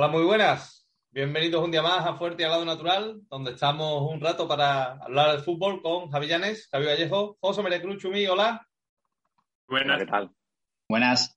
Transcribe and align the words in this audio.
Hola, 0.00 0.06
muy 0.06 0.22
buenas. 0.22 0.88
Bienvenidos 1.10 1.64
un 1.64 1.72
día 1.72 1.82
más 1.82 2.06
a 2.06 2.14
Fuerte 2.14 2.42
y 2.42 2.44
al 2.44 2.52
lado 2.52 2.64
natural, 2.64 3.20
donde 3.28 3.50
estamos 3.50 4.08
un 4.08 4.20
rato 4.20 4.46
para 4.46 4.92
hablar 4.92 5.36
de 5.36 5.42
fútbol 5.42 5.82
con 5.82 6.08
Javi 6.08 6.28
Llanes, 6.28 6.68
Javi 6.70 6.86
Vallejo, 6.86 7.36
José 7.40 7.64
María 7.64 7.82
Cruz 7.82 8.00
Chumí, 8.00 8.24
hola. 8.28 8.64
Buenas. 9.66 9.98
¿Qué 9.98 10.06
tal? 10.06 10.30
Buenas. 10.88 11.36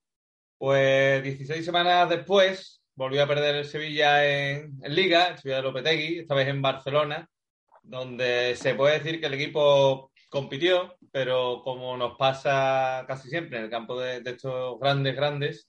Pues 0.59 1.23
16 1.23 1.65
semanas 1.65 2.07
después 2.07 2.83
volvió 2.93 3.23
a 3.23 3.27
perder 3.27 3.55
el 3.55 3.65
Sevilla 3.65 4.29
en, 4.29 4.77
Liga, 4.89 5.29
el 5.29 5.39
Sevilla 5.39 5.55
de 5.55 5.63
Lopetegui, 5.63 6.19
esta 6.19 6.35
vez 6.35 6.47
en 6.47 6.61
Barcelona, 6.61 7.27
donde 7.81 8.55
se 8.55 8.75
puede 8.75 8.99
decir 8.99 9.19
que 9.19 9.25
el 9.25 9.33
equipo 9.33 10.11
compitió, 10.29 10.97
pero 11.11 11.63
como 11.63 11.97
nos 11.97 12.15
pasa 12.15 13.05
casi 13.07 13.27
siempre 13.27 13.57
en 13.57 13.63
el 13.63 13.71
campo 13.71 13.99
de, 13.99 14.21
de 14.21 14.29
estos 14.29 14.79
grandes, 14.79 15.15
grandes, 15.15 15.67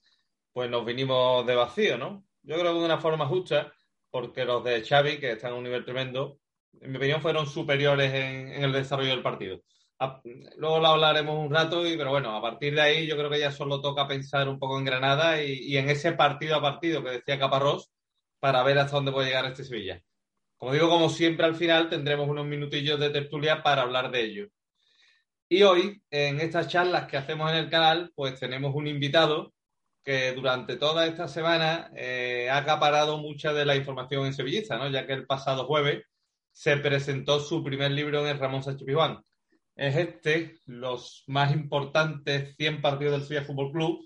pues 0.51 0.69
nos 0.69 0.85
vinimos 0.85 1.43
de 1.47 1.55
vacío, 1.55 1.97
¿no? 1.97 2.23
Yo 2.43 2.59
creo 2.59 2.73
que 2.73 2.79
de 2.79 2.85
una 2.85 2.99
forma 2.99 3.25
justa, 3.25 3.73
porque 4.11 4.45
los 4.45 4.63
de 4.63 4.83
Xavi, 4.83 5.19
que 5.19 5.31
están 5.31 5.53
a 5.53 5.55
un 5.55 5.63
nivel 5.63 5.85
tremendo, 5.85 6.39
en 6.81 6.91
mi 6.91 6.97
opinión 6.97 7.21
fueron 7.21 7.47
superiores 7.47 8.13
en, 8.13 8.63
el 8.63 8.71
desarrollo 8.71 9.11
del 9.11 9.23
partido. 9.23 9.61
luego 10.57 10.79
lo 10.79 10.87
hablaremos 10.87 11.37
un 11.39 11.53
rato, 11.53 11.87
y, 11.87 11.97
pero 11.97 12.11
bueno, 12.11 12.35
a 12.35 12.41
partir 12.41 12.75
de 12.75 12.81
ahí 12.81 13.07
yo 13.07 13.15
creo 13.17 13.29
que 13.29 13.39
ya 13.39 13.51
solo 13.51 13.81
toca 13.81 14.07
pensar 14.07 14.49
un 14.49 14.59
poco 14.59 14.77
en 14.77 14.85
Granada 14.85 15.41
y, 15.43 15.77
en 15.77 15.89
ese 15.89 16.13
partido 16.13 16.55
a 16.55 16.61
partido 16.61 17.03
que 17.03 17.11
decía 17.11 17.39
Caparrós 17.39 17.91
para 18.39 18.63
ver 18.63 18.77
hasta 18.79 18.97
dónde 18.97 19.11
puede 19.11 19.27
llegar 19.27 19.45
este 19.45 19.63
Sevilla. 19.63 20.01
Como 20.57 20.73
digo, 20.73 20.89
como 20.89 21.09
siempre, 21.09 21.45
al 21.45 21.55
final 21.55 21.89
tendremos 21.89 22.27
unos 22.29 22.45
minutillos 22.45 22.99
de 22.99 23.09
tertulia 23.09 23.63
para 23.63 23.83
hablar 23.83 24.11
de 24.11 24.21
ello. 24.21 24.47
Y 25.49 25.63
hoy, 25.63 26.01
en 26.09 26.39
estas 26.41 26.67
charlas 26.67 27.07
que 27.07 27.17
hacemos 27.17 27.51
en 27.51 27.57
el 27.57 27.69
canal, 27.69 28.11
pues 28.15 28.39
tenemos 28.39 28.73
un 28.75 28.87
invitado 28.87 29.52
que 30.03 30.33
durante 30.33 30.75
toda 30.75 31.07
esta 31.07 31.27
semana 31.27 31.91
eh, 31.95 32.49
ha 32.49 32.57
acaparado 32.57 33.17
mucha 33.17 33.53
de 33.53 33.65
la 33.65 33.75
información 33.75 34.25
en 34.25 34.33
Sevillista, 34.33 34.77
¿no? 34.77 34.89
ya 34.89 35.07
que 35.07 35.13
el 35.13 35.25
pasado 35.25 35.65
jueves 35.65 36.03
se 36.51 36.77
presentó 36.77 37.39
su 37.39 37.63
primer 37.63 37.91
libro 37.91 38.21
en 38.21 38.27
el 38.27 38.39
Ramón 38.39 38.63
Sánchez 38.63 38.85
Pizjuán. 38.85 39.23
Es 39.75 39.95
este, 39.95 40.59
los 40.65 41.23
más 41.27 41.53
importantes 41.53 42.55
100 42.57 42.81
partidos 42.81 43.13
del 43.13 43.23
Sevilla 43.23 43.45
Fútbol 43.45 43.71
Club, 43.71 43.99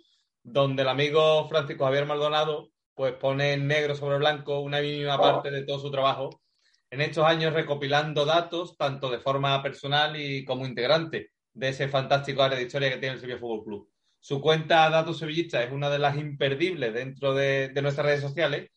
donde 0.43 0.83
el 0.83 0.89
amigo 0.89 1.47
Francisco 1.49 1.85
Javier 1.85 2.05
Maldonado 2.05 2.69
pues 2.93 3.13
pone 3.13 3.53
en 3.53 3.67
negro 3.67 3.95
sobre 3.95 4.17
blanco 4.17 4.59
una 4.59 4.79
mínima 4.81 5.17
parte 5.17 5.51
de 5.51 5.63
todo 5.63 5.79
su 5.79 5.91
trabajo 5.91 6.41
en 6.89 7.01
estos 7.01 7.25
años 7.25 7.53
recopilando 7.53 8.25
datos 8.25 8.77
tanto 8.77 9.09
de 9.11 9.19
forma 9.19 9.61
personal 9.61 10.19
y 10.19 10.45
como 10.45 10.65
integrante 10.65 11.31
de 11.53 11.69
ese 11.69 11.87
fantástico 11.89 12.43
área 12.43 12.57
de 12.57 12.65
historia 12.65 12.89
que 12.89 12.97
tiene 12.97 13.15
el 13.15 13.21
Sevilla 13.21 13.39
Fútbol 13.39 13.63
Club. 13.63 13.89
Su 14.27 14.41
cuenta 14.41 14.89
Datos 14.89 15.19
Sevillista 15.19 15.63
es 15.63 15.71
una 15.71 15.89
de 15.89 15.99
las 15.99 16.17
imperdibles 16.17 16.93
dentro 16.93 17.33
de, 17.33 17.71
nuestras 17.81 18.07
redes 18.07 18.19
sociales. 18.19 18.69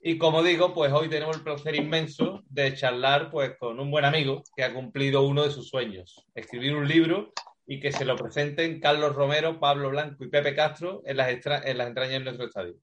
Y 0.00 0.16
como 0.16 0.42
digo, 0.42 0.72
pues 0.72 0.90
hoy 0.94 1.10
tenemos 1.10 1.36
el 1.36 1.42
placer 1.42 1.74
inmenso 1.74 2.40
de 2.48 2.74
charlar 2.74 3.30
pues 3.30 3.58
con 3.58 3.78
un 3.80 3.90
buen 3.90 4.06
amigo 4.06 4.42
que 4.56 4.64
ha 4.64 4.72
cumplido 4.72 5.26
uno 5.26 5.42
de 5.42 5.50
sus 5.50 5.68
sueños, 5.68 6.24
escribir 6.34 6.74
un 6.74 6.88
libro 6.88 7.34
y 7.66 7.80
que 7.80 7.92
se 7.92 8.06
lo 8.06 8.16
presenten 8.16 8.80
Carlos 8.80 9.14
Romero, 9.14 9.60
Pablo 9.60 9.90
Blanco 9.90 10.24
y 10.24 10.30
Pepe 10.30 10.54
Castro 10.54 11.02
en 11.04 11.18
las, 11.18 11.28
en 11.28 11.76
las 11.76 11.88
entrañas 11.88 12.20
de 12.20 12.24
nuestro 12.24 12.46
estadio. 12.46 12.76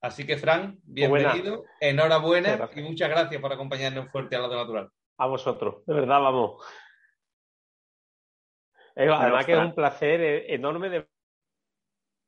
Así 0.00 0.24
que, 0.24 0.36
Fran, 0.36 0.78
bienvenido, 0.84 1.64
enhorabuena 1.80 2.70
y 2.76 2.82
muchas 2.82 3.10
gracias 3.10 3.40
por 3.40 3.52
acompañarnos 3.52 4.12
fuerte 4.12 4.36
al 4.36 4.42
lado 4.42 4.54
natural. 4.54 4.90
A 5.16 5.26
vosotros, 5.26 5.84
de 5.86 5.94
verdad, 5.94 6.20
vamos. 6.20 6.64
Además 8.94 9.44
que 9.44 9.54
es 9.54 9.58
un 9.58 9.74
placer 9.74 10.20
e-, 10.20 10.54
enorme 10.54 10.88
de 10.88 11.08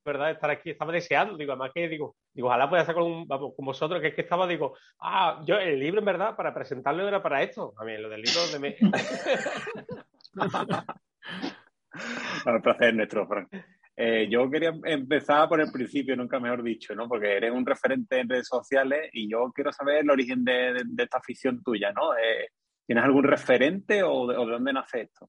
¿verdad? 0.04 0.30
Estar 0.30 0.50
aquí, 0.50 0.70
estaba 0.70 0.92
deseando, 0.92 1.36
digo, 1.36 1.52
además 1.52 1.72
que 1.74 1.88
digo, 1.88 2.16
digo, 2.32 2.48
ojalá 2.48 2.68
pueda 2.68 2.82
estar 2.82 2.94
con, 2.94 3.26
con 3.26 3.64
vosotros, 3.64 4.00
que 4.00 4.08
es 4.08 4.14
que 4.14 4.22
estaba, 4.22 4.46
digo, 4.46 4.76
ah, 5.00 5.42
yo 5.46 5.56
el 5.56 5.78
libro 5.78 6.00
en 6.00 6.06
verdad, 6.06 6.36
para 6.36 6.54
presentarlo 6.54 7.06
era 7.06 7.22
para 7.22 7.42
esto. 7.42 7.74
A 7.78 7.84
mí, 7.84 7.96
lo 7.98 8.08
del 8.08 8.22
libro 8.22 8.40
de 8.52 8.58
me... 8.58 8.76
Un 12.46 12.62
placer 12.62 12.94
nuestro, 12.94 13.26
Frank. 13.26 13.48
Eh, 13.96 14.28
yo 14.30 14.50
quería 14.50 14.72
empezar 14.84 15.48
por 15.48 15.60
el 15.60 15.70
principio, 15.70 16.16
nunca 16.16 16.40
mejor 16.40 16.62
dicho, 16.62 16.94
¿no? 16.94 17.06
Porque 17.06 17.36
eres 17.36 17.52
un 17.52 17.66
referente 17.66 18.20
en 18.20 18.28
redes 18.28 18.48
sociales 18.48 19.10
y 19.12 19.30
yo 19.30 19.52
quiero 19.54 19.72
saber 19.72 19.98
el 19.98 20.10
origen 20.10 20.42
de, 20.42 20.82
esta 20.96 21.18
afición 21.18 21.62
tuya, 21.62 21.92
¿no? 21.92 22.16
Eh, 22.16 22.48
¿Tienes 22.86 23.04
algún 23.04 23.24
referente 23.24 24.02
o 24.02 24.26
de, 24.26 24.36
o 24.36 24.46
de, 24.46 24.52
dónde 24.52 24.72
nace 24.72 25.02
esto? 25.02 25.28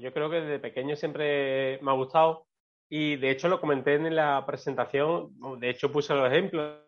Yo 0.00 0.12
creo 0.12 0.30
que 0.30 0.40
desde 0.40 0.60
pequeño 0.60 0.96
siempre 0.96 1.78
me 1.82 1.90
ha 1.90 1.94
gustado 1.94 2.46
y 2.94 3.16
de 3.16 3.30
hecho 3.30 3.48
lo 3.48 3.58
comenté 3.58 3.94
en 3.94 4.14
la 4.14 4.44
presentación, 4.44 5.32
de 5.58 5.70
hecho 5.70 5.90
puse 5.90 6.12
los 6.12 6.30
ejemplos, 6.30 6.78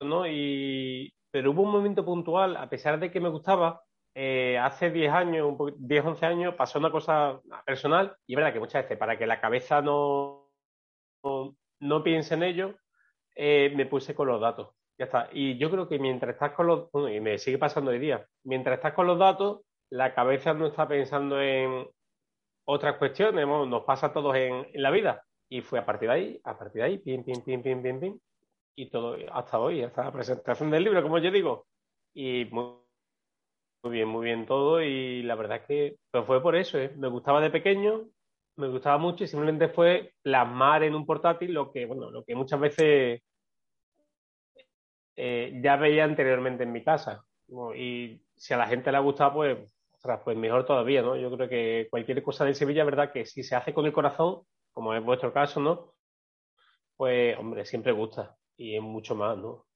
¿no? 0.00 0.26
Y, 0.26 1.14
pero 1.30 1.52
hubo 1.52 1.62
un 1.62 1.70
momento 1.70 2.04
puntual, 2.04 2.56
a 2.56 2.68
pesar 2.68 2.98
de 2.98 3.08
que 3.08 3.20
me 3.20 3.28
gustaba, 3.28 3.80
eh, 4.12 4.58
hace 4.58 4.90
10 4.90 5.12
años, 5.12 5.56
10, 5.76 6.04
11 6.04 6.26
años, 6.26 6.54
pasó 6.56 6.80
una 6.80 6.90
cosa 6.90 7.40
personal, 7.64 8.16
y 8.26 8.32
es 8.32 8.36
verdad 8.38 8.52
que 8.52 8.58
muchas 8.58 8.82
veces 8.82 8.98
para 8.98 9.16
que 9.16 9.28
la 9.28 9.40
cabeza 9.40 9.80
no, 9.80 10.50
no, 11.22 12.02
piense 12.02 12.34
en 12.34 12.42
ello, 12.42 12.74
eh, 13.36 13.72
me 13.76 13.86
puse 13.86 14.16
con 14.16 14.26
los 14.26 14.40
datos. 14.40 14.70
Ya 14.98 15.04
está. 15.04 15.28
Y 15.32 15.58
yo 15.58 15.70
creo 15.70 15.88
que 15.88 16.00
mientras 16.00 16.34
estás 16.34 16.54
con 16.54 16.66
los, 16.66 16.88
y 17.14 17.20
me 17.20 17.38
sigue 17.38 17.58
pasando 17.58 17.92
hoy 17.92 18.00
día, 18.00 18.26
mientras 18.42 18.78
estás 18.78 18.94
con 18.94 19.06
los 19.06 19.16
datos, 19.20 19.60
la 19.90 20.12
cabeza 20.12 20.54
no 20.54 20.66
está 20.66 20.88
pensando 20.88 21.40
en, 21.40 21.86
otras 22.70 22.98
cuestiones, 22.98 23.46
nos 23.46 23.84
pasa 23.84 24.08
a 24.08 24.12
todos 24.12 24.36
en, 24.36 24.66
la 24.74 24.90
vida. 24.90 25.24
Y 25.48 25.62
fue 25.62 25.78
a 25.78 25.86
partir 25.86 26.08
de 26.08 26.14
ahí, 26.14 26.40
a 26.44 26.58
partir 26.58 26.82
de 26.82 26.86
ahí, 26.86 26.98
pim, 26.98 27.24
pim, 27.24 27.42
pim, 27.42 27.62
pim, 27.62 27.82
pim, 27.82 28.00
pim, 28.00 28.18
y 28.76 28.90
todo 28.90 29.16
hasta 29.32 29.58
hoy, 29.58 29.82
hasta 29.82 30.04
la 30.04 30.12
presentación 30.12 30.70
del 30.70 30.84
libro, 30.84 31.02
como 31.02 31.18
yo 31.18 31.30
digo. 31.30 31.66
Y 32.12 32.44
muy, 32.50 32.74
bien, 33.84 34.08
muy 34.08 34.24
bien 34.24 34.44
todo. 34.44 34.82
Y 34.82 35.22
la 35.22 35.34
verdad 35.34 35.58
es 35.58 35.66
que 35.66 35.96
pues 36.10 36.26
fue 36.26 36.42
por 36.42 36.56
eso, 36.56 36.78
¿eh? 36.78 36.92
me 36.96 37.08
gustaba 37.08 37.40
de 37.40 37.50
pequeño, 37.50 38.06
me 38.56 38.68
gustaba 38.68 38.98
mucho 38.98 39.24
y 39.24 39.28
simplemente 39.28 39.68
fue 39.68 40.12
plasmar 40.22 40.82
en 40.82 40.94
un 40.94 41.06
portátil 41.06 41.54
lo 41.54 41.72
que, 41.72 41.86
bueno, 41.86 42.10
lo 42.10 42.22
que 42.22 42.34
muchas 42.34 42.60
veces 42.60 43.22
eh, 45.16 45.60
ya 45.62 45.76
veía 45.76 46.04
anteriormente 46.04 46.64
en 46.64 46.72
mi 46.72 46.84
casa. 46.84 47.24
Y 47.74 48.20
si 48.36 48.52
a 48.52 48.58
la 48.58 48.66
gente 48.66 48.90
le 48.90 48.98
ha 48.98 49.00
gustado, 49.00 49.32
pues 49.34 49.77
pues 50.00 50.36
mejor 50.36 50.64
todavía, 50.64 51.02
¿no? 51.02 51.16
Yo 51.16 51.30
creo 51.34 51.48
que 51.48 51.88
cualquier 51.90 52.22
cosa 52.22 52.44
de 52.44 52.54
Sevilla, 52.54 52.84
¿verdad? 52.84 53.12
Que 53.12 53.26
si 53.26 53.42
se 53.42 53.54
hace 53.54 53.74
con 53.74 53.86
el 53.86 53.92
corazón, 53.92 54.42
como 54.72 54.94
es 54.94 55.02
vuestro 55.02 55.32
caso, 55.32 55.60
¿no? 55.60 55.94
Pues, 56.96 57.36
hombre, 57.38 57.64
siempre 57.64 57.92
gusta 57.92 58.36
y 58.56 58.76
es 58.76 58.82
mucho 58.82 59.14
más, 59.14 59.36
¿no? 59.36 59.66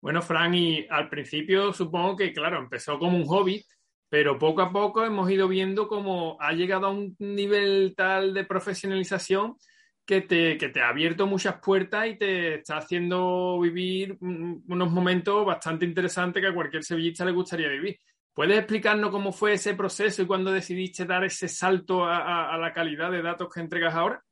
Bueno, 0.00 0.22
Fran, 0.22 0.54
y 0.54 0.86
al 0.88 1.08
principio 1.08 1.72
supongo 1.72 2.16
que, 2.16 2.32
claro, 2.32 2.58
empezó 2.58 2.98
como 2.98 3.16
un 3.16 3.24
hobby, 3.24 3.64
pero 4.08 4.38
poco 4.38 4.62
a 4.62 4.70
poco 4.70 5.04
hemos 5.04 5.28
ido 5.30 5.48
viendo 5.48 5.88
cómo 5.88 6.36
ha 6.40 6.52
llegado 6.52 6.86
a 6.86 6.90
un 6.90 7.16
nivel 7.18 7.94
tal 7.96 8.32
de 8.32 8.44
profesionalización 8.44 9.56
que 10.04 10.20
te, 10.20 10.56
que 10.56 10.68
te 10.68 10.80
ha 10.80 10.90
abierto 10.90 11.26
muchas 11.26 11.60
puertas 11.60 12.06
y 12.06 12.16
te 12.16 12.54
está 12.54 12.76
haciendo 12.76 13.58
vivir 13.58 14.16
unos 14.20 14.90
momentos 14.92 15.44
bastante 15.44 15.84
interesantes 15.84 16.40
que 16.40 16.48
a 16.48 16.54
cualquier 16.54 16.84
sevillista 16.84 17.24
le 17.24 17.32
gustaría 17.32 17.68
vivir. 17.68 17.98
¿Puedes 18.36 18.58
explicarnos 18.58 19.08
cómo 19.08 19.32
fue 19.32 19.54
ese 19.54 19.74
proceso 19.74 20.20
y 20.20 20.26
cuándo 20.26 20.52
decidiste 20.52 21.06
dar 21.06 21.24
ese 21.24 21.48
salto 21.48 22.04
a, 22.04 22.54
la 22.58 22.74
calidad 22.74 23.10
de 23.10 23.22
datos 23.22 23.48
que 23.48 23.60
entregas 23.60 23.94
ahora? 23.94 24.22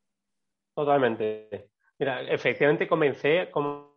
Totalmente. 0.74 1.70
Mira, 1.98 2.20
efectivamente 2.20 2.86
comencé 2.86 3.50
como 3.50 3.96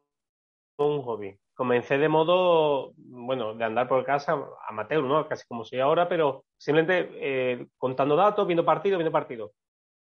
un 0.77 1.01
hobby. 1.01 1.37
Comencé 1.53 1.97
de 1.97 2.07
modo, 2.07 2.93
bueno, 2.95 3.53
de 3.53 3.65
andar 3.65 3.89
por 3.89 4.05
casa 4.05 4.41
amateur, 4.69 5.03
¿no? 5.03 5.27
Casi 5.27 5.45
como 5.45 5.65
soy 5.65 5.81
ahora, 5.81 6.07
pero 6.07 6.45
simplemente 6.55 7.09
eh, 7.15 7.67
contando 7.77 8.15
datos, 8.15 8.47
viendo 8.47 8.63
partidos, 8.63 8.99
viendo 8.99 9.11
partidos. 9.11 9.51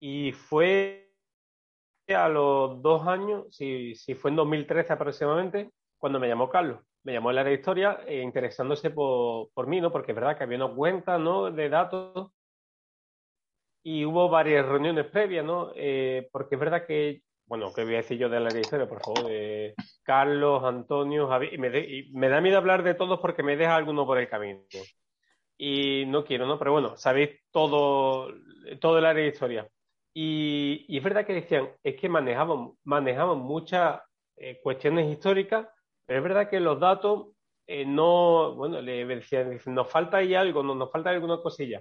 Y 0.00 0.32
fue 0.32 1.12
a 2.08 2.26
los 2.31 2.81
dos 2.81 3.06
años, 3.06 3.55
si 3.55 3.94
fue 4.19 4.31
en 4.31 4.37
2013 4.37 4.94
aproximadamente, 4.94 5.70
cuando 5.99 6.19
me 6.19 6.26
llamó 6.26 6.49
Carlos. 6.49 6.81
Me 7.02 7.12
llamó 7.12 7.31
área 7.31 7.44
de 7.44 7.55
historia 7.55 8.00
eh, 8.06 8.20
interesándose 8.20 8.91
por, 8.91 9.50
por, 9.52 9.67
mí, 9.67 9.81
¿no? 9.81 9.91
Porque 9.91 10.12
es 10.12 10.17
verdad 10.17 10.37
que 10.37 10.44
había 10.44 10.64
una 10.64 10.75
cuenta, 10.75 11.19
¿no? 11.19 11.50
De 11.50 11.69
datos 11.69 12.32
y 13.82 14.05
hubo 14.05 14.29
varias 14.29 14.67
reuniones 14.67 15.06
previas, 15.06 15.44
¿no? 15.44 15.73
Eh, 15.75 16.29
porque 16.32 16.56
es 16.56 16.61
verdad 16.61 16.87
que, 16.87 17.23
bueno, 17.47 17.73
¿qué 17.75 17.85
voy 17.85 17.94
a 17.94 17.99
decir 17.99 18.19
yo 18.19 18.29
del 18.29 18.47
área 18.47 18.55
de 18.55 18.61
historia, 18.61 18.88
por 18.88 19.00
favor? 19.00 19.26
Eh, 19.31 19.75
Carlos, 20.02 20.62
Antonio, 20.64 21.29
Javi, 21.29 21.50
y 21.52 21.58
me, 21.58 21.79
y 21.79 22.11
me, 22.12 22.29
da 22.29 22.41
miedo 22.41 22.58
hablar 22.58 22.82
de 22.82 22.94
todos 22.94 23.20
porque 23.20 23.43
me 23.43 23.56
deja 23.56 23.75
alguno 23.76 24.06
por 24.06 24.19
el 24.19 24.29
camino. 24.29 24.61
Y 25.56 26.05
no 26.06 26.25
quiero, 26.25 26.47
¿no? 26.47 26.58
Pero 26.58 26.73
bueno, 26.73 26.97
sabéis 26.97 27.31
todo, 27.50 28.32
todo 28.81 28.99
el 28.99 29.06
área 29.06 29.25
de 29.25 29.31
historia. 29.31 29.69
Y, 30.12 30.85
y, 30.88 30.99
es 30.99 31.05
verdad 31.05 31.25
que 31.25 31.35
decían, 31.35 31.70
es 31.82 31.97
que 31.97 32.08
manejaban, 32.08 32.73
manejaban 32.85 33.38
muchas 33.38 34.00
eh, 34.37 34.61
cuestiones 34.62 35.11
históricas, 35.11 35.69
pero 36.11 36.19
es 36.19 36.25
verdad 36.25 36.51
que 36.51 36.59
los 36.59 36.81
datos 36.81 37.29
eh, 37.69 37.85
no, 37.87 38.57
bueno, 38.57 38.81
le 38.81 39.07
decían, 39.07 39.61
nos 39.67 39.89
falta 39.89 40.17
ahí 40.17 40.35
algo, 40.35 40.61
no, 40.61 40.75
nos 40.75 40.91
falta 40.91 41.11
alguna 41.11 41.41
cosilla. 41.41 41.81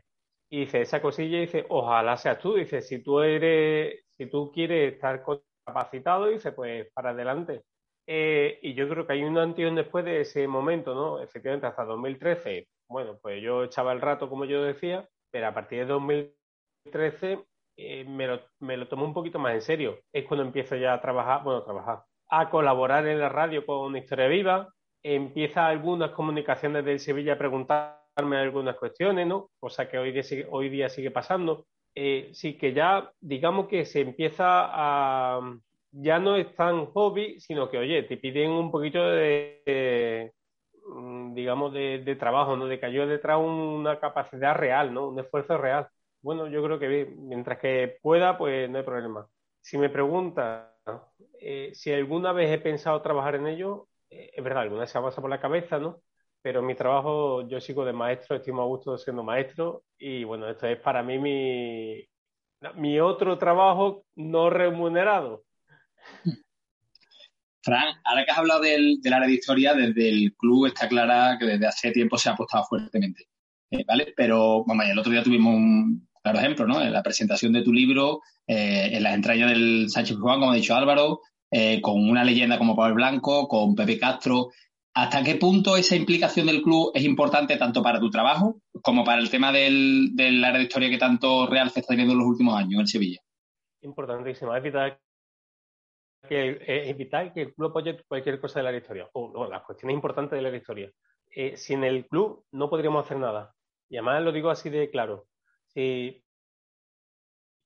Y 0.51 0.59
dice, 0.59 0.81
esa 0.81 1.01
cosilla, 1.01 1.39
dice, 1.39 1.65
ojalá 1.69 2.15
seas 2.15 2.37
tú, 2.37 2.53
dice, 2.53 2.83
si 2.83 3.01
tú 3.01 3.21
eres, 3.21 4.05
si 4.15 4.27
tú 4.27 4.51
quieres 4.51 4.93
estar 4.93 5.23
capacitado, 5.65 6.27
dice, 6.27 6.51
pues 6.51 6.91
para 6.93 7.09
adelante. 7.09 7.63
Eh, 8.05 8.59
y 8.61 8.75
yo 8.75 8.87
creo 8.87 9.07
que 9.07 9.13
hay 9.13 9.23
un 9.23 9.35
antes 9.39 9.65
y 9.65 9.67
un 9.67 9.73
después 9.73 10.05
de 10.05 10.21
ese 10.21 10.47
momento, 10.47 10.93
¿no? 10.93 11.19
Efectivamente, 11.23 11.65
hasta 11.65 11.83
2013, 11.85 12.67
bueno, 12.87 13.17
pues 13.19 13.41
yo 13.41 13.63
echaba 13.63 13.93
el 13.93 14.01
rato, 14.01 14.29
como 14.29 14.45
yo 14.45 14.61
decía, 14.61 15.09
pero 15.31 15.47
a 15.47 15.55
partir 15.55 15.79
de 15.79 15.85
2013 15.87 17.45
eh, 17.77 18.05
me, 18.05 18.27
lo, 18.27 18.41
me 18.59 18.77
lo 18.77 18.87
tomé 18.87 19.05
un 19.05 19.13
poquito 19.15 19.39
más 19.39 19.55
en 19.55 19.61
serio. 19.63 19.99
Es 20.13 20.27
cuando 20.27 20.45
empiezo 20.45 20.75
ya 20.75 20.93
a 20.93 21.01
trabajar, 21.01 21.43
bueno, 21.43 21.61
a 21.61 21.65
trabajar, 21.65 22.03
a 22.29 22.49
colaborar 22.49 23.07
en 23.07 23.19
la 23.19 23.29
radio 23.29 23.65
con 23.65 23.95
Historia 23.95 24.27
Viva. 24.27 24.69
Empieza 25.03 25.67
algunas 25.67 26.11
comunicaciones 26.11 26.85
del 26.85 26.99
Sevilla 26.99 27.33
a 27.33 27.37
preguntarme 27.37 28.37
algunas 28.37 28.75
cuestiones, 28.77 29.27
¿no? 29.27 29.49
Cosa 29.59 29.89
que 29.89 29.97
hoy 29.97 30.11
día 30.11 30.23
sigue, 30.23 30.47
hoy 30.49 30.69
día 30.69 30.89
sigue 30.89 31.11
pasando. 31.11 31.65
Eh, 31.95 32.29
sí 32.33 32.57
que 32.57 32.73
ya, 32.73 33.11
digamos 33.19 33.67
que 33.67 33.85
se 33.85 34.01
empieza 34.01 34.43
a. 34.45 35.41
Ya 35.91 36.19
no 36.19 36.35
es 36.35 36.55
tan 36.55 36.85
hobby, 36.87 37.39
sino 37.39 37.69
que, 37.69 37.79
oye, 37.79 38.03
te 38.03 38.17
piden 38.17 38.51
un 38.51 38.69
poquito 38.71 39.01
de, 39.03 39.63
de 39.65 40.33
digamos, 41.33 41.73
de, 41.73 42.15
trabajo, 42.19 42.55
¿no? 42.55 42.67
De 42.67 42.79
que 42.79 42.91
yo 42.91 43.07
detrás 43.07 43.39
una 43.39 43.99
capacidad 43.99 44.55
real, 44.55 44.93
¿no? 44.93 45.09
Un 45.09 45.19
esfuerzo 45.19 45.57
real. 45.57 45.87
Bueno, 46.21 46.47
yo 46.47 46.63
creo 46.63 46.79
que 46.79 47.05
mientras 47.17 47.59
que 47.59 47.97
pueda, 48.01 48.37
pues 48.37 48.69
no 48.69 48.77
hay 48.77 48.83
problema. 48.83 49.27
Si 49.61 49.77
me 49.77 49.89
pregunta 49.89 50.68
eh, 51.39 51.71
si 51.73 51.91
alguna 51.91 52.31
vez 52.31 52.51
he 52.51 52.59
pensado 52.59 53.01
trabajar 53.01 53.35
en 53.35 53.47
ello, 53.47 53.87
eh, 54.09 54.31
es 54.33 54.43
verdad, 54.43 54.63
alguna 54.63 54.81
vez 54.81 54.91
se 54.91 54.97
ha 54.97 55.01
pasado 55.01 55.21
por 55.21 55.29
la 55.29 55.39
cabeza, 55.39 55.79
¿no? 55.79 56.01
Pero 56.41 56.61
mi 56.61 56.75
trabajo, 56.75 57.47
yo 57.47 57.59
sigo 57.59 57.85
de 57.85 57.93
maestro, 57.93 58.35
estoy 58.35 58.53
muy 58.53 58.63
a 58.63 58.67
gusto 58.67 58.97
siendo 58.97 59.23
maestro 59.23 59.83
y 59.97 60.23
bueno, 60.23 60.49
esto 60.49 60.67
es 60.67 60.79
para 60.79 61.03
mí 61.03 61.17
mi, 61.17 62.07
mi 62.75 62.99
otro 62.99 63.37
trabajo 63.37 64.05
no 64.15 64.49
remunerado. 64.49 65.43
Fran, 67.61 67.95
ahora 68.05 68.23
que 68.23 68.31
has 68.31 68.37
hablado 68.37 68.61
del, 68.61 68.99
área 69.05 69.27
de 69.27 69.33
historia, 69.33 69.73
desde 69.73 70.09
el 70.09 70.33
club 70.37 70.67
está 70.67 70.87
clara 70.87 71.37
que 71.37 71.45
desde 71.45 71.67
hace 71.67 71.91
tiempo 71.91 72.17
se 72.17 72.29
ha 72.29 72.33
apostado 72.33 72.65
fuertemente. 72.65 73.27
Eh, 73.71 73.83
¿Vale? 73.85 74.13
Pero, 74.15 74.63
bueno, 74.63 74.81
el 74.83 74.97
otro 74.97 75.11
día 75.11 75.23
tuvimos 75.23 75.55
un, 75.55 76.08
claro 76.31 76.45
ejemplo, 76.45 76.67
¿no? 76.67 76.81
En 76.81 76.93
la 76.93 77.03
presentación 77.03 77.53
de 77.53 77.63
tu 77.63 77.73
libro, 77.73 78.21
eh, 78.47 78.89
en 78.93 79.03
las 79.03 79.13
entrañas 79.13 79.49
del 79.51 79.89
Sánchez 79.89 80.17
Juan, 80.17 80.39
como 80.39 80.51
ha 80.51 80.55
dicho 80.55 80.75
Álvaro, 80.75 81.21
eh, 81.51 81.81
con 81.81 82.09
una 82.09 82.23
leyenda 82.23 82.57
como 82.57 82.75
Pablo 82.75 82.95
Blanco, 82.95 83.47
con 83.47 83.75
Pepe 83.75 83.97
Castro. 83.97 84.49
¿Hasta 84.93 85.23
qué 85.23 85.35
punto 85.35 85.77
esa 85.77 85.95
implicación 85.95 86.47
del 86.47 86.61
club 86.61 86.91
es 86.93 87.03
importante 87.03 87.57
tanto 87.57 87.81
para 87.81 87.99
tu 87.99 88.09
trabajo 88.09 88.61
como 88.81 89.03
para 89.03 89.21
el 89.21 89.29
tema 89.29 89.51
del, 89.51 90.11
del 90.13 90.43
área 90.43 90.57
de 90.57 90.65
historia 90.65 90.89
que 90.89 90.97
tanto 90.97 91.47
real 91.47 91.69
se 91.69 91.79
está 91.79 91.93
teniendo 91.93 92.13
en 92.13 92.19
los 92.19 92.27
últimos 92.27 92.55
años 92.55 92.81
en 92.81 92.87
Sevilla? 92.87 93.19
Importantísimo. 93.81 94.51
Que, 96.27 96.59
es 96.67 96.97
vital 96.97 97.33
que 97.33 97.41
el 97.43 97.53
club 97.53 97.69
apoye 97.69 98.03
cualquier 98.07 98.41
cosa 98.41 98.59
de 98.59 98.71
la 98.71 98.77
historia, 98.77 99.07
o 99.13 99.31
no, 99.31 99.49
las 99.49 99.63
cuestiones 99.63 99.95
importantes 99.95 100.37
de 100.37 100.51
la 100.51 100.55
historia. 100.55 100.91
Eh, 101.33 101.55
sin 101.55 101.83
el 101.83 102.07
club 102.07 102.43
no 102.51 102.69
podríamos 102.69 103.05
hacer 103.05 103.17
nada. 103.17 103.55
Y 103.89 103.95
además 103.95 104.21
lo 104.23 104.31
digo 104.31 104.49
así 104.49 104.69
de 104.69 104.89
claro 104.89 105.28
eh, 105.81 106.21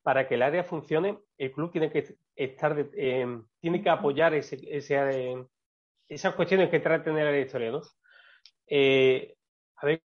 para 0.04 0.28
que 0.28 0.36
el 0.36 0.44
área 0.44 0.64
funcione, 0.64 1.18
el 1.38 1.52
club 1.52 1.72
tiene 1.72 1.92
que 1.92 2.16
estar, 2.36 2.78
eh, 2.96 3.42
tiene 3.60 3.82
que 3.82 3.90
apoyar 3.90 4.36
ese, 4.36 4.60
ese 4.70 5.48
esas 6.08 6.36
cuestiones 6.36 6.70
que 6.70 6.80
traten 6.80 7.16
de 7.16 7.24
la 7.24 7.40
historia, 7.40 7.72
¿no? 7.72 7.82
Eh, 8.68 9.36
a 9.78 9.86
ver, 9.88 10.04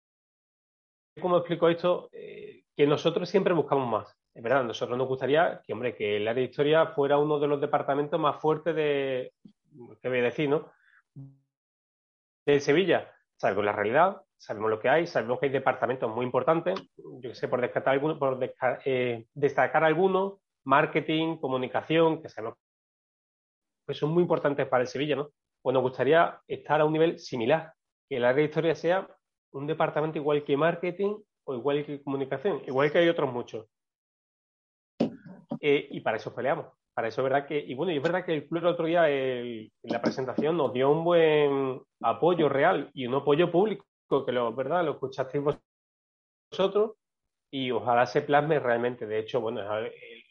¿cómo 1.20 1.38
explico 1.38 1.68
esto? 1.68 2.08
Que 2.12 2.86
nosotros 2.86 3.28
siempre 3.28 3.54
buscamos 3.54 3.88
más. 3.88 4.16
Es 4.34 4.42
verdad, 4.42 4.62
nosotros 4.62 4.96
nos 4.96 5.08
gustaría 5.08 5.62
que, 5.64 5.72
hombre, 5.72 5.96
que 5.96 6.18
el 6.18 6.28
área 6.28 6.42
de 6.42 6.50
historia 6.50 6.86
fuera 6.88 7.18
uno 7.18 7.40
de 7.40 7.48
los 7.48 7.60
departamentos 7.60 8.20
más 8.20 8.40
fuertes 8.40 8.76
de, 8.76 9.32
¿qué 10.00 10.08
voy 10.08 10.18
a 10.18 10.22
decir, 10.22 10.48
no? 10.48 10.70
De 12.44 12.60
Sevilla. 12.60 13.12
Salvo 13.36 13.62
la 13.62 13.72
realidad, 13.72 14.22
sabemos 14.38 14.70
lo 14.70 14.78
que 14.78 14.88
hay, 14.88 15.06
sabemos 15.06 15.40
que 15.40 15.46
hay 15.46 15.52
departamentos 15.52 16.14
muy 16.14 16.24
importantes, 16.24 16.80
yo 16.96 17.34
sé, 17.34 17.48
por, 17.48 17.60
descartar 17.60 17.94
alguno, 17.94 18.18
por 18.18 18.38
desca 18.38 18.78
eh, 18.84 19.26
destacar 19.34 19.84
algunos, 19.84 20.34
marketing, 20.64 21.36
comunicación, 21.38 22.22
que 22.22 22.28
sabemos 22.28 22.58
que 23.86 23.94
son 23.94 24.10
muy 24.10 24.22
importantes 24.22 24.66
para 24.66 24.82
el 24.82 24.88
Sevilla, 24.88 25.16
¿no? 25.16 25.30
Pues 25.62 25.72
nos 25.74 25.82
gustaría 25.82 26.40
estar 26.46 26.80
a 26.80 26.84
un 26.84 26.92
nivel 26.92 27.18
similar, 27.18 27.72
que 28.08 28.16
el 28.16 28.24
área 28.24 28.38
de 28.38 28.44
historia 28.44 28.74
sea 28.74 29.08
un 29.52 29.66
departamento 29.66 30.18
igual 30.18 30.44
que 30.44 30.56
marketing 30.56 31.16
o 31.44 31.54
igual 31.54 31.84
que 31.86 32.02
comunicación, 32.02 32.62
igual 32.66 32.90
que 32.90 32.98
hay 32.98 33.08
otros 33.08 33.32
muchos. 33.32 33.66
Eh, 35.60 35.88
y 35.90 36.00
para 36.00 36.16
eso 36.16 36.34
peleamos. 36.34 36.66
Para 36.94 37.08
eso 37.08 37.20
es 37.20 37.24
verdad 37.24 37.46
que, 37.46 37.58
y 37.58 37.74
bueno, 37.74 37.92
y 37.92 37.96
es 37.96 38.02
verdad 38.02 38.24
que 38.24 38.32
el 38.32 38.48
club 38.48 38.62
el 38.62 38.68
otro 38.68 38.86
día 38.86 39.08
en 39.08 39.70
la 39.82 40.00
presentación 40.00 40.56
nos 40.56 40.72
dio 40.72 40.90
un 40.90 41.04
buen 41.04 41.80
apoyo 42.00 42.48
real 42.48 42.90
y 42.94 43.06
un 43.06 43.14
apoyo 43.14 43.52
público 43.52 43.84
que 44.08 44.32
lo, 44.32 44.54
¿verdad? 44.54 44.84
Lo 44.84 44.92
escuchasteis 44.92 45.44
vosotros 46.50 46.92
y 47.50 47.70
ojalá 47.70 48.06
se 48.06 48.22
plasme 48.22 48.58
realmente. 48.58 49.06
De 49.06 49.18
hecho, 49.18 49.40
bueno, 49.40 49.62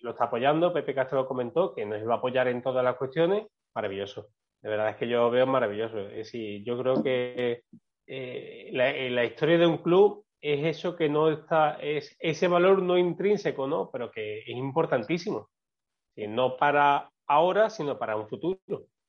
lo 0.02 0.12
está 0.12 0.26
apoyando, 0.26 0.74
Pepe 0.74 0.94
Castro 0.94 1.22
lo 1.22 1.28
comentó, 1.28 1.74
que 1.74 1.86
nos 1.86 2.08
va 2.08 2.16
a 2.16 2.18
apoyar 2.18 2.48
en 2.48 2.62
todas 2.62 2.84
las 2.84 2.96
cuestiones, 2.98 3.48
maravilloso. 3.74 4.30
De 4.62 4.70
verdad 4.70 4.90
es 4.90 4.96
que 4.98 5.08
yo 5.08 5.30
veo 5.30 5.46
maravilloso. 5.46 6.00
Es 6.00 6.16
decir, 6.16 6.64
yo 6.64 6.78
creo 6.78 7.04
que 7.04 7.64
eh, 8.08 8.70
la, 8.74 8.92
la, 8.92 9.26
historia 9.26 9.58
de 9.58 9.68
un 9.68 9.78
club 9.80 10.26
es 10.42 10.78
eso 10.78 10.96
que 10.96 11.10
no 11.10 11.30
está, 11.30 11.78
es 11.82 12.16
ese 12.20 12.48
valor 12.48 12.82
no 12.82 12.98
intrínseco, 12.98 13.68
¿no? 13.68 13.90
Pero 13.92 14.12
que 14.12 14.40
es 14.40 14.50
importantísimo. 14.50 15.50
Y 16.16 16.28
no 16.28 16.58
para 16.58 17.10
ahora, 17.28 17.70
sino 17.70 17.98
para 17.98 18.16
un 18.16 18.28
futuro. 18.28 18.60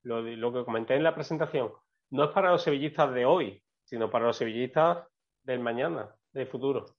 Lo, 0.03 0.23
lo 0.23 0.53
que 0.53 0.65
comenté 0.65 0.95
en 0.95 1.03
la 1.03 1.15
presentación. 1.15 1.73
No 2.11 2.25
es 2.25 2.31
para 2.31 2.51
los 2.53 2.63
sevillistas 2.63 3.13
de 3.13 3.27
hoy, 3.27 3.63
sino 3.87 4.11
para 4.11 4.27
los 4.27 4.37
sevillistas 4.37 5.07
del 5.43 5.61
mañana, 5.61 6.15
del 6.33 6.47
futuro. 6.47 6.97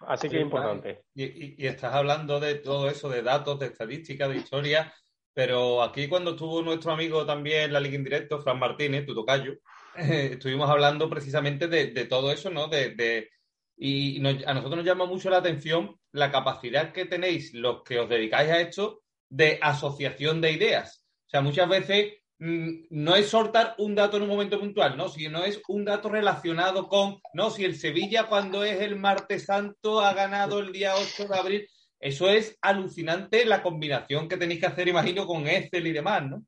Así 0.00 0.28
que 0.28 0.36
es 0.36 0.42
importante. 0.42 1.04
Y, 1.14 1.66
estás 1.66 1.92
hablando 1.92 2.38
de 2.38 2.54
todo 2.54 2.88
eso, 2.88 3.08
de 3.08 3.22
datos, 3.22 3.58
de 3.58 3.66
estadísticas, 3.66 4.28
de 4.30 4.36
historia, 4.36 4.94
pero 5.34 5.82
aquí 5.82 6.08
cuando 6.08 6.30
estuvo 6.30 6.62
nuestro 6.62 6.92
amigo 6.92 7.26
también 7.26 7.72
la 7.72 7.80
Liga 7.80 7.96
en 7.96 8.04
Directo, 8.04 8.40
Fran 8.40 8.58
Martínez, 8.58 9.04
tu 9.04 9.14
tocayo, 9.14 9.54
eh, 9.96 10.30
estuvimos 10.32 10.70
hablando 10.70 11.10
precisamente 11.10 11.66
de, 11.66 11.88
de, 11.88 12.04
todo 12.04 12.30
eso, 12.30 12.48
¿no? 12.48 12.68
De, 12.68 12.94
de 12.94 13.28
y 13.76 14.18
nos, 14.20 14.44
a 14.46 14.54
nosotros 14.54 14.78
nos 14.78 14.86
llama 14.86 15.06
mucho 15.06 15.30
la 15.30 15.38
atención 15.38 15.96
la 16.12 16.30
capacidad 16.30 16.92
que 16.92 17.04
tenéis 17.04 17.52
los 17.54 17.82
que 17.82 17.98
os 17.98 18.08
dedicáis 18.08 18.50
a 18.50 18.60
esto 18.60 19.02
de 19.28 19.58
asociación 19.60 20.40
de 20.40 20.52
ideas. 20.52 21.04
O 21.26 21.30
sea, 21.30 21.40
muchas 21.42 21.68
veces 21.68 22.14
no 22.38 23.16
es 23.16 23.28
soltar 23.28 23.74
un 23.78 23.94
dato 23.94 24.16
en 24.16 24.22
un 24.22 24.28
momento 24.28 24.60
puntual, 24.60 24.96
¿no? 24.96 25.08
Sino 25.08 25.42
es 25.44 25.60
un 25.68 25.84
dato 25.84 26.08
relacionado 26.08 26.88
con, 26.88 27.20
no, 27.32 27.50
si 27.50 27.64
el 27.64 27.74
Sevilla 27.74 28.26
cuando 28.28 28.62
es 28.62 28.80
el 28.80 28.96
martes 28.96 29.46
santo 29.46 30.00
ha 30.00 30.14
ganado 30.14 30.60
el 30.60 30.72
día 30.72 30.94
8 30.94 31.26
de 31.26 31.38
abril. 31.38 31.68
Eso 31.98 32.28
es 32.28 32.56
alucinante 32.62 33.44
la 33.44 33.60
combinación 33.60 34.28
que 34.28 34.36
tenéis 34.36 34.60
que 34.60 34.66
hacer, 34.66 34.86
imagino, 34.86 35.26
con 35.26 35.48
Excel 35.48 35.88
y 35.88 35.92
demás, 35.92 36.22
¿no? 36.26 36.42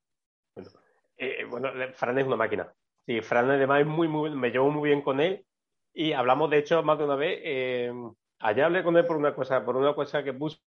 Bueno, 0.54 0.70
eh, 1.16 1.44
bueno 1.48 1.70
Fran 1.94 2.18
es 2.18 2.26
una 2.26 2.36
máquina. 2.36 2.72
Sí, 3.04 3.20
Fran 3.20 3.50
además 3.50 3.80
es 3.80 3.86
muy, 3.86 4.06
muy, 4.06 4.30
me 4.30 4.50
llevo 4.50 4.70
muy 4.70 4.90
bien 4.90 5.02
con 5.02 5.20
él 5.20 5.44
y 5.92 6.12
hablamos, 6.12 6.50
de 6.50 6.58
hecho, 6.58 6.84
más 6.84 6.98
de 6.98 7.04
una 7.04 7.16
vez. 7.16 7.40
Eh, 7.42 7.92
allá 8.38 8.66
hablé 8.66 8.84
con 8.84 8.96
él 8.96 9.04
por 9.06 9.16
una 9.16 9.34
cosa, 9.34 9.64
por 9.64 9.76
una 9.76 9.92
cosa 9.92 10.22
que 10.22 10.32
puso 10.32 10.60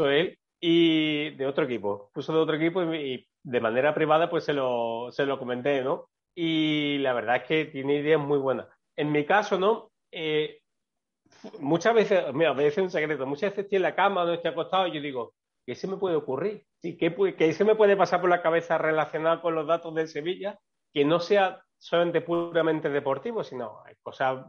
él 0.00 0.36
y 0.58 1.30
de 1.36 1.46
otro 1.46 1.66
equipo. 1.66 2.10
Puso 2.12 2.32
de 2.32 2.40
otro 2.40 2.56
equipo 2.56 2.82
y, 2.82 2.96
y 2.96 3.28
de 3.44 3.60
manera 3.60 3.94
privada 3.94 4.30
pues 4.30 4.44
se 4.44 4.52
lo, 4.52 5.08
se 5.10 5.26
lo 5.26 5.38
comenté, 5.38 5.82
¿no? 5.82 6.08
Y 6.34 6.98
la 6.98 7.12
verdad 7.12 7.36
es 7.36 7.42
que 7.44 7.64
tiene 7.66 7.96
ideas 7.96 8.20
muy 8.20 8.38
buenas. 8.38 8.66
En 8.96 9.12
mi 9.12 9.24
caso, 9.24 9.58
¿no? 9.58 9.90
Eh, 10.10 10.60
muchas 11.60 11.94
veces, 11.94 12.32
mira, 12.32 12.50
a 12.50 12.54
veces 12.54 12.82
un 12.82 12.90
secreto, 12.90 13.26
muchas 13.26 13.50
veces 13.50 13.64
estoy 13.64 13.76
en 13.76 13.82
la 13.82 13.94
cama, 13.94 14.24
no 14.24 14.32
estoy 14.32 14.50
acostado 14.50 14.86
y 14.86 14.92
yo 14.92 15.00
digo, 15.00 15.34
¿qué 15.66 15.74
se 15.74 15.88
me 15.88 15.96
puede 15.96 16.16
ocurrir? 16.16 16.64
Sí, 16.80 16.96
¿qué, 16.96 17.14
¿qué, 17.36 17.52
se 17.52 17.64
me 17.64 17.74
puede 17.74 17.96
pasar 17.96 18.20
por 18.20 18.30
la 18.30 18.42
cabeza 18.42 18.78
relacionado 18.78 19.42
con 19.42 19.54
los 19.54 19.66
datos 19.66 19.94
del 19.94 20.08
Sevilla 20.08 20.58
que 20.92 21.04
no 21.04 21.20
sea 21.20 21.62
solamente 21.78 22.20
puramente 22.20 22.88
deportivo, 22.90 23.42
sino 23.42 23.82
cosas, 24.02 24.46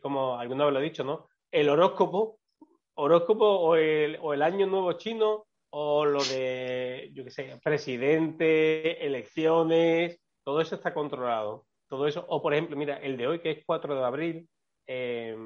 como 0.00 0.38
alguna 0.38 0.64
vez 0.64 0.74
lo 0.74 0.80
he 0.80 0.84
dicho, 0.84 1.04
¿no? 1.04 1.28
El 1.50 1.68
horóscopo, 1.68 2.38
horóscopo 2.94 3.46
o 3.46 3.76
el, 3.76 4.18
o 4.20 4.32
el 4.34 4.42
año 4.42 4.66
nuevo 4.66 4.94
chino 4.94 5.46
o 5.74 6.04
lo 6.04 6.22
de, 6.24 7.10
yo 7.14 7.24
qué 7.24 7.30
sé, 7.30 7.60
presidente, 7.64 9.04
elecciones, 9.06 10.20
todo 10.44 10.60
eso 10.60 10.74
está 10.74 10.92
controlado. 10.92 11.66
Todo 11.88 12.06
eso, 12.06 12.24
o 12.28 12.42
por 12.42 12.52
ejemplo, 12.52 12.76
mira, 12.76 12.98
el 12.98 13.16
de 13.16 13.26
hoy 13.26 13.38
que 13.40 13.50
es 13.50 13.64
4 13.64 13.94
de 13.94 14.04
abril, 14.04 14.48
eh, 14.86 15.36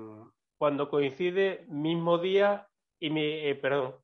cuando 0.58 0.88
coincide 0.88 1.64
mismo 1.68 2.18
día 2.18 2.66
y 2.98 3.10
mi, 3.10 3.22
eh, 3.22 3.54
perdón, 3.54 3.96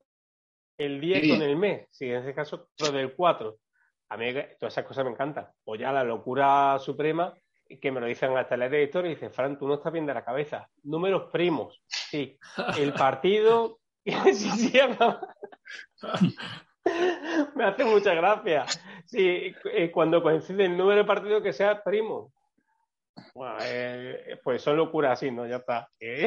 el 0.78 1.00
día 1.00 1.20
con 1.20 1.42
el 1.42 1.56
mes, 1.56 1.88
si 1.90 2.06
en 2.06 2.18
este 2.18 2.34
caso 2.34 2.68
lo 2.78 2.92
del 2.92 3.14
4. 3.14 3.56
A 4.10 4.16
mí 4.16 4.32
todas 4.60 4.74
esas 4.74 4.84
cosas 4.84 5.04
me 5.04 5.10
encantan. 5.10 5.48
O 5.64 5.74
ya 5.74 5.90
la 5.90 6.04
locura 6.04 6.78
suprema, 6.78 7.34
que 7.80 7.90
me 7.90 8.00
lo 8.00 8.06
dicen 8.06 8.36
hasta 8.36 8.54
el 8.54 8.62
editor 8.62 9.06
y 9.06 9.10
dice, 9.10 9.30
Fran, 9.30 9.58
tú 9.58 9.66
no 9.66 9.74
estás 9.74 9.92
bien 9.92 10.06
de 10.06 10.14
la 10.14 10.24
cabeza. 10.24 10.68
Números 10.84 11.30
primos. 11.32 11.82
Sí. 11.86 12.38
El 12.78 12.92
partido. 12.92 13.80
me 17.54 17.64
hace 17.64 17.84
mucha 17.84 18.14
gracia. 18.14 18.64
Sí, 19.06 19.54
eh, 19.72 19.92
cuando 19.92 20.20
coincide 20.22 20.66
el 20.66 20.76
número 20.76 21.02
de 21.02 21.06
partido 21.06 21.42
que 21.42 21.52
sea 21.52 21.82
primo. 21.82 22.32
Eh, 23.62 24.38
pues 24.42 24.62
son 24.62 24.76
locuras 24.76 25.12
así, 25.12 25.30
¿no? 25.30 25.46
Ya 25.46 25.56
está. 25.56 25.88
y 26.00 26.26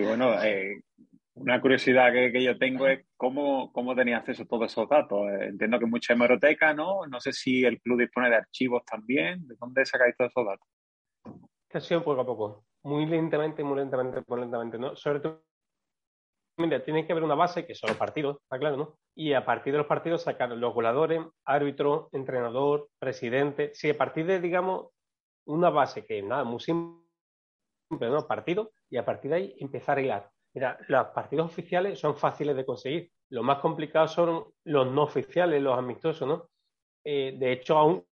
bueno, 0.00 0.42
eh, 0.42 0.82
una 1.34 1.60
curiosidad 1.60 2.12
que, 2.12 2.42
yo 2.42 2.58
tengo 2.58 2.86
es 2.86 3.04
cómo, 3.16 3.72
cómo 3.72 3.94
tenía 3.94 4.18
acceso 4.18 4.42
a 4.42 4.46
todos 4.46 4.70
esos 4.70 4.88
datos. 4.88 5.28
Eh, 5.30 5.46
entiendo 5.46 5.78
que 5.78 5.86
mucha 5.86 6.12
hemeroteca, 6.12 6.74
¿no? 6.74 7.06
No 7.06 7.20
sé 7.20 7.32
si 7.32 7.64
el 7.64 7.80
club 7.80 8.00
dispone 8.00 8.30
de 8.30 8.36
archivos 8.36 8.84
también. 8.84 9.46
¿De 9.46 9.54
dónde 9.58 9.86
sacáis 9.86 10.16
todos 10.16 10.30
esos 10.30 10.46
datos? 10.46 10.68
ha 11.74 11.80
sido 11.80 12.04
poco 12.04 12.20
a 12.20 12.26
poco. 12.26 12.64
Muy 12.84 13.06
lentamente, 13.06 13.62
muy 13.62 13.78
lentamente, 13.78 14.22
muy 14.26 14.40
lentamente, 14.40 14.78
¿no? 14.78 14.96
Sobre 14.96 15.20
todo, 15.20 15.42
mira, 16.58 16.84
tiene 16.84 17.06
que 17.06 17.12
haber 17.12 17.24
una 17.24 17.34
base, 17.34 17.66
que 17.66 17.74
son 17.74 17.88
los 17.88 17.96
partidos, 17.96 18.38
está 18.42 18.58
claro, 18.58 18.76
¿no? 18.76 18.98
Y 19.14 19.32
a 19.34 19.44
partir 19.44 19.72
de 19.72 19.78
los 19.78 19.86
partidos 19.86 20.22
sacar 20.22 20.50
los 20.50 20.74
goleadores, 20.74 21.22
árbitro, 21.44 22.08
entrenador, 22.12 22.88
presidente. 22.98 23.72
Si 23.74 23.90
a 23.90 23.96
partir 23.96 24.26
de, 24.26 24.40
digamos, 24.40 24.88
una 25.46 25.70
base 25.70 26.04
que 26.04 26.22
nada, 26.22 26.44
muy 26.44 26.60
simple, 26.60 26.98
¿no? 27.90 28.26
Partido, 28.26 28.72
y 28.90 28.96
a 28.96 29.04
partir 29.04 29.30
de 29.30 29.36
ahí 29.36 29.56
empezar 29.58 29.98
a 29.98 30.00
hilar 30.00 30.32
Mira, 30.54 30.78
los 30.88 31.06
partidos 31.08 31.46
oficiales 31.46 31.98
son 31.98 32.16
fáciles 32.16 32.54
de 32.54 32.66
conseguir. 32.66 33.10
Lo 33.30 33.42
más 33.42 33.58
complicado 33.60 34.06
son 34.06 34.52
los 34.64 34.90
no 34.90 35.04
oficiales, 35.04 35.62
los 35.62 35.78
amistosos, 35.78 36.28
¿no? 36.28 36.50
Eh, 37.04 37.34
de 37.38 37.52
hecho, 37.52 37.78
aún, 37.78 38.06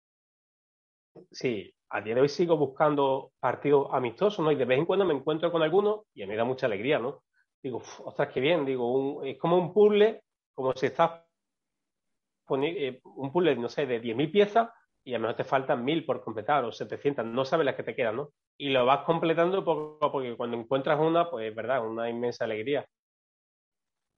sí, 1.31 1.73
a 1.89 2.01
día 2.01 2.15
de 2.15 2.21
hoy 2.21 2.29
sigo 2.29 2.57
buscando 2.57 3.31
partidos 3.39 3.87
amistosos, 3.91 4.43
¿no? 4.43 4.51
Y 4.51 4.55
de 4.55 4.65
vez 4.65 4.79
en 4.79 4.85
cuando 4.85 5.05
me 5.05 5.13
encuentro 5.13 5.51
con 5.51 5.63
algunos 5.63 6.01
y 6.13 6.25
me 6.25 6.35
da 6.35 6.43
mucha 6.43 6.65
alegría, 6.65 6.99
¿no? 6.99 7.23
Digo, 7.61 7.81
ostras, 7.99 8.29
qué 8.33 8.39
bien, 8.39 8.65
digo, 8.65 9.23
es 9.23 9.37
como 9.37 9.57
un 9.57 9.73
puzzle, 9.73 10.21
como 10.53 10.73
si 10.73 10.87
estás 10.87 11.23
poniendo 12.45 12.79
eh, 12.79 13.01
un 13.03 13.31
puzzle, 13.31 13.55
no 13.55 13.69
sé, 13.69 13.85
de 13.85 14.01
10.000 14.01 14.31
piezas 14.31 14.69
y 15.03 15.13
a 15.13 15.17
lo 15.17 15.23
mejor 15.23 15.37
te 15.37 15.43
faltan 15.43 15.85
1.000 15.85 16.05
por 16.05 16.21
completar 16.21 16.65
o 16.65 16.71
700, 16.71 17.25
no 17.25 17.45
sabes 17.45 17.65
las 17.65 17.75
que 17.75 17.83
te 17.83 17.95
quedan, 17.95 18.17
¿no? 18.17 18.31
y 18.57 18.69
lo 18.69 18.85
vas 18.85 19.05
completando 19.05 19.63
poco 19.63 20.03
a 20.05 20.11
poco. 20.11 20.25
Cuando 20.35 20.57
encuentras 20.57 20.99
una, 20.99 21.29
pues 21.29 21.49
es 21.49 21.55
verdad, 21.55 21.85
una 21.87 22.09
inmensa 22.09 22.45
alegría. 22.45 22.85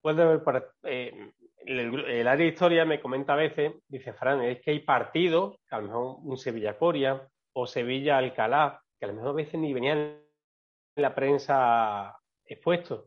Puede 0.01 0.25
ver, 0.25 0.71
eh, 0.83 1.31
el, 1.65 2.27
área 2.27 2.45
de 2.45 2.51
historia 2.51 2.85
me 2.85 3.01
comenta 3.01 3.33
a 3.33 3.37
veces, 3.37 3.73
dice 3.87 4.13
Fran, 4.13 4.41
es 4.41 4.61
que 4.61 4.71
hay 4.71 4.79
partidos, 4.79 5.57
a 5.69 5.79
lo 5.79 5.87
mejor 5.87 6.17
un 6.23 6.37
Sevilla-Coria 6.37 7.27
o 7.59 7.67
Sevilla-Alcalá, 7.67 8.81
que 8.97 9.05
a 9.05 9.07
lo 9.09 9.15
mejor 9.15 9.29
a 9.29 9.33
veces 9.33 9.59
ni 9.59 9.73
venían 9.73 9.97
en 9.97 11.01
la 11.01 11.15
prensa 11.15 12.17
expuestos. 12.45 13.05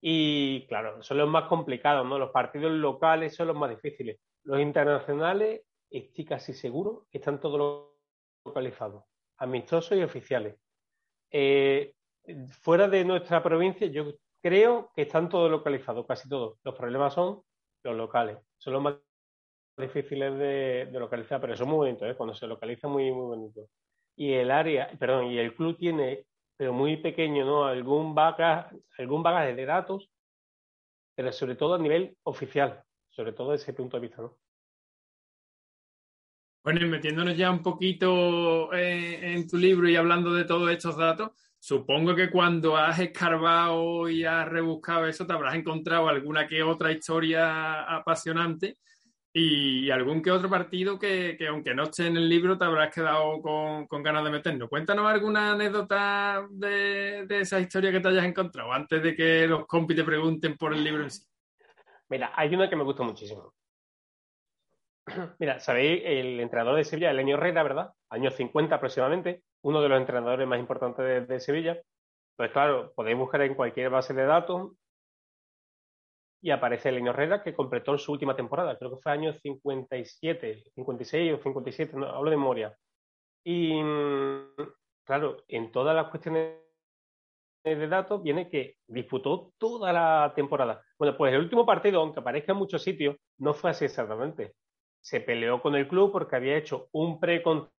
Y 0.00 0.66
claro, 0.68 1.02
son 1.02 1.18
los 1.18 1.28
más 1.28 1.44
complicados, 1.44 2.06
¿no? 2.06 2.18
Los 2.18 2.30
partidos 2.30 2.72
locales 2.72 3.34
son 3.34 3.48
los 3.48 3.56
más 3.56 3.70
difíciles. 3.70 4.20
Los 4.44 4.60
internacionales, 4.60 5.62
estoy 5.90 6.24
casi 6.24 6.52
seguro 6.52 7.06
que 7.10 7.18
están 7.18 7.40
todos 7.40 7.90
localizados 8.44 9.04
amistosos 9.38 9.96
y 9.96 10.02
oficiales. 10.02 10.56
Eh, 11.30 11.94
fuera 12.60 12.88
de 12.88 13.04
nuestra 13.04 13.42
provincia, 13.42 13.86
yo 13.86 14.12
creo 14.42 14.90
que 14.94 15.02
están 15.02 15.28
todos 15.28 15.50
localizados, 15.50 16.06
casi 16.06 16.28
todos. 16.28 16.58
Los 16.62 16.74
problemas 16.74 17.14
son 17.14 17.42
los 17.82 17.96
locales, 17.96 18.38
son 18.58 18.74
los 18.74 18.82
más 18.82 18.94
difíciles 19.78 20.36
de, 20.38 20.88
localizar, 20.92 21.40
pero 21.40 21.56
son 21.56 21.68
muy 21.68 21.76
bonitos, 21.76 22.08
¿eh? 22.08 22.14
cuando 22.16 22.34
se 22.34 22.46
localiza 22.46 22.88
muy, 22.88 23.10
muy 23.12 23.26
bonito. 23.26 23.68
Y 24.16 24.32
el 24.32 24.50
área, 24.50 24.90
perdón, 24.98 25.26
y 25.26 25.38
el 25.38 25.54
club 25.54 25.76
tiene, 25.76 26.26
pero 26.56 26.72
muy 26.72 26.96
pequeño, 26.96 27.44
¿no? 27.44 27.64
Algún 27.64 28.14
bagaje, 28.14 28.76
algún 28.98 29.22
bagaje 29.22 29.54
de 29.54 29.64
datos, 29.64 30.10
pero 31.14 31.32
sobre 31.32 31.54
todo 31.56 31.74
a 31.74 31.78
nivel 31.78 32.16
oficial, 32.24 32.82
sobre 33.08 33.32
todo 33.32 33.52
desde 33.52 33.64
ese 33.64 33.72
punto 33.74 33.96
de 33.96 34.00
vista, 34.00 34.22
¿no? 34.22 34.36
Bueno, 36.64 36.84
y 36.84 36.88
metiéndonos 36.88 37.36
ya 37.36 37.50
un 37.50 37.62
poquito 37.62 38.72
eh, 38.74 39.34
en 39.34 39.48
tu 39.48 39.56
libro 39.56 39.88
y 39.88 39.96
hablando 39.96 40.34
de 40.34 40.44
todos 40.44 40.70
estos 40.70 40.96
datos, 40.96 41.30
supongo 41.58 42.14
que 42.14 42.30
cuando 42.30 42.76
has 42.76 42.98
escarbado 42.98 44.08
y 44.08 44.24
has 44.24 44.46
rebuscado 44.48 45.06
eso, 45.06 45.26
te 45.26 45.32
habrás 45.32 45.54
encontrado 45.54 46.08
alguna 46.08 46.46
que 46.46 46.62
otra 46.62 46.92
historia 46.92 47.84
apasionante 47.84 48.76
y 49.32 49.90
algún 49.90 50.22
que 50.22 50.30
otro 50.30 50.48
partido 50.48 50.98
que, 50.98 51.36
aunque 51.48 51.74
no 51.74 51.84
esté 51.84 52.06
en 52.06 52.16
el 52.16 52.28
libro, 52.28 52.58
te 52.58 52.64
habrás 52.64 52.92
quedado 52.92 53.40
con, 53.42 54.02
ganas 54.02 54.24
de 54.24 54.30
meternos. 54.30 54.68
Cuéntanos 54.68 55.06
alguna 55.06 55.52
anécdota 55.52 56.46
de, 56.50 57.26
de, 57.26 57.40
esa 57.40 57.60
historia 57.60 57.92
que 57.92 58.00
te 58.00 58.08
hayas 58.08 58.24
encontrado 58.24 58.72
antes 58.72 59.02
de 59.02 59.14
que 59.14 59.46
los 59.46 59.66
compis 59.66 59.96
te 59.96 60.04
pregunten 60.04 60.56
por 60.56 60.72
el 60.72 60.82
libro 60.82 61.02
en 61.04 61.10
sí. 61.10 61.22
Mira, 62.08 62.32
hay 62.34 62.54
una 62.54 62.70
que 62.70 62.76
me 62.76 62.84
gusta 62.84 63.02
muchísimo. 63.02 63.52
Mira, 65.38 65.60
sabéis, 65.60 66.02
el 66.04 66.40
entrenador 66.40 66.76
de 66.76 66.84
Sevilla, 66.84 67.10
Elenio 67.10 67.36
Herrera, 67.36 67.62
¿verdad? 67.62 67.92
Años 68.10 68.34
50 68.34 68.74
aproximadamente, 68.74 69.42
uno 69.62 69.80
de 69.82 69.88
los 69.88 70.00
entrenadores 70.00 70.46
más 70.46 70.58
importantes 70.58 71.28
de, 71.28 71.40
Sevilla. 71.40 71.80
Pues 72.36 72.50
claro, 72.52 72.92
podéis 72.94 73.18
buscar 73.18 73.42
en 73.42 73.54
cualquier 73.54 73.90
base 73.90 74.14
de 74.14 74.24
datos 74.24 74.72
y 76.40 76.50
aparece 76.50 76.88
Elenio 76.88 77.10
Herrera 77.10 77.42
que 77.42 77.54
completó 77.54 77.96
su 77.98 78.12
última 78.12 78.36
temporada, 78.36 78.78
creo 78.78 78.90
que 78.90 79.02
fue 79.02 79.12
año 79.12 79.32
57, 79.32 80.64
56 80.74 81.34
o 81.34 81.42
57, 81.42 81.96
no, 81.96 82.06
hablo 82.06 82.30
de 82.30 82.36
memoria. 82.36 82.76
Y 83.44 83.80
claro, 85.04 85.44
en 85.48 85.72
todas 85.72 85.94
las 85.96 86.08
cuestiones 86.08 86.58
de 87.64 87.88
datos 87.88 88.22
viene 88.22 88.48
que 88.48 88.76
disputó 88.86 89.52
toda 89.58 89.92
la 89.92 90.32
temporada. 90.34 90.82
Bueno, 90.98 91.16
pues 91.16 91.32
el 91.32 91.40
último 91.40 91.66
partido, 91.66 92.00
aunque 92.00 92.20
aparezca 92.20 92.52
en 92.52 92.58
muchos 92.58 92.82
sitios, 92.82 93.16
no 93.38 93.54
fue 93.54 93.70
así 93.70 93.84
exactamente 93.84 94.54
se 95.00 95.20
peleó 95.20 95.60
con 95.62 95.74
el 95.74 95.88
club 95.88 96.12
porque 96.12 96.36
había 96.36 96.56
hecho 96.56 96.88
un 96.92 97.18
precontrato 97.20 97.72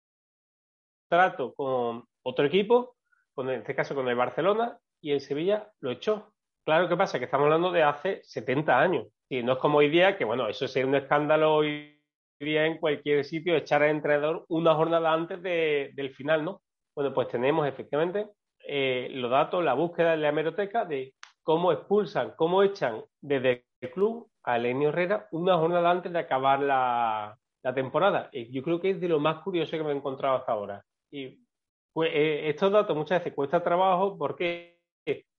con 1.54 2.04
otro 2.22 2.46
equipo, 2.46 2.96
con, 3.34 3.50
en 3.50 3.60
este 3.60 3.74
caso 3.74 3.94
con 3.94 4.08
el 4.08 4.16
Barcelona, 4.16 4.78
y 5.00 5.12
el 5.12 5.20
Sevilla 5.20 5.70
lo 5.80 5.90
echó. 5.90 6.32
Claro 6.68 6.86
que 6.86 6.98
pasa 6.98 7.18
que 7.18 7.24
estamos 7.24 7.46
hablando 7.46 7.72
de 7.72 7.82
hace 7.82 8.20
70 8.24 8.78
años. 8.78 9.06
Y 9.26 9.42
no 9.42 9.54
es 9.54 9.58
como 9.58 9.78
hoy 9.78 9.88
día, 9.88 10.18
que 10.18 10.26
bueno, 10.26 10.46
eso 10.48 10.68
sería 10.68 10.86
un 10.86 10.96
escándalo 10.96 11.54
hoy 11.54 11.98
día 12.38 12.66
en 12.66 12.76
cualquier 12.76 13.24
sitio, 13.24 13.56
echar 13.56 13.82
al 13.82 13.88
entrenador 13.88 14.44
una 14.48 14.74
jornada 14.74 15.10
antes 15.10 15.42
del 15.42 16.10
final, 16.10 16.44
¿no? 16.44 16.60
Bueno, 16.94 17.14
pues 17.14 17.28
tenemos 17.28 17.66
efectivamente 17.66 18.26
eh, 18.66 19.08
los 19.12 19.30
datos, 19.30 19.64
la 19.64 19.72
búsqueda 19.72 20.10
de 20.10 20.18
la 20.18 20.28
hemeroteca 20.28 20.84
de 20.84 21.14
cómo 21.42 21.72
expulsan, 21.72 22.34
cómo 22.36 22.62
echan 22.62 23.02
desde 23.18 23.64
el 23.80 23.90
club 23.90 24.30
a 24.42 24.56
Elenio 24.58 24.90
Herrera 24.90 25.26
una 25.30 25.56
jornada 25.56 25.90
antes 25.90 26.12
de 26.12 26.18
acabar 26.18 26.60
la, 26.60 27.38
temporada. 27.74 28.28
Y 28.30 28.52
yo 28.52 28.62
creo 28.62 28.78
que 28.78 28.90
es 28.90 29.00
de 29.00 29.08
lo 29.08 29.20
más 29.20 29.42
curioso 29.42 29.70
que 29.70 29.82
me 29.82 29.92
he 29.92 29.96
encontrado 29.96 30.36
hasta 30.36 30.52
ahora. 30.52 30.84
Y 31.10 31.46
pues, 31.94 32.10
eh, 32.12 32.50
estos 32.50 32.70
datos 32.70 32.94
muchas 32.94 33.20
veces 33.20 33.32
cuesta 33.32 33.64
trabajo 33.64 34.18
porque, 34.18 34.77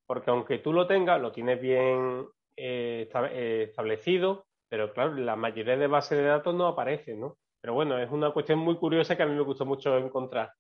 porque 0.10 0.32
aunque 0.32 0.58
tú 0.58 0.74
lo 0.74 0.88
tengas, 0.88 1.22
lo 1.22 1.32
tienes 1.32 1.62
bien 1.62 2.28
eh, 2.58 3.08
eh, 3.14 3.66
establecido, 3.70 4.48
pero 4.68 4.92
claro, 4.92 5.14
la 5.14 5.36
mayoría 5.36 5.78
de 5.78 5.86
bases 5.86 6.18
de 6.18 6.24
datos 6.24 6.56
no 6.56 6.66
aparecen, 6.66 7.20
¿no? 7.20 7.38
Pero 7.62 7.76
bueno, 7.76 8.00
es 8.00 8.10
una 8.10 8.32
cuestión 8.32 8.58
muy 8.58 8.78
curiosa 8.78 9.16
que 9.16 9.22
a 9.22 9.28
mí 9.28 9.36
me 9.36 9.42
gustó 9.42 9.68
mucho 9.68 9.96
encontrar. 9.98 10.52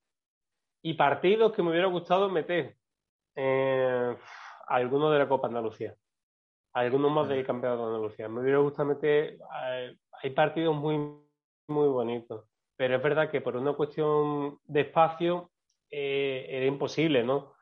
Y 0.83 0.93
partidos 0.93 1.53
que 1.53 1.63
me 1.63 1.71
hubiera 1.71 1.87
gustado 1.87 2.29
meter. 2.29 2.75
algunos 4.67 5.11
de 5.11 5.19
la 5.19 5.27
Copa 5.27 5.47
Andalucía 5.47 5.95
algunos 6.73 7.11
más 7.11 7.27
del 7.27 7.45
campeonato 7.45 7.81
de 7.81 7.95
Andalucía. 7.95 8.29
Me 8.29 8.41
hubiera 8.41 8.59
gustado 8.59 8.89
meter, 8.89 9.39
eh, 9.63 9.95
hay 10.21 10.29
partidos 10.31 10.75
muy, 10.75 10.97
muy 11.67 11.87
bonitos, 11.87 12.45
pero 12.75 12.95
es 12.95 13.03
verdad 13.03 13.29
que 13.29 13.41
por 13.41 13.55
una 13.55 13.73
cuestión 13.73 14.59
de 14.65 14.81
espacio 14.81 15.51
eh, 15.89 16.45
era 16.49 16.65
imposible, 16.65 17.23
¿no? 17.23 17.53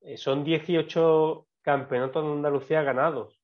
Eh, 0.00 0.16
son 0.16 0.44
18 0.44 1.46
campeonatos 1.62 2.24
de 2.24 2.32
Andalucía 2.32 2.82
ganados. 2.82 3.40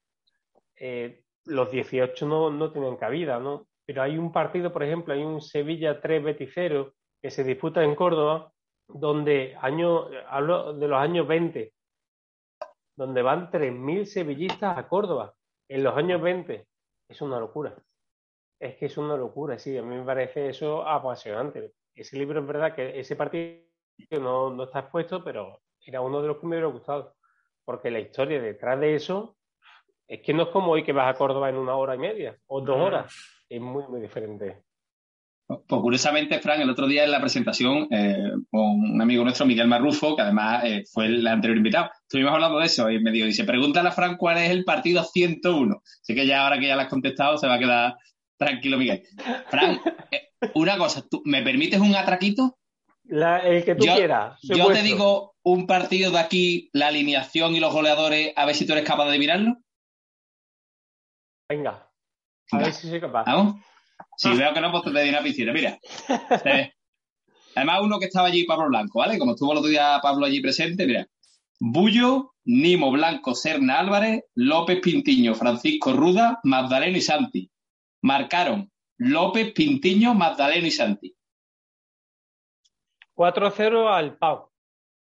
Eh, 0.77 1.23
los 1.45 1.71
18 1.71 2.27
no, 2.27 2.51
no 2.51 2.73
tienen 2.73 2.97
cabida, 2.97 3.39
¿no? 3.39 3.67
Pero 3.87 4.03
hay 4.03 4.17
un 4.17 4.33
partido, 4.33 4.73
por 4.73 4.83
ejemplo, 4.83 5.13
hay 5.13 5.23
un 5.23 5.41
Sevilla 5.41 6.01
3 6.01 6.25
Beticero 6.25 6.95
que 7.21 7.31
se 7.31 7.45
disputa 7.45 7.83
en 7.85 7.95
Córdoba, 7.95 8.53
donde 8.89 9.57
año, 9.61 10.09
hablo 10.29 10.75
de 10.75 10.89
los 10.89 10.99
años 10.99 11.27
20, 11.27 11.73
donde 12.97 13.23
van 13.23 13.51
3.000 13.51 14.05
sevillistas 14.07 14.79
a 14.79 14.89
Córdoba 14.89 15.35
en 15.69 15.83
los 15.83 15.97
años 15.97 16.21
20. 16.23 16.67
Es 17.09 17.21
una 17.21 17.39
locura. 17.39 17.75
Es 18.61 18.77
que 18.77 18.87
es 18.87 18.97
una 18.97 19.17
locura, 19.17 19.59
sí, 19.59 19.77
a 19.77 19.83
mí 19.83 19.97
me 19.97 20.05
parece 20.05 20.49
eso 20.49 20.87
apasionante. 20.87 21.73
Ese 21.95 22.17
libro 22.17 22.41
es 22.41 22.47
verdad 22.47 22.75
que 22.75 22.99
ese 22.99 23.17
partido 23.17 23.61
no, 24.13 24.51
no 24.51 24.65
está 24.65 24.81
expuesto, 24.81 25.23
pero 25.23 25.61
era 25.85 26.01
uno 26.01 26.23
de 26.23 26.29
los 26.29 26.39
que 26.39 26.47
me 26.47 26.57
hubiera 26.57 26.69
gustado. 26.69 27.15
Porque 27.65 27.91
la 27.91 28.01
historia 28.01 28.41
detrás 28.41 28.79
de 28.81 28.95
eso 28.95 29.37
es 30.07 30.21
que 30.21 30.35
no 30.35 30.45
es 30.45 30.49
como 30.51 30.73
hoy 30.73 30.85
que 30.85 30.93
vas 30.93 31.15
a 31.15 31.19
Córdoba 31.19 31.49
en 31.49 31.57
una 31.57 31.77
hora 31.77 31.95
y 31.95 31.99
media 31.99 32.39
o 32.47 32.61
dos 32.61 32.77
horas. 32.77 33.15
Es 33.49 33.61
muy, 33.61 33.85
muy 33.89 34.01
diferente. 34.01 34.65
Pues 35.47 35.83
curiosamente, 35.83 36.41
Fran, 36.41 36.63
el 36.63 36.71
otro 36.71 36.87
día 36.87 37.05
en 37.05 37.11
la 37.11 37.21
presentación 37.21 37.87
eh, 37.91 38.33
con 38.51 38.63
un 38.93 39.03
amigo 39.03 39.23
nuestro, 39.25 39.45
Miguel 39.45 39.69
Marrufo, 39.69 40.17
que 40.17 40.23
además 40.23 40.65
eh, 40.65 40.85
fue 40.91 41.07
el 41.07 41.27
anterior 41.27 41.59
invitado, 41.59 41.91
estuvimos 42.01 42.33
hablando 42.33 42.59
de 42.59 42.67
eso 42.67 42.91
y 42.91 42.99
me 42.99 43.11
dijo, 43.11 43.27
dice, 43.27 43.45
pregúntale 43.45 43.91
a 43.91 43.93
Fran 43.93 44.17
cuál 44.17 44.39
es 44.39 44.51
el 44.51 44.65
partido 44.65 45.05
101. 45.05 45.83
Así 45.85 46.15
que 46.15 46.27
ya 46.27 46.45
ahora 46.45 46.59
que 46.59 46.67
ya 46.67 46.77
lo 46.77 46.83
has 46.83 46.89
contestado, 46.89 47.37
se 47.37 47.47
va 47.47 47.55
a 47.55 47.59
quedar 47.59 47.95
tranquilo, 48.39 48.79
Miguel. 48.79 49.03
Fran, 49.49 49.81
eh, 50.11 50.31
una 50.55 50.79
cosa, 50.79 51.05
¿tú, 51.09 51.21
¿me 51.27 51.43
permites 51.43 51.79
un 51.79 51.95
atraquito? 51.95 52.57
La, 53.05 53.41
el 53.41 53.65
que 53.65 53.75
tú 53.75 53.85
yo, 53.85 53.97
quieras. 53.97 54.39
Yo 54.43 54.69
te 54.69 54.83
digo 54.83 55.34
un 55.45 55.67
partido 55.67 56.11
de 56.11 56.19
aquí, 56.19 56.71
la 56.73 56.89
alineación 56.89 57.55
y 57.55 57.61
los 57.61 57.73
goleadores, 57.73 58.33
a 58.35 58.47
ver 58.47 58.55
si 58.55 58.67
tú 58.67 58.73
eres 58.73 58.87
capaz 58.87 59.05
de 59.05 59.11
adivinarlo. 59.11 59.57
Venga, 61.49 61.91
a 62.51 62.59
ver 62.59 62.73
si 62.73 62.89
soy 62.89 63.01
capaz. 63.01 63.25
¿Vamos? 63.25 63.63
Si 64.17 64.35
veo 64.35 64.53
que 64.53 64.61
no, 64.61 64.73
pues 64.73 64.85
te 64.85 64.91
doy 64.91 65.09
una 65.09 65.23
piscina. 65.23 65.53
Mira. 65.53 65.79
Eh, 66.45 66.73
Además, 67.55 67.81
uno 67.83 67.99
que 67.99 68.07
estaba 68.07 68.29
allí, 68.29 68.45
Pablo 68.45 68.69
Blanco, 68.69 68.99
¿vale? 68.99 69.19
Como 69.19 69.33
estuvo 69.33 69.53
el 69.53 69.59
otro 69.59 69.71
día 69.71 70.01
Pablo 70.03 70.27
allí 70.27 70.41
presente, 70.41 70.87
mira. 70.87 71.07
Bullo, 71.61 72.35
Nimo 72.45 72.91
Blanco, 72.91 73.35
Serna 73.35 73.79
Álvarez, 73.79 74.25
López 74.35 74.81
Pintiño, 74.81 75.35
Francisco 75.35 75.93
Ruda, 75.93 76.41
Magdaleno 76.43 76.99
y 76.99 77.01
Santi. 77.01 77.51
Marcaron 78.03 78.71
López, 78.99 79.53
Pintiño, 79.53 80.15
Magdaleno 80.15 80.67
y 80.67 80.71
Santi. 80.71 81.17
4-0 83.15 83.89
al 83.93 84.19
Pau. 84.19 84.51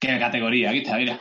Qué 0.00 0.18
categoría, 0.18 0.70
aquí 0.70 0.78
está, 0.78 0.96
mira. 0.96 1.18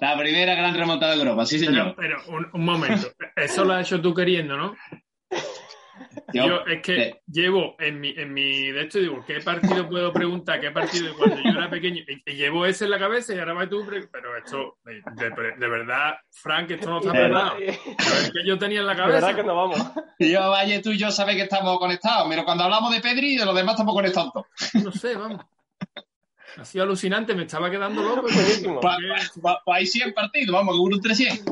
La 0.00 0.16
primera 0.16 0.54
gran 0.54 0.74
remontada 0.74 1.12
de 1.14 1.18
Europa, 1.18 1.44
sí, 1.44 1.58
señor. 1.58 1.94
Pero, 1.96 2.16
pero 2.26 2.36
un, 2.36 2.48
un 2.54 2.64
momento, 2.64 3.08
eso 3.36 3.64
lo 3.64 3.74
has 3.74 3.86
hecho 3.86 4.00
tú 4.00 4.14
queriendo, 4.14 4.56
¿no? 4.56 4.74
Yo- 6.32 6.46
Yo 6.46 6.60
es 6.66 6.80
que 6.80 7.02
eh, 7.02 7.20
llevo 7.30 7.76
en 7.78 8.00
mi, 8.00 8.14
en 8.16 8.32
mi, 8.32 8.70
de 8.70 8.82
hecho 8.82 8.98
digo, 8.98 9.22
¿qué 9.26 9.40
partido 9.40 9.86
puedo 9.88 10.10
preguntar? 10.12 10.58
¿Qué 10.60 10.70
partido 10.70 11.14
cuando 11.16 11.36
yo 11.42 11.50
era 11.50 11.68
pequeño? 11.68 12.02
Y, 12.08 12.22
y 12.32 12.34
llevo 12.36 12.64
ese 12.64 12.84
en 12.84 12.90
la 12.92 12.98
cabeza 12.98 13.34
y 13.34 13.38
ahora 13.38 13.52
vas 13.52 13.68
tú, 13.68 13.84
pero 14.10 14.34
esto, 14.38 14.78
de, 14.84 14.94
de- 14.94 15.56
de 15.58 15.68
verdad, 15.68 16.14
Frank, 16.30 16.70
esto 16.70 16.88
no 16.88 17.00
está 17.00 17.12
preparado. 17.12 17.58
es 17.58 18.30
que 18.32 18.46
yo 18.46 18.56
tenía 18.58 18.80
en 18.80 18.86
la 18.86 18.94
de 18.94 19.00
verdad 19.02 19.20
cabeza. 19.20 19.36
que 19.36 19.42
no 19.46 19.54
vamos. 19.54 19.78
yo, 20.18 20.50
Valle, 20.50 20.80
tú 20.80 20.90
y 20.92 20.98
yo 20.98 21.10
sabes 21.10 21.36
que 21.36 21.42
estamos 21.42 21.78
conectados, 21.78 22.26
pero 22.30 22.44
cuando 22.46 22.64
hablamos 22.64 22.92
de 22.94 23.00
Pedri, 23.00 23.36
de 23.36 23.44
los 23.44 23.54
demás 23.54 23.74
estamos 23.74 23.94
conectados. 23.94 24.32
todos. 24.32 24.46
No 24.82 24.92
sé, 24.92 25.14
vamos. 25.16 25.44
Ha 26.56 26.64
sido 26.64 26.84
alucinante, 26.84 27.34
me 27.34 27.42
estaba 27.44 27.70
quedando 27.70 28.02
loco. 28.02 28.22
Buenísimo. 28.34 28.80
Pa- 28.80 28.96
pa- 28.96 29.40
pa- 29.42 29.62
pa- 29.64 29.76
hay 29.76 29.86
100 29.86 30.12
partidos, 30.14 30.52
vamos, 30.54 30.74
que 30.74 30.80
uno 30.80 30.96
entre 30.96 31.14
100. 31.14 31.44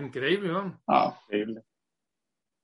Increíble, 0.00 0.50
vamos. 0.52 0.74
Ah, 0.86 1.18
Increíble. 1.24 1.62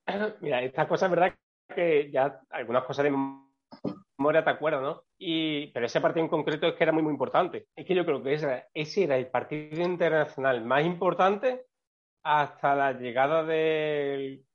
Mira, 0.41 0.61
estas 0.63 0.87
cosas 0.87 1.07
es 1.07 1.11
verdad 1.11 1.35
que 1.75 2.09
ya 2.11 2.39
algunas 2.49 2.83
cosas 2.83 3.03
de 3.03 3.11
memoria 3.11 4.43
te 4.43 4.49
acuerdas, 4.49 4.81
¿no? 4.81 5.03
Y, 5.17 5.67
pero 5.67 5.85
ese 5.85 6.01
partido 6.01 6.23
en 6.23 6.29
concreto 6.29 6.67
es 6.67 6.73
que 6.75 6.83
era 6.83 6.91
muy, 6.91 7.03
muy 7.03 7.11
importante. 7.11 7.67
Es 7.75 7.85
que 7.85 7.93
yo 7.95 8.05
creo 8.05 8.23
que 8.23 8.33
ese, 8.33 8.65
ese 8.73 9.03
era 9.03 9.17
el 9.17 9.27
partido 9.27 9.83
internacional 9.83 10.63
más 10.65 10.83
importante 10.85 11.65
hasta 12.23 12.75
la 12.75 12.93
llegada 12.93 13.43
del, 13.43 14.45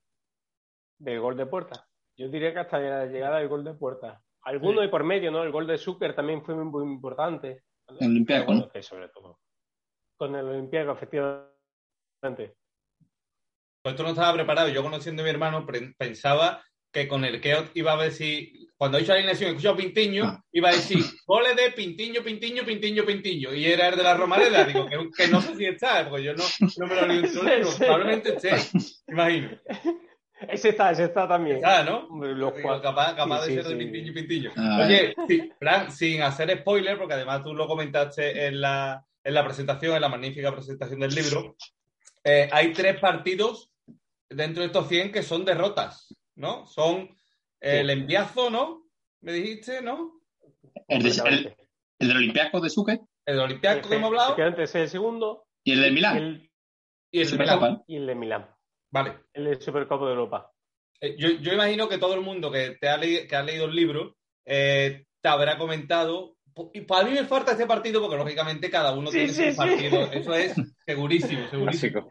del 0.98 1.20
gol 1.20 1.36
de 1.36 1.46
puerta. 1.46 1.86
Yo 2.16 2.28
diría 2.28 2.52
que 2.52 2.58
hasta 2.60 2.78
la 2.78 3.06
llegada 3.06 3.38
del 3.38 3.48
gol 3.48 3.62
de 3.64 3.74
puerta. 3.74 4.20
Alguno 4.44 4.80
Sí. 4.80 4.86
de 4.86 4.88
por 4.90 5.04
medio, 5.04 5.30
¿no? 5.30 5.42
El 5.42 5.52
gol 5.52 5.66
de 5.66 5.78
Zucker 5.78 6.14
también 6.14 6.44
fue 6.44 6.54
muy, 6.54 6.64
muy 6.84 6.92
importante. 6.94 7.62
El 7.88 8.08
Olympiacos, 8.08 8.46
Bueno, 8.46 8.60
¿no? 8.62 8.68
que 8.70 8.82
sobre 8.82 9.08
todo. 9.08 9.38
Con 10.16 10.34
el 10.34 10.46
Olimpiaco, 10.46 10.92
efectivamente. 10.92 12.54
Pues 13.82 13.92
esto 13.94 14.02
no 14.02 14.10
estaba 14.10 14.32
preparado. 14.34 14.68
Yo 14.68 14.82
conociendo 14.82 15.22
a 15.22 15.24
mi 15.24 15.30
hermano 15.30 15.66
pensaba 15.98 16.62
que 16.92 17.08
con 17.08 17.24
el 17.24 17.40
Keot 17.40 17.72
iba 17.74 17.92
a 17.94 18.02
decir, 18.04 18.68
cuando 18.76 18.96
ha 18.96 19.00
dicho 19.00 19.12
alineación, 19.12 19.50
escuchado 19.50 19.76
Pintiño, 19.76 20.24
Ah. 20.26 20.44
iba 20.52 20.68
a 20.68 20.72
decir 20.72 21.04
goles 21.26 21.56
de 21.56 21.72
Pintiño, 21.72 22.22
Pintiño, 22.22 22.64
Pintiño, 22.64 23.04
Pintiño. 23.04 23.52
Y 23.52 23.66
era 23.66 23.88
el 23.88 23.96
de 23.96 24.02
la 24.04 24.16
Romareda. 24.16 24.64
Digo, 24.64 24.86
que, 24.86 25.10
que 25.16 25.28
no 25.28 25.40
sé 25.40 25.56
si 25.56 25.66
está, 25.66 26.08
porque 26.08 26.24
yo 26.24 26.34
no, 26.34 26.44
no 26.78 26.86
me 26.86 26.94
lo. 27.20 27.26
Sí. 27.28 27.78
Probablemente 27.78 28.36
esté, 28.36 28.52
imagino. 29.08 29.50
Ese 30.48 30.68
está, 30.70 30.90
ese 30.90 31.04
está 31.04 31.26
también. 31.28 31.56
Está, 31.56 31.82
¿no? 31.84 32.08
Los 32.24 32.52
cuatro- 32.62 32.82
capaz 32.82 33.14
capaz 33.14 33.44
Sí, 33.44 33.54
de 33.56 33.62
sí, 33.62 33.68
ser 33.68 33.76
de 33.76 33.84
sí. 33.84 33.90
Pintiño, 33.90 34.12
Pintiño. 34.14 34.52
Ah, 34.56 34.80
Oye, 34.84 35.14
sí, 35.28 35.52
Fran, 35.58 35.90
sin 35.92 36.22
hacer 36.22 36.58
spoiler, 36.60 36.98
porque 36.98 37.14
además 37.14 37.42
tú 37.42 37.54
lo 37.54 37.66
comentaste 37.66 38.46
en 38.46 38.60
la, 38.60 39.04
en 39.22 39.34
la 39.34 39.44
presentación, 39.44 39.94
en 39.96 40.00
la 40.02 40.08
magnífica 40.08 40.52
presentación 40.52 41.00
del 41.00 41.14
libro, 41.14 41.56
eh, 42.24 42.48
hay 42.52 42.72
tres 42.72 42.98
partidos 43.00 43.70
dentro 44.28 44.60
de 44.62 44.66
estos 44.66 44.88
100 44.88 45.12
que 45.12 45.22
son 45.22 45.44
derrotas, 45.44 46.14
¿no? 46.36 46.66
Son 46.66 47.02
eh, 47.60 47.80
el 47.80 47.90
enviazo, 47.90 48.50
¿no? 48.50 48.86
Me 49.20 49.32
dijiste, 49.32 49.80
¿no? 49.82 50.20
el, 50.88 51.02
de- 51.02 51.22
el, 51.28 51.54
del 52.08 52.16
Olympiacos 52.16 52.60
de 52.62 52.68
Sucre 52.70 53.00
El 53.24 53.38
Olympiacos 53.40 53.86
que 53.88 53.94
hemos 53.96 54.08
hablado 54.08 54.28
Efectivamente, 54.30 54.62
ese 54.64 54.78
es 54.78 54.84
el 54.84 54.90
segundo. 54.90 55.46
y 55.62 55.72
el 55.72 55.80
del 55.82 55.92
Milán. 55.94 56.16
el, 56.16 56.50
y 57.10 57.20
el 57.20 57.30
de 57.30 57.38
Milán. 57.38 57.82
y 57.86 57.96
el 57.96 58.06
de 58.06 58.14
Milán. 58.14 58.53
Vale. 58.94 59.24
El 59.32 59.60
Supercopa 59.60 60.04
de 60.06 60.12
Europa. 60.12 60.52
Eh, 61.00 61.16
yo, 61.18 61.30
yo 61.40 61.52
imagino 61.52 61.88
que 61.88 61.98
todo 61.98 62.14
el 62.14 62.20
mundo 62.20 62.48
que, 62.52 62.76
te 62.80 62.88
ha, 62.88 62.96
leído, 62.96 63.26
que 63.26 63.34
ha 63.34 63.42
leído 63.42 63.64
el 63.64 63.74
libro 63.74 64.16
eh, 64.44 65.06
te 65.20 65.28
habrá 65.28 65.58
comentado. 65.58 66.36
Y 66.72 66.82
para 66.82 67.04
mí 67.04 67.10
me 67.10 67.24
falta 67.24 67.50
este 67.50 67.66
partido 67.66 68.00
porque, 68.00 68.16
lógicamente, 68.16 68.70
cada 68.70 68.92
uno 68.92 69.10
Sí, 69.10 69.18
tiene 69.18 69.32
sí, 69.32 69.44
su 69.46 69.50
sí. 69.50 69.56
partido. 69.56 70.12
Eso 70.12 70.34
es 70.34 70.54
segurísimo, 70.86 71.48
segurísimo. 71.48 72.02
Clásico. 72.02 72.08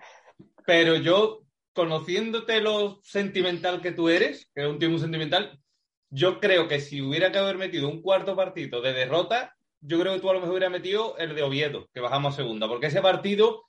Pero 0.65 0.97
yo, 0.97 1.43
conociéndote 1.71 2.59
lo 2.59 2.99
sentimental 3.01 3.81
que 3.81 3.93
tú 3.93 4.09
eres, 4.09 4.51
que 4.53 4.59
eres 4.61 4.73
un 4.73 4.79
tío 4.79 4.89
muy 4.89 4.99
sentimental, 4.99 5.57
yo 6.09 6.41
creo 6.41 6.67
que 6.67 6.81
si 6.81 7.01
hubiera 7.01 7.31
que 7.31 7.37
haber 7.37 7.57
metido 7.57 7.87
un 7.87 8.01
cuarto 8.01 8.35
partido 8.35 8.81
de 8.81 8.91
derrota, 8.91 9.55
yo 9.79 9.97
creo 10.01 10.15
que 10.15 10.19
tú 10.19 10.29
a 10.29 10.33
lo 10.33 10.41
mejor 10.41 10.51
hubieras 10.55 10.71
metido 10.71 11.17
el 11.17 11.33
de 11.33 11.43
Oviedo, 11.43 11.87
que 11.93 12.01
bajamos 12.01 12.33
a 12.33 12.37
segunda, 12.37 12.67
porque 12.67 12.87
ese 12.87 13.01
partido, 13.01 13.63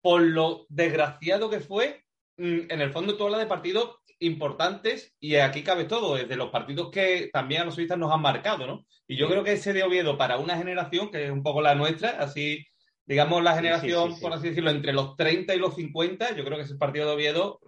por 0.00 0.22
lo 0.22 0.64
desgraciado 0.68 1.50
que 1.50 1.58
fue, 1.58 2.05
en 2.38 2.80
el 2.80 2.90
fondo 2.92 3.16
tú 3.16 3.24
hablas 3.24 3.40
de 3.40 3.46
partidos 3.46 3.98
importantes 4.18 5.14
y 5.20 5.36
aquí 5.36 5.62
cabe 5.62 5.84
todo, 5.84 6.14
desde 6.16 6.36
los 6.36 6.50
partidos 6.50 6.90
que 6.90 7.28
también 7.32 7.62
a 7.62 7.64
los 7.66 7.74
suizas 7.74 7.98
nos 7.98 8.12
han 8.12 8.22
marcado, 8.22 8.66
¿no? 8.66 8.84
Y 9.06 9.16
yo 9.16 9.28
creo 9.28 9.44
que 9.44 9.52
ese 9.52 9.72
de 9.72 9.82
Oviedo 9.82 10.16
para 10.18 10.38
una 10.38 10.56
generación, 10.56 11.10
que 11.10 11.24
es 11.26 11.30
un 11.30 11.42
poco 11.42 11.60
la 11.60 11.74
nuestra, 11.74 12.10
así, 12.20 12.64
digamos, 13.04 13.42
la 13.42 13.54
generación, 13.54 14.10
sí, 14.10 14.16
sí. 14.16 14.22
por 14.22 14.32
así 14.32 14.48
decirlo, 14.48 14.70
entre 14.70 14.92
los 14.92 15.16
30 15.16 15.54
y 15.54 15.58
los 15.58 15.74
50, 15.74 16.34
yo 16.34 16.44
creo 16.44 16.56
que 16.56 16.64
ese 16.64 16.76
partido 16.76 17.06
de 17.08 17.14
Oviedo, 17.14 17.60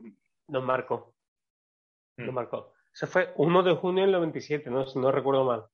Nos 0.49 0.65
marcó. 0.65 1.15
Mm. 2.17 2.25
Nos 2.27 2.35
marcó. 2.35 2.73
Eso 2.93 3.07
fue 3.07 3.33
1 3.37 3.63
de 3.63 3.75
junio 3.75 4.03
del 4.05 4.13
97, 4.13 4.71
no, 4.71 4.85
no 4.95 5.13
recuerdo 5.13 5.45
mal. 5.45 5.65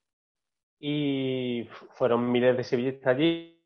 Y 0.81 1.69
fueron 1.93 2.31
miles 2.31 2.57
de 2.57 2.65
sevillistas 2.65 3.15
allí. 3.17 3.63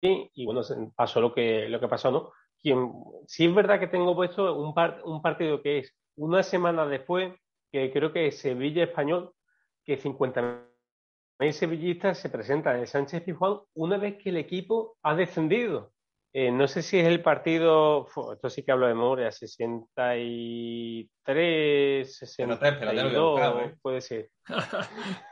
Y, 0.00 0.30
y 0.34 0.44
bueno, 0.44 0.62
se- 0.62 0.76
pasó 0.94 1.20
lo 1.20 1.34
que, 1.34 1.68
lo 1.68 1.80
que 1.80 1.88
pasó, 1.88 2.10
¿no? 2.12 2.32
Quien, 2.60 2.92
sí 3.26 3.46
es 3.46 3.54
verdad 3.54 3.78
que 3.78 3.86
tengo 3.86 4.14
puesto 4.14 4.54
un, 4.56 4.74
par- 4.74 5.00
un 5.04 5.22
partido 5.22 5.62
que 5.62 5.78
es 5.78 5.94
una 6.16 6.42
semana 6.42 6.86
después, 6.86 7.32
que 7.70 7.92
creo 7.92 8.12
que 8.12 8.26
es 8.28 8.38
Sevilla 8.38 8.84
Español, 8.84 9.32
que 9.84 9.96
50.000 9.98 11.52
sevillistas 11.52 12.18
se 12.18 12.30
presentan 12.30 12.76
en 12.76 12.80
el 12.82 12.86
Sánchez 12.88 13.22
Pizjuán 13.22 13.60
una 13.74 13.96
vez 13.96 14.16
que 14.22 14.30
el 14.30 14.36
equipo 14.38 14.96
ha 15.02 15.14
descendido. 15.14 15.92
Eh, 16.34 16.50
no 16.50 16.68
sé 16.68 16.82
si 16.82 16.98
es 16.98 17.06
el 17.06 17.22
partido, 17.22 18.06
esto 18.32 18.50
sí 18.50 18.62
que 18.62 18.72
hablo 18.72 18.86
de 18.86 18.94
memoria, 18.94 19.30
63, 19.32 22.22
Espérate, 22.22 22.68
espérate, 22.68 22.82
lo 22.84 22.92
voy 22.92 22.98
a 22.98 23.02
62, 23.02 23.32
buscar, 23.32 23.64
¿eh? 23.64 23.76
puede 23.80 24.00
ser. 24.00 24.30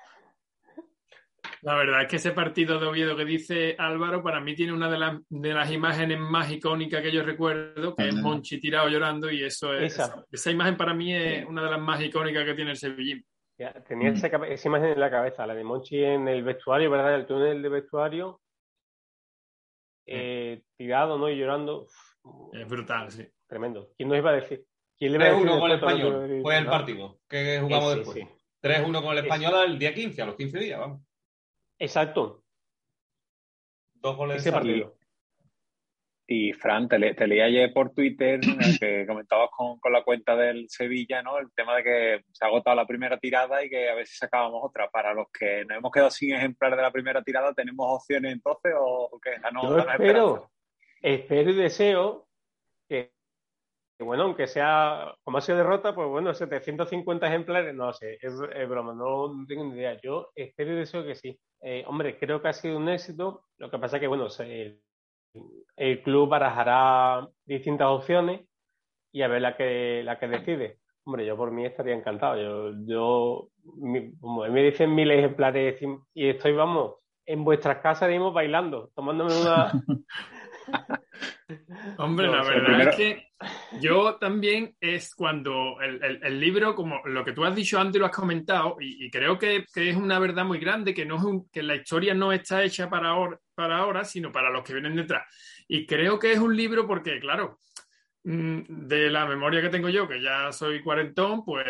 La 1.63 1.75
verdad 1.75 2.03
es 2.03 2.09
que 2.09 2.17
ese 2.17 2.33
partido 2.33 2.79
de 2.79 2.87
Oviedo 2.87 3.17
que 3.17 3.25
dice 3.25 3.77
Álvaro, 3.79 4.23
para 4.23 4.41
mí 4.41 4.55
tiene 4.55 4.73
una 4.73 4.91
de, 4.91 4.99
las 4.99 5.19
de 5.29 5.55
las 5.55 5.71
imágenes 5.71 6.19
más 6.19 6.51
icónicas 6.51 7.03
que 7.03 7.13
yo 7.13 7.23
recuerdo, 7.23 7.95
que 7.95 8.09
es. 8.09 8.15
Monchi 8.15 8.61
tirado 8.61 8.89
llorando, 8.89 9.31
y 9.31 9.43
eso 9.45 9.75
es, 9.75 9.95
Esa. 9.95 10.05
esa, 10.05 10.25
esa 10.31 10.51
imagen 10.51 10.77
para 10.77 10.95
mí 10.95 11.15
es 11.15 11.45
una 11.47 11.65
de 11.65 11.71
las 11.71 11.81
más 11.81 12.01
icónicas 12.03 12.45
que 12.45 12.55
tiene 12.55 12.73
el 12.73 12.77
Sevillín. 12.77 13.25
tenía 13.87 14.11
esa, 14.11 14.29
imagen 14.69 14.91
en 14.91 15.01
la 15.01 15.11
cabeza, 15.11 15.47
la 15.47 15.55
de 15.55 15.65
Monchi 15.65 16.03
en 16.03 16.29
el 16.29 16.43
vestuario, 16.43 16.91
¿verdad? 16.91 17.15
En 17.15 17.21
el 17.21 17.27
túnel 17.27 17.63
de 17.63 17.69
vestuario, 17.69 18.41
eh, 20.07 20.63
tirado, 20.77 21.19
¿no? 21.19 21.29
Y 21.29 21.37
llorando. 21.37 21.87
Es 22.53 22.69
brutal, 22.69 23.11
sí. 23.11 23.27
Tremendo. 23.47 23.91
¿Quién 23.97 24.09
nos 24.09 24.19
iba 24.19 24.31
a 24.31 24.35
decir? 24.35 24.65
¿Quién 24.99 25.13
le 25.13 25.19
3-1 25.19 25.61
con 25.61 25.71
el 25.71 25.77
español. 25.77 26.41
Fue 26.43 26.59
el 26.59 26.67
partido 26.67 27.19
que 27.29 27.61
jugamos 27.61 27.97
después. 27.97 28.27
3-1 28.63 29.03
con 29.03 29.13
el 29.13 29.25
español 29.25 29.55
el 29.67 29.79
día 29.79 29.95
15, 29.95 30.23
a 30.23 30.27
los 30.27 30.37
15 30.37 30.59
días, 30.59 30.81
vamos. 30.81 31.06
Exacto. 31.79 32.43
Dos 33.95 34.17
goles 34.17 34.39
Ese 34.39 34.53
partido. 34.53 34.97
Y 36.29 36.53
Fran, 36.53 36.89
te, 36.89 36.99
leí 36.99 37.41
ayer 37.41 37.73
por 37.73 37.95
Twitter 37.95 38.41
que 38.81 39.07
comentabas 39.07 39.49
con, 39.57 39.79
la 39.93 40.03
cuenta 40.03 40.35
del 40.35 40.69
Sevilla, 40.69 41.23
¿no? 41.23 41.39
El 41.39 41.53
tema 41.53 41.77
de 41.77 41.85
que 41.85 42.25
se 42.33 42.45
ha 42.45 42.49
agotado 42.49 42.75
la 42.75 42.87
primera 42.87 43.17
tirada 43.19 43.65
y 43.65 43.71
que 43.71 43.89
a 43.89 43.95
ver 43.95 44.07
si 44.09 44.17
sacábamos 44.17 44.61
otra. 44.65 44.91
Para 44.91 45.15
los 45.15 45.27
que 45.31 45.65
nos 45.65 45.79
hemos 45.79 45.93
quedado 45.93 46.11
sin 46.11 46.35
ejemplar 46.35 46.75
de 46.75 46.83
la 46.83 46.91
primera 46.91 47.23
tirada, 47.23 47.55
¿tenemos 47.55 47.87
opciones 47.89 48.33
entonces 48.33 48.73
o 48.77 49.21
qué? 49.23 49.37
Yo 49.63 49.79
espero, 49.79 50.51
espero 51.01 51.51
y 51.51 51.55
deseo 51.55 52.27
que, 52.89 53.13
bueno, 54.01 54.25
aunque 54.25 54.49
sea, 54.49 55.15
como 55.23 55.39
ha 55.39 55.41
sido 55.41 55.59
derrota, 55.59 55.95
pues 55.95 56.09
bueno, 56.09 56.35
750 56.35 57.27
ejemplares, 57.29 57.75
no 57.75 57.93
sé, 57.93 58.19
es, 58.21 58.37
broma, 58.69 58.95
no, 58.95 59.45
tengo 59.47 59.65
ni 59.65 59.77
idea. 59.77 59.97
Yo 60.03 60.33
espero 60.35 60.73
y 60.73 60.77
deseo 60.77 61.05
que 61.05 61.15
sí. 61.15 61.39
Eh, 61.61 61.85
hombre, 61.87 62.19
creo 62.19 62.41
que 62.41 62.49
ha 62.49 62.53
sido 62.53 62.77
un 62.77 62.89
éxito. 62.89 63.45
Lo 63.59 63.71
que 63.71 63.79
pasa 63.79 63.97
es 63.97 64.01
que, 64.01 64.07
bueno, 64.07 64.29
se, 64.29 64.81
el 65.77 66.03
club 66.03 66.29
barajará 66.29 67.29
distintas 67.45 67.89
opciones 67.89 68.47
y 69.13 69.23
a 69.23 69.29
ver 69.29 69.43
la 69.43 69.57
que, 69.57 70.03
la 70.05 70.19
que 70.19 70.29
decide. 70.29 70.79
Hombre, 71.05 71.25
yo 71.25 71.37
por 71.37 71.51
mí 71.51 71.65
estaría 71.65 71.95
encantado. 71.95 72.37
Yo, 72.37 72.73
yo 72.87 73.49
como 74.21 74.47
me 74.49 74.63
dicen 74.63 74.95
mil 74.95 75.11
ejemplares 75.11 75.81
y 76.15 76.29
estoy, 76.29 76.53
vamos, 76.53 76.97
en 77.25 77.45
vuestras 77.45 77.79
casas, 77.79 78.09
digamos, 78.09 78.35
bailando, 78.35 78.91
tomándome 78.95 79.41
una, 79.41 79.73
Hombre, 81.99 82.27
la 82.27 82.43
verdad 82.43 82.89
es 82.89 82.97
que 82.97 83.29
yo 83.81 84.17
también 84.17 84.75
es 84.81 85.15
cuando 85.15 85.77
el, 85.81 86.41
libro, 86.41 86.75
como 86.75 87.01
lo 87.05 87.25
que 87.25 87.33
tú 87.33 87.45
has 87.45 87.55
dicho 87.55 87.79
antes 87.79 87.97
y 87.97 87.99
lo 88.01 88.07
has 88.07 88.17
comentado, 88.17 88.77
y, 88.81 89.09
creo 89.11 89.39
que, 89.39 89.65
es 89.75 89.97
una 89.97 90.19
verdad 90.19 90.45
muy 90.45 90.59
grande, 90.59 90.93
que, 90.93 91.05
no 91.05 91.17
es 91.17 91.51
que 91.53 91.63
la 91.63 91.77
historia 91.77 92.15
no 92.15 92.33
está 92.33 92.65
hecha 92.65 92.91
para 92.91 93.11
ahora, 93.11 93.39
para 93.55 93.79
ahora, 93.79 94.05
sino 94.05 94.33
para 94.33 94.51
los 94.51 94.65
que 94.65 94.73
vienen 94.73 94.97
detrás. 94.97 95.23
Y 95.69 95.87
creo 95.87 96.19
que 96.19 96.33
es 96.33 96.39
un 96.39 96.57
libro 96.57 96.87
porque, 96.87 97.21
claro, 97.21 97.61
mm, 98.25 98.87
de 98.87 99.11
la 99.11 99.25
memoria 99.27 99.63
que 99.63 99.69
tengo 99.69 99.89
yo, 99.89 100.09
que 100.09 100.21
ya 100.21 100.51
soy 100.51 100.83
cuarentón, 100.83 101.45
pues 101.45 101.65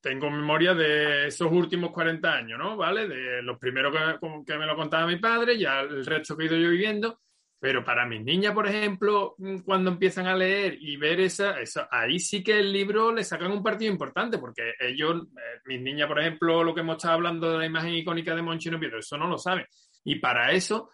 tengo 0.00 0.30
memoria 0.30 0.74
de 0.74 1.28
esos 1.28 1.52
últimos 1.52 1.90
40 1.92 2.34
años, 2.34 2.58
¿no? 2.58 2.76
¿Vale? 2.76 3.06
De 3.06 3.42
los 3.42 3.58
primeros 3.58 3.94
que, 3.94 4.18
que 4.46 4.58
me 4.58 4.66
lo 4.66 4.74
contaba 4.74 5.06
mi 5.06 5.16
padre, 5.16 5.56
ya 5.58 5.80
el 5.80 6.04
resto 6.04 6.36
que 6.36 6.44
he 6.44 6.46
ido 6.46 6.56
yo 6.56 6.70
viviendo 6.70 7.20
pero 7.60 7.84
para 7.84 8.06
mis 8.06 8.24
niñas, 8.24 8.54
por 8.54 8.66
ejemplo, 8.66 9.34
mm, 9.36 9.58
cuando 9.58 9.90
empiezan 9.90 10.26
a 10.26 10.34
leer 10.34 10.78
y 10.80 10.96
ver 10.96 11.20
esa, 11.20 11.60
eso, 11.60 11.86
ahí 11.90 12.18
sí 12.18 12.42
que 12.42 12.58
el 12.58 12.72
libro 12.72 13.12
le 13.12 13.22
sacan 13.22 13.52
un 13.52 13.62
partido 13.62 13.92
importante, 13.92 14.38
porque 14.38 14.72
ellos, 14.80 15.26
eh, 15.36 15.60
mis 15.66 15.82
niñas, 15.82 16.08
por 16.08 16.18
ejemplo, 16.18 16.64
lo 16.64 16.74
que 16.74 16.80
hemos 16.80 16.96
estado 16.96 17.14
hablando 17.14 17.52
de 17.52 17.58
la 17.58 17.66
imagen 17.66 17.92
icónica 17.92 18.34
de 18.34 18.40
Monchino 18.40 18.80
Piedro, 18.80 18.98
eso 18.98 19.18
no 19.18 19.28
lo 19.28 19.36
saben. 19.36 19.66
Y 20.04 20.16
para 20.16 20.52
eso, 20.52 20.88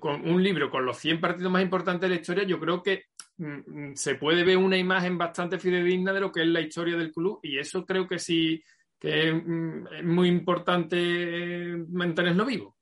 con 0.00 0.28
un 0.28 0.42
libro 0.42 0.68
con 0.68 0.84
los 0.84 0.98
100 0.98 1.20
partidos 1.20 1.52
más 1.52 1.62
importantes 1.62 2.08
de 2.08 2.16
la 2.16 2.20
historia, 2.20 2.42
yo 2.42 2.58
creo 2.58 2.82
que 2.82 3.04
mm, 3.36 3.90
mm, 3.90 3.94
se 3.94 4.16
puede 4.16 4.42
ver 4.42 4.56
una 4.56 4.76
imagen 4.76 5.16
bastante 5.16 5.60
fidedigna 5.60 6.12
de 6.12 6.20
lo 6.20 6.32
que 6.32 6.42
es 6.42 6.48
la 6.48 6.60
historia 6.60 6.96
del 6.96 7.12
club, 7.12 7.38
y 7.40 7.58
eso 7.58 7.86
creo 7.86 8.08
que 8.08 8.18
sí 8.18 8.60
que 8.98 9.28
es 9.28 10.04
muy 10.04 10.28
importante 10.28 10.96
eh, 10.96 11.76
mantenerlo 11.90 12.46
vivo. 12.46 12.73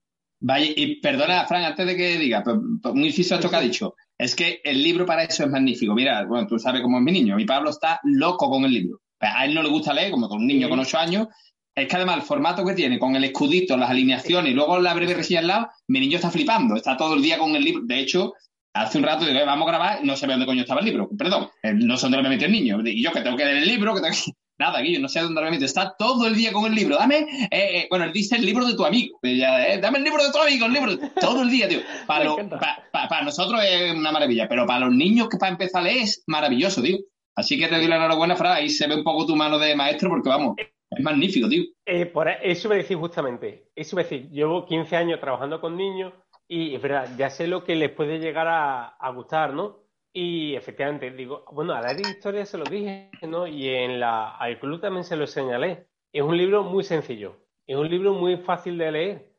Vaya, 0.45 0.67
y 0.75 0.97
perdona, 0.97 1.47
Fran, 1.47 1.63
antes 1.63 1.87
de 1.87 1.97
que 1.97 2.19
diga, 2.19 2.43
pues, 2.43 2.57
pues, 2.83 2.95
muy 2.95 3.07
inciso 3.07 3.37
esto 3.37 3.49
que 3.49 3.57
ha 3.57 3.61
dicho. 3.61 3.95
Es 4.19 4.35
que 4.35 4.61
el 4.65 4.83
libro 4.83 5.07
para 5.07 5.23
eso 5.23 5.45
es 5.45 5.51
magnífico. 5.51 5.95
Mira, 5.95 6.25
bueno, 6.25 6.49
tú 6.49 6.59
sabes 6.59 6.83
cómo 6.83 6.99
es 6.99 7.05
mi 7.05 7.13
niño. 7.13 7.37
Mi 7.37 7.45
Pablo 7.45 7.71
está 7.71 8.01
loco 8.03 8.51
con 8.51 8.65
el 8.65 8.73
libro. 8.73 9.01
A 9.21 9.45
él 9.45 9.55
no 9.55 9.63
le 9.63 9.69
gusta 9.69 9.95
leer, 9.95 10.11
como 10.11 10.29
con 10.29 10.41
un 10.41 10.47
niño 10.49 10.69
con 10.69 10.81
ocho 10.81 10.99
años. 10.99 11.29
Es 11.75 11.87
que 11.87 11.95
además 11.95 12.17
el 12.17 12.23
formato 12.23 12.65
que 12.65 12.75
tiene, 12.75 12.99
con 12.99 13.15
el 13.15 13.23
escudito, 13.23 13.77
las 13.77 13.91
alineaciones 13.91 14.51
y 14.51 14.55
luego 14.55 14.81
la 14.81 14.95
breve 14.95 15.15
reseña 15.15 15.41
al 15.41 15.47
lado, 15.47 15.69
mi 15.87 16.01
niño 16.01 16.17
está 16.17 16.31
flipando. 16.31 16.75
Está 16.75 16.97
todo 16.97 17.15
el 17.15 17.23
día 17.23 17.39
con 17.39 17.55
el 17.55 17.63
libro. 17.63 17.83
De 17.85 18.01
hecho, 18.01 18.35
hace 18.75 18.99
un 18.99 19.05
rato 19.05 19.25
digo, 19.25 19.39
eh, 19.39 19.45
vamos 19.45 19.69
a 19.69 19.71
grabar, 19.71 20.05
no 20.05 20.17
sé 20.17 20.27
dónde 20.27 20.45
coño 20.45 20.63
estaba 20.63 20.81
el 20.81 20.87
libro. 20.87 21.09
Perdón, 21.17 21.51
no 21.75 21.97
sé 21.97 22.07
dónde 22.07 22.21
me 22.21 22.31
metió 22.31 22.49
el 22.49 22.53
niño. 22.53 22.81
Y 22.85 23.01
yo 23.01 23.13
que 23.13 23.21
tengo 23.21 23.37
que 23.37 23.45
leer 23.45 23.59
el 23.59 23.69
libro, 23.69 23.95
que 23.95 24.01
tengo 24.01 24.13
que... 24.13 24.33
Nada, 24.63 24.81
Guillo, 24.81 25.01
no 25.01 25.09
sé 25.09 25.19
dónde 25.19 25.41
realmente 25.41 25.67
está 25.67 25.97
todo 25.99 26.25
el 26.25 26.37
día 26.37 26.53
con 26.53 26.67
el 26.67 26.75
libro. 26.77 26.97
Dame, 26.97 27.17
eh, 27.17 27.49
eh, 27.51 27.87
bueno, 27.91 28.05
él 28.05 28.13
dice 28.13 28.37
el 28.37 28.47
libro 28.47 28.65
de 28.65 28.77
tu 28.77 28.85
amigo. 28.85 29.19
Eh, 29.21 29.81
dame 29.83 29.99
el 29.99 30.05
libro 30.05 30.23
de 30.23 30.31
tu 30.31 30.39
amigo, 30.39 30.67
el 30.67 30.73
libro. 30.73 30.93
Todo 31.21 31.43
el 31.43 31.51
día, 31.51 31.67
tío. 31.67 31.81
Para, 32.07 33.23
nosotros 33.25 33.61
es 33.69 33.93
una 33.93 34.13
maravilla, 34.13 34.49
pero 34.49 34.65
para 34.65 34.87
los 34.87 34.95
niños 34.95 35.29
que 35.29 35.37
para 35.37 35.51
empezar 35.51 35.81
a 35.81 35.87
leer 35.87 36.03
es 36.05 36.23
maravilloso, 36.29 36.81
tío. 36.81 36.99
Así 37.35 37.59
que 37.59 37.67
te 37.67 37.75
doy 37.75 37.89
la 37.89 37.97
enhorabuena, 37.97 38.37
Fra. 38.37 38.55
Ahí 38.55 38.69
se 38.69 38.87
ve 38.87 38.95
un 38.95 39.03
poco 39.03 39.27
tu 39.27 39.35
mano 39.35 39.59
de 39.59 39.75
maestro, 39.75 40.11
porque 40.11 40.29
vamos, 40.29 40.55
es 40.57 41.01
magnífico, 41.03 41.49
tío. 41.49 41.65
por 42.13 42.29
eso 42.29 42.69
me 42.69 42.77
decís 42.77 42.97
justamente. 42.97 43.65
Eso 43.75 43.97
me 43.97 44.05
decís, 44.05 44.31
llevo 44.31 44.65
15 44.65 44.95
años 44.95 45.19
trabajando 45.19 45.61
con 45.61 45.77
niños 45.77 46.13
y 46.47 46.77
es 46.77 46.81
verdad, 46.81 47.09
ya 47.19 47.31
sé 47.31 47.49
lo 47.49 47.65
que 47.65 47.75
les 47.75 47.91
puede 47.91 48.21
llegar 48.21 48.47
a 48.49 49.11
gustar, 49.11 49.55
¿no? 49.55 49.82
Y 50.13 50.55
efectivamente, 50.55 51.11
digo, 51.11 51.45
bueno, 51.53 51.75
a 51.75 51.81
la 51.81 51.93
historia 51.93 52.45
se 52.45 52.59
lo 52.59 52.65
dije, 52.65 53.11
¿no? 53.23 53.47
Y 53.47 53.69
en 53.69 53.99
la, 53.99 54.37
al 54.37 54.61
también 54.81 55.05
se 55.05 55.17
lo 55.17 55.27
señalé. 55.27 55.87
Es 56.13 56.23
un 56.23 56.37
libro 56.37 56.63
muy 56.63 56.85
sencillo, 56.85 57.37
es 57.67 57.77
un 57.77 57.89
libro 57.89 58.13
muy 58.13 58.37
fácil 58.37 58.77
de 58.77 58.93
leer 58.93 59.33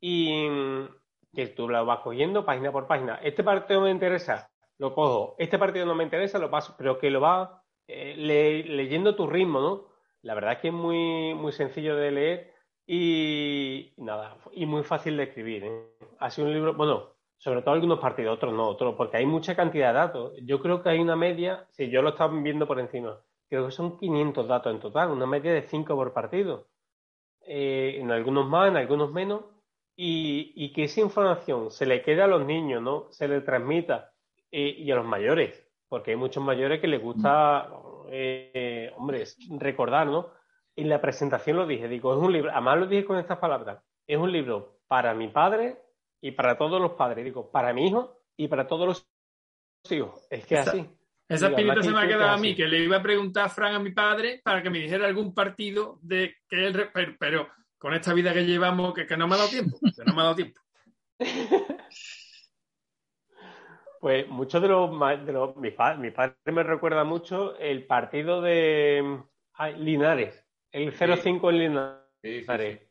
y 0.00 0.48
que 1.34 1.48
tú 1.48 1.68
lo 1.68 1.84
vas 1.84 2.00
cogiendo 2.00 2.44
página 2.44 2.72
por 2.72 2.86
página. 2.86 3.16
Este 3.16 3.44
partido 3.44 3.82
me 3.82 3.90
interesa, 3.90 4.50
lo 4.78 4.94
cojo. 4.94 5.34
Este 5.38 5.58
partido 5.58 5.84
no 5.84 5.94
me 5.94 6.04
interesa, 6.04 6.38
lo 6.38 6.50
paso, 6.50 6.74
pero 6.78 6.98
que 6.98 7.10
lo 7.10 7.20
vas 7.20 7.50
eh, 7.86 8.14
leyendo 8.16 9.14
tu 9.14 9.26
ritmo, 9.26 9.60
¿no? 9.60 9.88
La 10.22 10.34
verdad 10.34 10.54
es 10.54 10.58
que 10.60 10.68
es 10.68 10.74
muy, 10.74 11.34
muy 11.34 11.52
sencillo 11.52 11.96
de 11.96 12.10
leer 12.10 12.54
y 12.86 13.92
nada, 13.98 14.38
y 14.52 14.64
muy 14.64 14.82
fácil 14.82 15.16
de 15.16 15.24
escribir. 15.24 15.64
¿eh? 15.64 15.96
Ha 16.18 16.30
sido 16.30 16.48
un 16.48 16.54
libro, 16.54 16.74
bueno, 16.74 17.13
sobre 17.44 17.60
todo 17.60 17.74
algunos 17.74 17.98
partidos, 17.98 18.36
otros 18.36 18.54
no, 18.54 18.66
otros, 18.66 18.94
porque 18.96 19.18
hay 19.18 19.26
mucha 19.26 19.54
cantidad 19.54 19.88
de 19.88 19.98
datos. 19.98 20.32
Yo 20.44 20.62
creo 20.62 20.82
que 20.82 20.88
hay 20.88 20.98
una 20.98 21.14
media, 21.14 21.66
si 21.72 21.90
yo 21.90 22.00
lo 22.00 22.08
estaba 22.08 22.34
viendo 22.40 22.66
por 22.66 22.80
encima, 22.80 23.20
creo 23.50 23.66
que 23.66 23.70
son 23.70 23.98
500 23.98 24.48
datos 24.48 24.74
en 24.74 24.80
total, 24.80 25.10
una 25.10 25.26
media 25.26 25.52
de 25.52 25.60
5 25.60 25.94
por 25.94 26.14
partido. 26.14 26.68
Eh, 27.42 27.98
en 28.00 28.10
algunos 28.10 28.48
más, 28.48 28.70
en 28.70 28.78
algunos 28.78 29.12
menos, 29.12 29.42
y, 29.94 30.72
que 30.72 30.84
esa 30.84 31.02
información 31.02 31.70
se 31.70 31.84
le 31.84 32.00
quede 32.00 32.22
a 32.22 32.26
los 32.26 32.46
niños, 32.46 32.80
¿no? 32.80 33.12
Se 33.12 33.28
le 33.28 33.42
transmita, 33.42 34.10
eh, 34.50 34.76
y 34.78 34.90
a 34.90 34.96
los 34.96 35.04
mayores, 35.04 35.70
porque 35.90 36.12
hay 36.12 36.16
muchos 36.16 36.42
mayores 36.42 36.80
que 36.80 36.88
les 36.88 37.02
gusta, 37.02 37.68
eh, 38.10 38.90
hombre, 38.96 39.22
recordar, 39.58 40.06
¿no? 40.06 40.30
En 40.76 40.88
la 40.88 40.98
presentación 40.98 41.58
lo 41.58 41.66
dije, 41.66 41.88
digo, 41.88 42.14
es 42.14 42.22
un 42.22 42.32
libro, 42.32 42.50
además 42.50 42.78
lo 42.78 42.86
dije 42.86 43.04
con 43.04 43.18
estas 43.18 43.36
palabras, 43.36 43.84
es 44.06 44.16
un 44.16 44.32
libro 44.32 44.78
para 44.88 45.12
mi 45.12 45.28
padre 45.28 45.83
y 46.24 46.30
para 46.30 46.56
todos 46.56 46.80
los 46.80 46.92
padres, 46.92 47.22
digo, 47.22 47.50
para 47.50 47.74
mi 47.74 47.86
hijo 47.86 48.22
y 48.34 48.48
para 48.48 48.66
todos 48.66 48.86
los 48.86 49.10
hijos. 49.90 50.26
Es 50.30 50.46
que 50.46 50.56
así. 50.56 50.88
Esa 51.28 51.48
espinita 51.48 51.82
se 51.82 51.90
me 51.90 52.00
ha 52.00 52.08
quedado 52.08 52.30
a 52.30 52.38
mí, 52.38 52.54
que 52.54 52.66
le 52.66 52.78
iba 52.78 52.96
a 52.96 53.02
preguntar 53.02 53.44
a 53.44 53.48
Fran 53.50 53.74
a 53.74 53.78
mi 53.78 53.90
padre 53.90 54.40
para 54.42 54.62
que 54.62 54.70
me 54.70 54.78
dijera 54.78 55.06
algún 55.06 55.34
partido 55.34 55.98
de 56.00 56.36
que 56.48 56.66
él, 56.66 56.88
pero, 57.20 57.48
con 57.76 57.92
esta 57.92 58.14
vida 58.14 58.32
que 58.32 58.46
llevamos, 58.46 58.94
que, 58.94 59.04
no 59.18 59.28
me 59.28 59.34
ha 59.34 59.38
dado 59.38 59.50
tiempo, 59.50 59.78
que 59.78 60.02
no 60.02 60.14
me 60.14 60.20
ha 60.20 60.24
dado 60.24 60.36
tiempo. 60.36 60.60
Pues 64.00 64.28
muchos 64.28 64.60
de 64.60 64.68
los, 64.68 64.90
de 65.24 65.32
los 65.32 65.56
mi, 65.56 65.70
padre, 65.70 65.98
mi 65.98 66.10
padre 66.10 66.36
me 66.52 66.62
recuerda 66.62 67.04
mucho 67.04 67.56
el 67.56 67.86
partido 67.86 68.42
de 68.42 69.18
Linares, 69.78 70.46
el 70.72 70.94
0-5 70.94 71.48
en 71.48 71.58
Linares. 72.22 72.83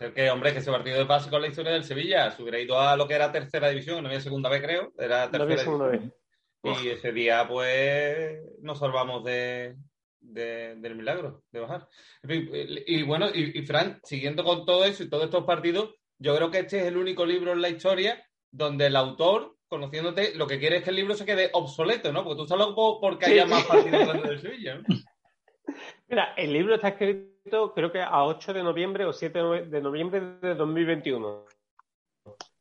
Es 0.00 0.12
que, 0.12 0.30
hombre, 0.30 0.52
que 0.52 0.58
ese 0.58 0.70
partido 0.70 0.98
de 0.98 1.06
pase 1.06 1.30
con 1.30 1.42
la 1.42 1.48
historia 1.48 1.72
del 1.72 1.84
Sevilla. 1.84 2.30
Se 2.30 2.42
hubiera 2.42 2.60
ido 2.60 2.78
a 2.78 2.96
lo 2.96 3.06
que 3.06 3.14
era 3.14 3.32
tercera 3.32 3.68
división, 3.68 4.02
no 4.02 4.08
había 4.08 4.20
segunda 4.20 4.48
vez, 4.48 4.62
creo. 4.62 4.92
Era 4.98 5.30
tercera 5.30 5.46
división. 5.46 6.12
Y 6.62 6.88
ese 6.88 7.12
día, 7.12 7.46
pues, 7.46 8.40
nos 8.62 8.78
salvamos 8.78 9.22
de, 9.22 9.76
del 10.20 10.94
milagro 10.96 11.44
de 11.50 11.60
bajar. 11.60 11.88
Y, 12.22 13.02
bueno, 13.02 13.28
y, 13.32 13.58
y 13.58 13.66
Fran, 13.66 14.00
siguiendo 14.02 14.44
con 14.44 14.64
todo 14.64 14.84
eso 14.84 15.02
y 15.02 15.10
todos 15.10 15.24
estos 15.24 15.44
partidos, 15.44 15.94
yo 16.18 16.34
creo 16.34 16.50
que 16.50 16.60
este 16.60 16.80
es 16.80 16.86
el 16.86 16.96
único 16.96 17.26
libro 17.26 17.52
en 17.52 17.60
la 17.60 17.68
historia 17.68 18.24
donde 18.50 18.86
el 18.86 18.96
autor, 18.96 19.56
conociéndote, 19.68 20.34
lo 20.36 20.46
que 20.46 20.58
quiere 20.58 20.78
es 20.78 20.84
que 20.84 20.90
el 20.90 20.96
libro 20.96 21.14
se 21.14 21.26
quede 21.26 21.50
obsoleto, 21.52 22.12
¿no? 22.12 22.24
Porque 22.24 22.36
tú 22.36 22.42
estás 22.44 22.58
loco 22.58 23.00
porque 23.00 23.26
haya 23.26 23.46
más 23.46 23.64
partidos 23.64 24.06
dentro 24.06 24.30
del 24.30 24.40
Sevilla. 24.40 24.76
¿no? 24.76 24.84
Mira, 26.08 26.34
el 26.36 26.52
libro 26.52 26.76
está 26.76 26.88
escrito 26.88 27.33
creo 27.44 27.92
que 27.92 28.00
a 28.00 28.24
8 28.24 28.52
de 28.52 28.62
noviembre 28.62 29.04
o 29.04 29.12
7 29.12 29.38
de 29.66 29.80
noviembre 29.80 30.38
de 30.40 30.54
2021. 30.54 31.44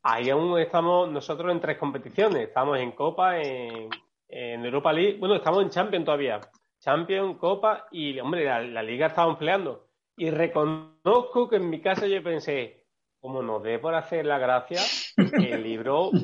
Ahí 0.04 0.30
aún 0.30 0.60
estamos 0.60 1.10
nosotros 1.10 1.52
en 1.52 1.62
tres 1.62 1.78
competiciones. 1.78 2.50
Estamos 2.50 2.78
en 2.78 2.92
Copa, 2.92 3.40
en, 3.40 3.90
Europa 4.30 4.92
League. 4.92 5.18
Bueno, 5.20 5.36
estamos 5.36 5.64
en 5.64 5.70
Champions 5.70 6.06
todavía. 6.06 6.42
Champions, 6.80 7.38
Copa 7.38 7.88
y, 7.92 8.20
hombre, 8.20 8.44
la, 8.46 8.84
Liga 8.84 9.08
está 9.08 9.24
empleando. 9.24 9.88
Y 10.18 10.30
reconozco 10.30 11.50
que 11.50 11.56
en 11.56 11.70
mi 11.70 11.82
casa 11.82 12.06
yo 12.06 12.22
pensé, 12.22 12.86
como 13.20 13.42
nos 13.42 13.64
dé 13.64 13.80
por 13.80 13.96
hacer 13.96 14.26
la 14.26 14.38
gracia, 14.38 14.82
el 15.18 15.64
libro. 15.64 16.12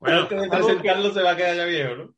Bueno, 0.00 0.28
presentarlo 0.28 1.10
se 1.10 1.20
va 1.20 1.32
a 1.32 1.36
quedar 1.36 1.56
ya 1.56 1.64
viejo, 1.64 1.96
¿no? 1.96 2.14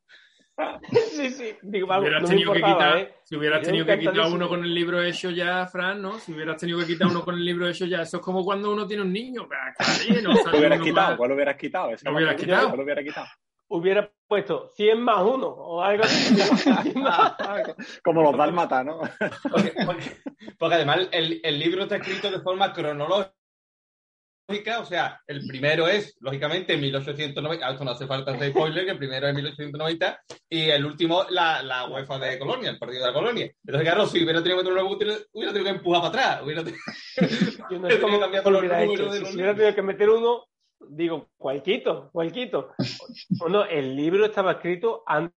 sí, 1.10 1.30
sí. 1.30 1.56
Digo, 1.62 1.86
vamos, 1.86 2.02
Hubieras 2.04 2.22
no 2.22 2.28
tenido 2.28 2.52
que 2.52 2.62
quitar, 2.62 2.98
¿eh? 2.98 3.14
si 3.24 3.36
hubieras 3.36 3.62
tenido 3.62 3.86
que 3.86 3.98
quitar 3.98 4.26
uno 4.32 4.48
con 4.48 4.64
el 4.64 4.74
libro 4.74 5.02
hecho 5.02 5.30
ya, 5.30 5.66
Fran, 5.66 6.00
¿no? 6.02 6.18
Si 6.18 6.32
hubieras 6.32 6.56
tenido 6.56 6.78
que 6.78 6.86
quitar 6.86 7.08
uno 7.08 7.24
con 7.24 7.34
el 7.34 7.44
libro 7.44 7.68
hecho 7.68 7.86
ya, 7.86 8.02
eso 8.02 8.16
es 8.18 8.22
como 8.22 8.44
cuando 8.44 8.70
uno 8.72 8.86
tiene 8.86 9.02
un 9.02 9.12
niño. 9.12 9.48
caray, 9.48 10.22
no 10.22 10.32
¿Cuál 10.32 10.38
sale 10.44 10.58
hubieras 10.58 10.78
uno 10.78 10.84
quitado? 10.86 11.16
¿Cuál 11.16 11.32
hubieras 11.32 11.56
quitado? 11.56 11.90
Esa 11.90 12.10
¿Lo 12.10 12.18
es 12.18 12.24
la 12.24 12.30
hubieras 12.32 12.36
quitado? 12.40 12.68
¿Cuál 12.70 12.80
hubieras 12.82 13.04
quitado? 13.04 13.26
Hubiera 13.72 14.10
puesto 14.26 14.68
100 14.74 15.00
más 15.00 15.22
1 15.22 15.46
o 15.46 15.80
algo 15.82 16.02
así. 16.02 16.34
100 16.34 17.02
más. 17.02 17.34
Como 18.02 18.22
los 18.22 18.36
dálmatas, 18.36 18.84
¿no? 18.84 18.98
Porque, 19.50 19.72
porque- 19.86 20.16
porque 20.58 20.74
además 20.74 21.08
el, 21.12 21.40
el 21.44 21.58
libro 21.58 21.82
está 21.84 21.96
escrito 21.96 22.30
de 22.30 22.40
forma 22.40 22.72
cronológica, 22.72 23.32
o 24.80 24.84
sea, 24.84 25.20
el 25.26 25.46
primero 25.46 25.86
es, 25.88 26.16
lógicamente, 26.20 26.76
1890, 26.76 27.66
ah, 27.66 27.70
esto 27.72 27.84
no 27.84 27.90
hace 27.92 28.06
falta 28.06 28.32
hacer 28.32 28.50
spoiler, 28.50 28.84
que 28.84 28.90
el 28.92 28.98
primero 28.98 29.28
es 29.28 29.34
1890 29.34 30.20
y 30.48 30.70
el 30.70 30.84
último 30.84 31.24
la, 31.30 31.62
la 31.62 31.86
UEFA 31.88 32.18
de 32.18 32.38
Colonia, 32.38 32.70
el 32.70 32.78
partido 32.78 33.02
de 33.02 33.08
la 33.08 33.14
Colonia. 33.14 33.50
Entonces, 33.64 33.88
claro, 33.88 34.06
si 34.06 34.22
hubiera 34.22 34.42
tenido 34.42 34.58
que 34.60 34.64
meter 34.64 34.82
una 34.82 34.92
hubiera 34.94 35.14
hubiera 35.32 35.52
tenido 35.52 35.70
que 35.72 35.76
empujar 35.78 36.00
para 36.02 36.08
atrás, 36.08 36.42
hubiera 36.44 36.64
tenido- 36.64 36.82
Yo 37.70 37.78
no 37.78 37.88
sé 37.88 38.00
cómo 38.00 38.20
Cambiar 38.20 38.44
lo 38.44 38.50
los 38.50 38.62
números 38.62 38.92
hecho. 38.92 39.04
de 39.12 39.18
Si 39.18 39.24
los 39.24 39.34
hubiera 39.34 39.54
tenido 39.54 39.74
que 39.74 39.82
meter 39.82 40.10
uno, 40.10 40.46
digo, 40.88 41.28
cualquito, 41.36 42.10
cualquito. 42.12 42.72
O 43.40 43.48
no, 43.48 43.64
el 43.64 43.94
libro 43.96 44.24
estaba 44.26 44.52
escrito 44.52 45.02
antes 45.06 45.32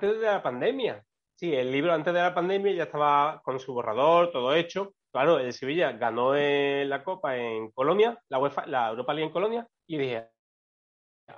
de 0.00 0.20
la 0.20 0.42
pandemia. 0.42 1.02
Sí, 1.44 1.54
el 1.54 1.70
libro 1.70 1.92
antes 1.92 2.14
de 2.14 2.22
la 2.22 2.32
pandemia 2.32 2.72
ya 2.72 2.84
estaba 2.84 3.42
con 3.44 3.60
su 3.60 3.74
borrador, 3.74 4.32
todo 4.32 4.54
hecho. 4.54 4.94
Claro, 5.12 5.38
el 5.38 5.52
Sevilla 5.52 5.92
ganó 5.92 6.34
en 6.34 6.88
la 6.88 7.04
Copa 7.04 7.36
en 7.36 7.70
Colonia, 7.72 8.18
la 8.30 8.38
UEFA, 8.38 8.64
la 8.64 8.88
Europa 8.88 9.12
League 9.12 9.26
en 9.26 9.32
Colonia, 9.32 9.68
y 9.86 9.98
dije, 9.98 10.30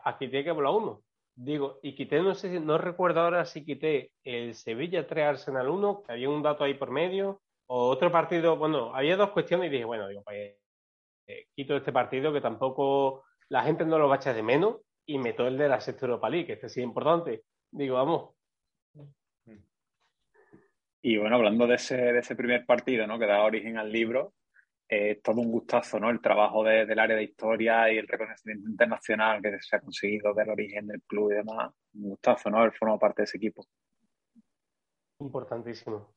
aquí 0.05 0.29
tiene 0.29 0.45
que 0.45 0.53
volar 0.53 0.75
uno. 0.75 1.03
Digo, 1.35 1.81
y 1.83 1.97
quité, 1.97 2.23
no 2.23 2.37
sé 2.37 2.53
si, 2.53 2.61
no 2.61 2.79
recuerdo 2.79 3.21
ahora 3.21 3.45
si 3.47 3.65
quité 3.65 4.13
el 4.23 4.55
Sevilla 4.55 5.09
3 5.09 5.27
Arsenal 5.27 5.69
1, 5.69 6.05
que 6.05 6.13
había 6.13 6.31
un 6.31 6.41
dato 6.41 6.63
ahí 6.63 6.75
por 6.75 6.93
medio, 6.93 7.43
o 7.67 7.89
otro 7.89 8.13
partido, 8.13 8.57
bueno, 8.57 8.95
había 8.95 9.17
dos 9.17 9.31
cuestiones 9.31 9.67
y 9.67 9.71
dije, 9.71 9.87
bueno, 9.87 10.07
digo, 10.07 10.23
pues 10.23 10.55
eh, 11.27 11.47
quito 11.57 11.75
este 11.75 11.91
partido 11.91 12.33
que 12.33 12.41
tampoco 12.41 13.25
la 13.49 13.65
gente 13.65 13.85
no 13.85 13.99
lo 13.99 14.07
va 14.07 14.15
a 14.15 14.19
echar 14.19 14.37
de 14.37 14.45
menos 14.45 14.77
y 15.05 15.19
meto 15.19 15.49
el 15.49 15.59
de 15.59 15.69
la 15.69 15.81
sexta 15.81 16.07
Europa 16.07 16.31
League, 16.31 16.47
que 16.47 16.53
este 16.53 16.69
sí 16.69 16.79
es 16.79 16.85
importante. 16.85 17.43
Digo, 17.73 17.97
vamos, 17.97 18.36
Y 21.09 21.19
bueno, 21.19 21.37
hablando 21.37 21.69
de 21.69 21.77
ese, 21.77 21.97
de 21.97 22.19
ese 22.19 22.35
primer 22.35 22.67
partido, 22.67 23.07
¿no? 23.07 23.17
Que 23.17 23.27
da 23.27 23.45
origen 23.45 23.79
al 23.79 23.93
libro, 23.93 24.35
eh, 24.89 25.13
es 25.13 25.23
todo 25.23 25.41
un 25.41 25.53
gustazo, 25.53 26.01
¿no? 26.01 26.11
El 26.11 26.21
trabajo 26.21 26.65
de- 26.65 26.85
del 26.85 26.99
área 26.99 27.17
de 27.17 27.23
historia 27.23 27.93
y 27.93 27.99
el 27.99 28.09
reconocimiento 28.09 28.69
internacional 28.69 29.41
que 29.41 29.57
se 29.61 29.77
ha 29.77 29.81
conseguido 29.81 30.35
del 30.35 30.51
origen 30.51 30.89
del 30.89 31.03
club 31.03 31.31
y 31.31 31.35
demás. 31.37 31.73
Un 31.95 32.09
gustazo, 32.11 32.51
¿no? 32.51 32.59
Haber 32.59 32.73
formado 32.73 32.99
parte 32.99 33.23
de 33.23 33.25
ese 33.27 33.37
equipo. 33.37 33.65
importantísimo, 35.21 36.13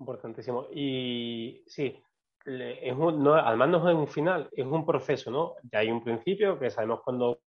importantísimo. 0.00 0.66
Y 0.72 1.62
sí, 1.68 2.02
es 2.44 2.94
un- 2.94 3.22
no, 3.22 3.34
además 3.34 3.68
no 3.68 3.88
es 3.88 3.94
un 3.96 4.08
final, 4.08 4.48
es 4.52 4.66
un 4.66 4.84
proceso, 4.84 5.30
¿no? 5.30 5.54
Ya 5.70 5.78
hay 5.78 5.90
un 5.92 6.02
principio 6.02 6.58
que 6.58 6.68
sabemos 6.68 7.00
cuándo 7.02 7.40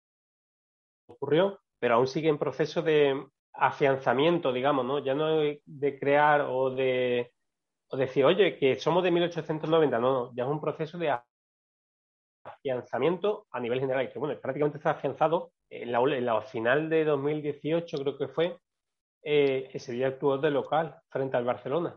ocurrió, 1.07 1.59
pero 1.79 1.95
aún 1.95 2.07
sigue 2.07 2.29
en 2.29 2.37
proceso 2.37 2.83
de 2.83 3.19
afianzamiento, 3.53 4.51
digamos, 4.51 4.85
¿no? 4.85 4.99
Ya 4.99 5.13
no 5.15 5.37
de 5.37 5.99
crear 5.99 6.41
o 6.41 6.71
de 6.71 7.33
o 7.93 7.97
decir, 7.97 8.25
oye, 8.25 8.57
que 8.57 8.75
somos 8.79 9.03
de 9.03 9.11
1890, 9.11 9.99
no, 9.99 10.33
ya 10.33 10.45
es 10.45 10.49
un 10.49 10.59
proceso 10.59 10.97
de 10.97 11.15
afianzamiento 12.43 13.45
a 13.51 13.59
nivel 13.59 13.79
general, 13.79 14.11
que 14.11 14.17
bueno, 14.17 14.35
prácticamente 14.41 14.79
está 14.79 14.91
afianzado 14.91 15.51
en 15.69 15.91
la, 15.91 15.99
en 15.99 16.25
la 16.25 16.41
final 16.41 16.89
de 16.89 17.05
2018, 17.05 17.97
creo 17.99 18.17
que 18.17 18.27
fue, 18.29 18.57
eh, 19.21 19.69
el 19.71 19.79
Sevilla 19.79 20.07
actuó 20.07 20.39
de 20.39 20.49
local 20.49 20.99
frente 21.07 21.37
al 21.37 21.45
Barcelona. 21.45 21.95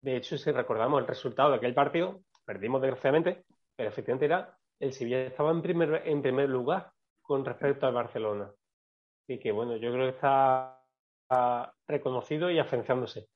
De 0.00 0.16
hecho, 0.16 0.38
si 0.38 0.50
recordamos 0.50 1.02
el 1.02 1.06
resultado 1.06 1.50
de 1.50 1.56
aquel 1.56 1.74
partido, 1.74 2.22
perdimos 2.46 2.80
desgraciadamente, 2.80 3.44
pero 3.76 3.90
efectivamente 3.90 4.24
era 4.24 4.58
el 4.80 4.94
Sevilla 4.94 5.20
estaba 5.26 5.50
en 5.50 5.60
primer, 5.60 6.02
en 6.06 6.22
primer 6.22 6.48
lugar 6.48 6.90
con 7.20 7.44
respecto 7.44 7.86
al 7.86 7.92
Barcelona. 7.92 8.50
Así 9.24 9.38
que 9.38 9.52
bueno, 9.52 9.76
yo 9.76 9.90
creo 9.90 10.04
que 10.04 10.16
está 10.16 10.78
ah, 11.30 11.72
reconocido 11.88 12.50
y 12.50 12.58
afianzándose. 12.58 13.26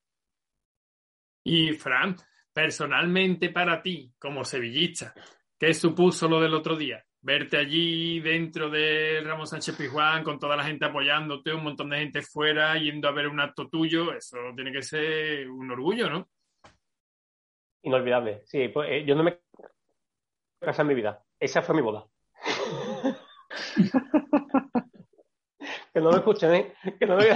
Y 1.44 1.72
Fran, 1.72 2.14
personalmente 2.52 3.48
para 3.48 3.80
ti, 3.80 4.12
como 4.18 4.44
sevillista, 4.44 5.14
¿qué 5.58 5.72
supuso 5.72 6.28
lo 6.28 6.40
del 6.40 6.52
otro 6.52 6.76
día? 6.76 7.02
Verte 7.22 7.56
allí 7.56 8.20
dentro 8.20 8.68
de 8.68 9.22
Ramos 9.24 9.48
Sánchez 9.48 9.76
Pizjuán 9.76 10.22
con 10.22 10.38
toda 10.38 10.56
la 10.56 10.64
gente 10.64 10.84
apoyándote, 10.84 11.54
un 11.54 11.64
montón 11.64 11.88
de 11.88 12.00
gente 12.00 12.20
fuera 12.20 12.76
yendo 12.76 13.08
a 13.08 13.12
ver 13.12 13.26
un 13.26 13.40
acto 13.40 13.68
tuyo, 13.68 14.12
eso 14.12 14.36
tiene 14.54 14.70
que 14.70 14.82
ser 14.82 15.48
un 15.48 15.70
orgullo, 15.70 16.10
¿no? 16.10 16.28
Inolvidable. 17.82 18.42
Sí, 18.44 18.68
pues, 18.68 18.90
eh, 18.90 19.04
yo 19.06 19.14
no 19.14 19.22
me 19.22 19.38
casé 20.60 20.82
en 20.82 20.88
mi 20.88 20.94
vida. 20.94 21.24
Esa 21.40 21.62
fue 21.62 21.76
mi 21.76 21.80
boda. 21.80 22.04
que 25.92 26.00
no 26.00 26.10
me 26.10 26.16
escuchen, 26.16 26.54
¿eh? 26.54 26.74
Que 26.98 27.06
no 27.06 27.16
me... 27.16 27.26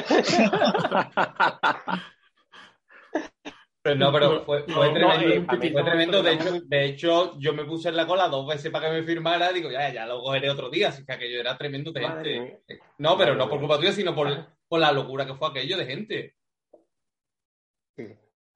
Pero 3.85 3.97
no, 3.97 4.13
pero 4.13 4.45
fue, 4.45 4.63
fue 4.63 4.93
No, 4.93 4.93
tremendo. 4.93 5.09
no, 5.09 5.33
eh, 5.33 5.45
a 5.49 5.57
mí 5.57 5.71
no, 5.71 5.73
fue 5.73 5.83
tremendo. 5.85 6.23
De 6.23 6.33
hecho, 6.35 6.61
de 6.65 6.85
hecho, 6.85 7.39
yo 7.41 7.53
me 7.53 7.65
puse 7.65 7.89
en 7.89 7.97
la 7.97 8.07
cola 8.07 8.29
dos 8.29 8.47
veces 8.47 8.71
para 8.71 8.89
que 8.89 9.01
me 9.01 9.03
firmara. 9.03 9.53
Digo, 9.53 9.71
ya, 9.73 9.93
ya 9.93 10.07
lo 10.07 10.21
cogeré 10.21 10.51
otro 10.51 10.71
día. 10.71 10.89
Así 10.91 11.05
que 11.05 11.13
aquello 11.13 11.41
era 11.41 11.59
tremendo 11.59 11.91
de 11.91 12.01
Madre 12.01 12.33
gente. 12.33 12.81
No, 12.99 13.19
pero 13.19 13.33
Madre 13.33 13.45
no 13.45 13.51
por 13.51 13.59
culpa 13.59 13.79
tuya, 13.79 13.93
sino 13.93 14.15
por, 14.15 14.29
por 14.69 14.79
la 14.79 14.93
locura 14.93 15.27
que 15.27 15.35
fue 15.35 15.49
aquello 15.49 15.77
de 15.77 15.87
gente. 15.87 16.35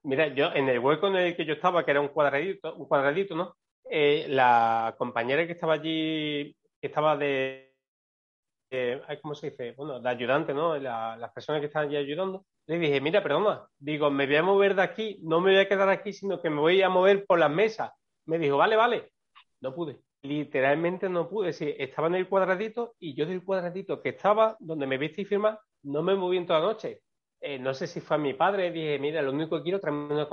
Mira, 0.03 0.27
yo 0.33 0.53
en 0.53 0.69
el 0.69 0.79
hueco 0.79 1.07
en 1.07 1.17
el 1.17 1.35
que 1.35 1.45
yo 1.45 1.55
estaba, 1.55 1.83
que 1.83 1.91
era 1.91 1.99
un 1.99 2.07
cuadradito, 2.07 2.73
un 2.75 2.87
cuadradito, 2.87 3.35
¿no? 3.35 3.57
Eh, 3.89 4.27
la 4.29 4.95
compañera 4.97 5.45
que 5.45 5.51
estaba 5.53 5.73
allí, 5.73 6.55
que 6.79 6.87
estaba 6.87 7.17
de, 7.17 7.66
ay, 8.71 9.19
¿cómo 9.21 9.33
se 9.35 9.49
dice? 9.51 9.71
Bueno, 9.73 9.99
de 9.99 10.09
ayudante, 10.09 10.53
¿no? 10.53 10.77
La- 10.77 11.15
las 11.17 11.31
personas 11.31 11.61
que 11.61 11.67
estaban 11.67 11.87
allí 11.89 11.97
ayudando. 11.97 12.45
Le 12.67 12.79
dije, 12.79 12.99
mira, 12.99 13.23
perdona, 13.23 13.65
digo, 13.79 14.09
me 14.11 14.25
voy 14.25 14.35
a 14.35 14.43
mover 14.43 14.75
de 14.75 14.81
aquí, 14.81 15.19
no 15.23 15.39
me 15.39 15.51
voy 15.51 15.59
a 15.61 15.67
quedar 15.69 15.89
aquí, 15.89 16.11
sino 16.13 16.41
que 16.41 16.49
me 16.49 16.59
voy 16.59 16.81
a 16.81 16.89
mover 16.89 17.25
por 17.25 17.39
las 17.39 17.49
mesas. 17.51 17.91
Me 18.25 18.37
dijo, 18.37 18.57
vale, 18.57 18.75
vale. 18.75 19.11
No 19.61 19.73
pude. 19.73 19.99
Literalmente 20.21 21.07
no 21.09 21.29
pude. 21.29 21.53
Sí, 21.53 21.73
estaba 21.77 22.07
en 22.07 22.15
el 22.15 22.27
cuadradito 22.27 22.95
y 22.99 23.13
yo 23.15 23.25
del 23.25 23.43
cuadradito 23.43 24.01
que 24.01 24.09
estaba, 24.09 24.57
donde 24.59 24.85
me 24.85 24.97
viste 24.97 25.21
y 25.21 25.25
firmar, 25.25 25.59
no 25.83 26.03
me 26.03 26.15
moví 26.15 26.37
en 26.37 26.45
toda 26.45 26.59
la 26.59 26.65
noche. 26.65 27.01
Eh, 27.39 27.57
no 27.59 27.73
sé 27.73 27.87
si 27.87 28.01
fue 28.01 28.15
a 28.17 28.19
mi 28.19 28.33
padre, 28.33 28.71
dije, 28.71 28.99
mira, 28.99 29.21
lo 29.21 29.31
único 29.31 29.57
que 29.57 29.63
quiero 29.63 29.77
es 29.77 29.81
traerme 29.81 30.13
una 30.13 30.27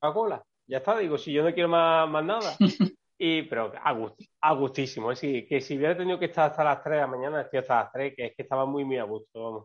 Coca-Cola. 0.00 0.42
Ya 0.66 0.78
está, 0.78 0.98
digo, 0.98 1.16
si 1.16 1.32
yo 1.32 1.42
no 1.44 1.52
quiero 1.54 1.68
más 1.68 2.24
nada. 2.24 2.56
Y, 3.20 3.42
pero 3.42 3.72
a, 3.82 3.92
gust- 3.94 4.28
a 4.40 4.52
gustísimo, 4.54 5.10
es 5.10 5.20
decir, 5.20 5.48
que 5.48 5.60
si 5.60 5.76
hubiera 5.76 5.96
tenido 5.96 6.18
que 6.20 6.26
estar 6.26 6.50
hasta 6.50 6.62
las 6.62 6.82
3 6.84 6.94
de 6.96 7.00
la 7.00 7.06
mañana, 7.08 7.40
estoy 7.40 7.58
hasta 7.58 7.76
las 7.82 7.92
3, 7.92 8.14
que 8.16 8.26
es 8.26 8.32
que 8.36 8.42
estaba 8.42 8.64
muy, 8.64 8.84
muy 8.84 8.96
a 8.98 9.02
gusto, 9.04 9.42
vamos. 9.42 9.64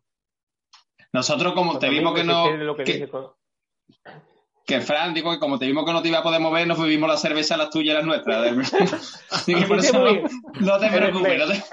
Nosotros, 1.12 1.54
como 1.54 1.78
te 1.78 1.90
vimos 1.90 2.16
que 2.16 2.24
no. 2.24 2.46
que 2.76 2.84
que- 2.84 2.94
dije 2.94 3.08
con- 3.10 3.32
Que 4.66 4.82
Fran, 4.82 5.14
digo 5.14 5.32
que 5.32 5.40
como 5.40 5.60
te 5.60 5.68
vimos 5.68 5.86
que 5.86 5.94
no 5.94 6.02
te 6.02 6.08
iba 6.08 6.20
a 6.20 6.24
poder 6.24 6.40
mover, 6.42 6.66
nos 6.66 6.80
bebimos 6.82 7.08
la 7.08 7.18
cerveza, 7.18 7.56
las 7.58 7.70
tuyas 7.70 7.94
y 7.94 7.98
las 7.98 8.06
nuestras. 8.06 8.74
Así 9.32 9.54
que 9.54 9.66
por 9.68 9.78
eso 9.78 9.94
no, 10.00 10.80
te 10.80 10.90
preocupes. 10.90 11.30
me- 11.30 11.38
no 11.38 11.48
te- 11.48 11.64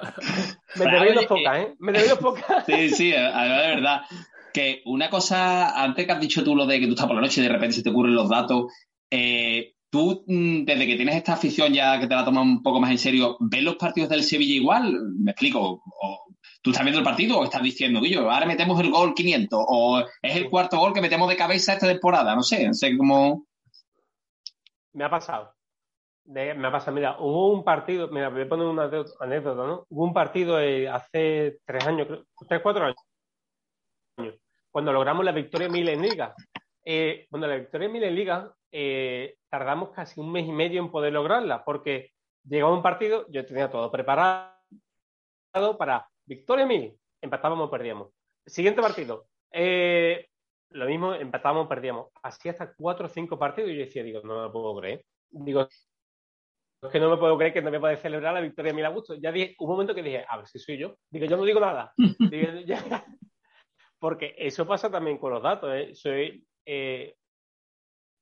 Me 0.76 0.84
debéis 0.86 1.14
dos 1.14 1.26
oye, 1.30 1.42
pocas, 1.44 1.58
¿eh? 1.58 1.74
Me 1.78 1.92
debéis 1.92 2.10
dos 2.10 2.18
pocas. 2.20 2.64
Sí, 2.66 2.88
sí, 2.90 3.12
además 3.14 3.62
de 3.62 3.68
verdad. 3.68 4.00
Que 4.54 4.82
una 4.86 5.10
cosa, 5.10 5.82
antes 5.82 6.06
que 6.06 6.12
has 6.12 6.20
dicho 6.20 6.42
tú 6.42 6.56
lo 6.56 6.64
de 6.66 6.80
que 6.80 6.86
tú 6.86 6.92
estás 6.92 7.06
por 7.06 7.16
la 7.16 7.20
noche 7.22 7.40
y 7.40 7.44
de 7.44 7.50
repente 7.52 7.76
se 7.76 7.82
te 7.82 7.90
ocurren 7.90 8.14
los 8.14 8.28
datos, 8.28 8.72
eh, 9.10 9.74
tú, 9.90 10.24
mm, 10.26 10.64
desde 10.64 10.86
que 10.86 10.96
tienes 10.96 11.16
esta 11.16 11.34
afición 11.34 11.72
ya 11.72 11.98
que 12.00 12.06
te 12.06 12.14
la 12.14 12.24
tomas 12.24 12.44
un 12.44 12.62
poco 12.62 12.80
más 12.80 12.90
en 12.90 12.98
serio, 12.98 13.36
¿ves 13.40 13.62
los 13.62 13.76
partidos 13.76 14.08
del 14.10 14.22
Sevilla 14.24 14.54
igual? 14.54 14.92
Me 15.18 15.32
explico. 15.32 15.82
O, 15.84 16.24
¿Tú 16.62 16.70
estás 16.70 16.84
viendo 16.84 16.98
el 16.98 17.04
partido 17.04 17.38
o 17.38 17.44
estás 17.44 17.62
diciendo, 17.62 18.00
yo, 18.04 18.30
ahora 18.30 18.44
metemos 18.44 18.78
el 18.80 18.90
gol 18.90 19.14
500? 19.14 19.64
¿O 19.66 20.00
es 20.22 20.36
el 20.36 20.50
cuarto 20.50 20.78
gol 20.78 20.92
que 20.92 21.00
metemos 21.00 21.28
de 21.28 21.36
cabeza 21.36 21.72
esta 21.72 21.86
temporada? 21.86 22.34
No 22.34 22.42
sé, 22.42 22.66
no 22.66 22.74
sé 22.74 22.96
cómo. 22.98 23.46
Me 24.92 25.04
ha 25.04 25.10
pasado. 25.10 25.54
De- 26.24 26.54
me 26.54 26.68
ha 26.68 26.72
pasado, 26.72 26.94
mira, 26.94 27.16
hubo 27.18 27.52
un 27.52 27.64
partido, 27.64 28.08
mira, 28.08 28.28
voy 28.28 28.42
a 28.42 28.48
poner 28.48 28.66
una 28.66 28.90
anécdota, 29.20 29.66
¿no? 29.66 29.86
Hubo 29.88 30.04
un 30.04 30.12
partido 30.12 30.60
eh, 30.60 30.86
hace 30.88 31.60
tres 31.64 31.86
años, 31.86 32.06
creo, 32.06 32.26
tres, 32.46 32.60
cuatro 32.62 32.84
años, 32.84 32.96
cuando 34.70 34.92
logramos 34.92 35.24
la 35.24 35.32
victoria 35.32 35.66
en 35.66 36.02
Liga. 36.02 36.34
Eh, 36.84 37.26
bueno, 37.30 37.46
la 37.46 37.56
victoria 37.56 37.88
en 37.88 38.14
Liga 38.14 38.54
eh, 38.72 39.36
tardamos 39.48 39.90
casi 39.90 40.20
un 40.20 40.32
mes 40.32 40.46
y 40.46 40.52
medio 40.52 40.80
en 40.80 40.90
poder 40.90 41.12
lograrla, 41.12 41.64
porque 41.64 42.12
llegaba 42.44 42.72
un 42.72 42.82
partido, 42.82 43.26
yo 43.30 43.44
tenía 43.44 43.70
todo 43.70 43.90
preparado 43.90 44.54
para 45.78 46.08
victoria 46.24 46.66
mil, 46.66 46.98
empatábamos 47.20 47.68
o 47.68 47.70
perdíamos. 47.70 48.12
Siguiente 48.46 48.80
partido, 48.80 49.26
eh, 49.52 50.28
lo 50.70 50.86
mismo, 50.86 51.14
empatamos, 51.14 51.66
perdíamos. 51.68 52.08
Así 52.22 52.48
hasta 52.48 52.72
cuatro 52.74 53.06
o 53.06 53.08
cinco 53.08 53.38
partidos 53.38 53.70
y 53.70 53.74
yo 53.74 53.80
decía, 53.80 54.02
digo, 54.02 54.20
no 54.22 54.36
me 54.36 54.42
lo 54.42 54.52
puedo 54.52 54.76
creer. 54.80 55.04
Digo, 55.30 55.68
es 56.82 56.90
que 56.90 57.00
no 57.00 57.10
me 57.10 57.16
puedo 57.16 57.36
creer 57.36 57.52
que 57.52 57.62
no 57.62 57.70
me 57.70 57.80
puede 57.80 57.96
celebrar 57.96 58.32
la 58.32 58.40
victoria 58.40 58.72
Mil 58.72 58.84
Augusto. 58.84 59.14
Ya 59.14 59.32
dije, 59.32 59.54
un 59.58 59.68
momento 59.68 59.94
que 59.94 60.02
dije, 60.02 60.24
a 60.26 60.36
ver 60.38 60.46
si 60.46 60.58
soy 60.58 60.78
yo. 60.78 60.96
Digo, 61.10 61.26
yo 61.26 61.36
no 61.36 61.44
digo 61.44 61.60
nada. 61.60 61.92
Porque 63.98 64.34
eso 64.38 64.66
pasa 64.66 64.90
también 64.90 65.18
con 65.18 65.32
los 65.32 65.42
datos. 65.42 65.70
¿eh? 65.74 65.94
Soy 65.94 66.42
eh, 66.64 67.16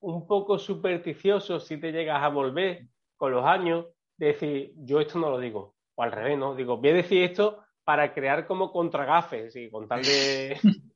un 0.01 0.27
poco 0.27 0.59
supersticioso 0.59 1.61
si 1.61 1.79
te 1.79 1.93
llegas 1.93 2.23
a 2.23 2.29
volver 2.29 2.87
con 3.17 3.33
los 3.33 3.45
años, 3.45 3.87
de 4.17 4.27
decir, 4.27 4.73
yo 4.77 5.01
esto 5.01 5.19
no 5.19 5.31
lo 5.31 5.39
digo. 5.39 5.75
O 5.95 6.03
al 6.03 6.13
revés, 6.13 6.39
¿no? 6.39 6.55
Digo, 6.55 6.77
voy 6.77 6.91
a 6.91 6.95
decir 6.95 7.23
esto 7.23 7.65
para 7.85 8.13
crear 8.13 8.47
como 8.47 8.71
contragafes 8.71 9.57
y 9.57 9.71
con 9.71 9.89
tal 9.89 10.03
de, 10.03 10.59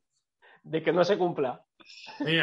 de 0.62 0.82
que 0.82 0.92
no 0.92 1.04
se 1.04 1.18
cumpla. 1.18 1.64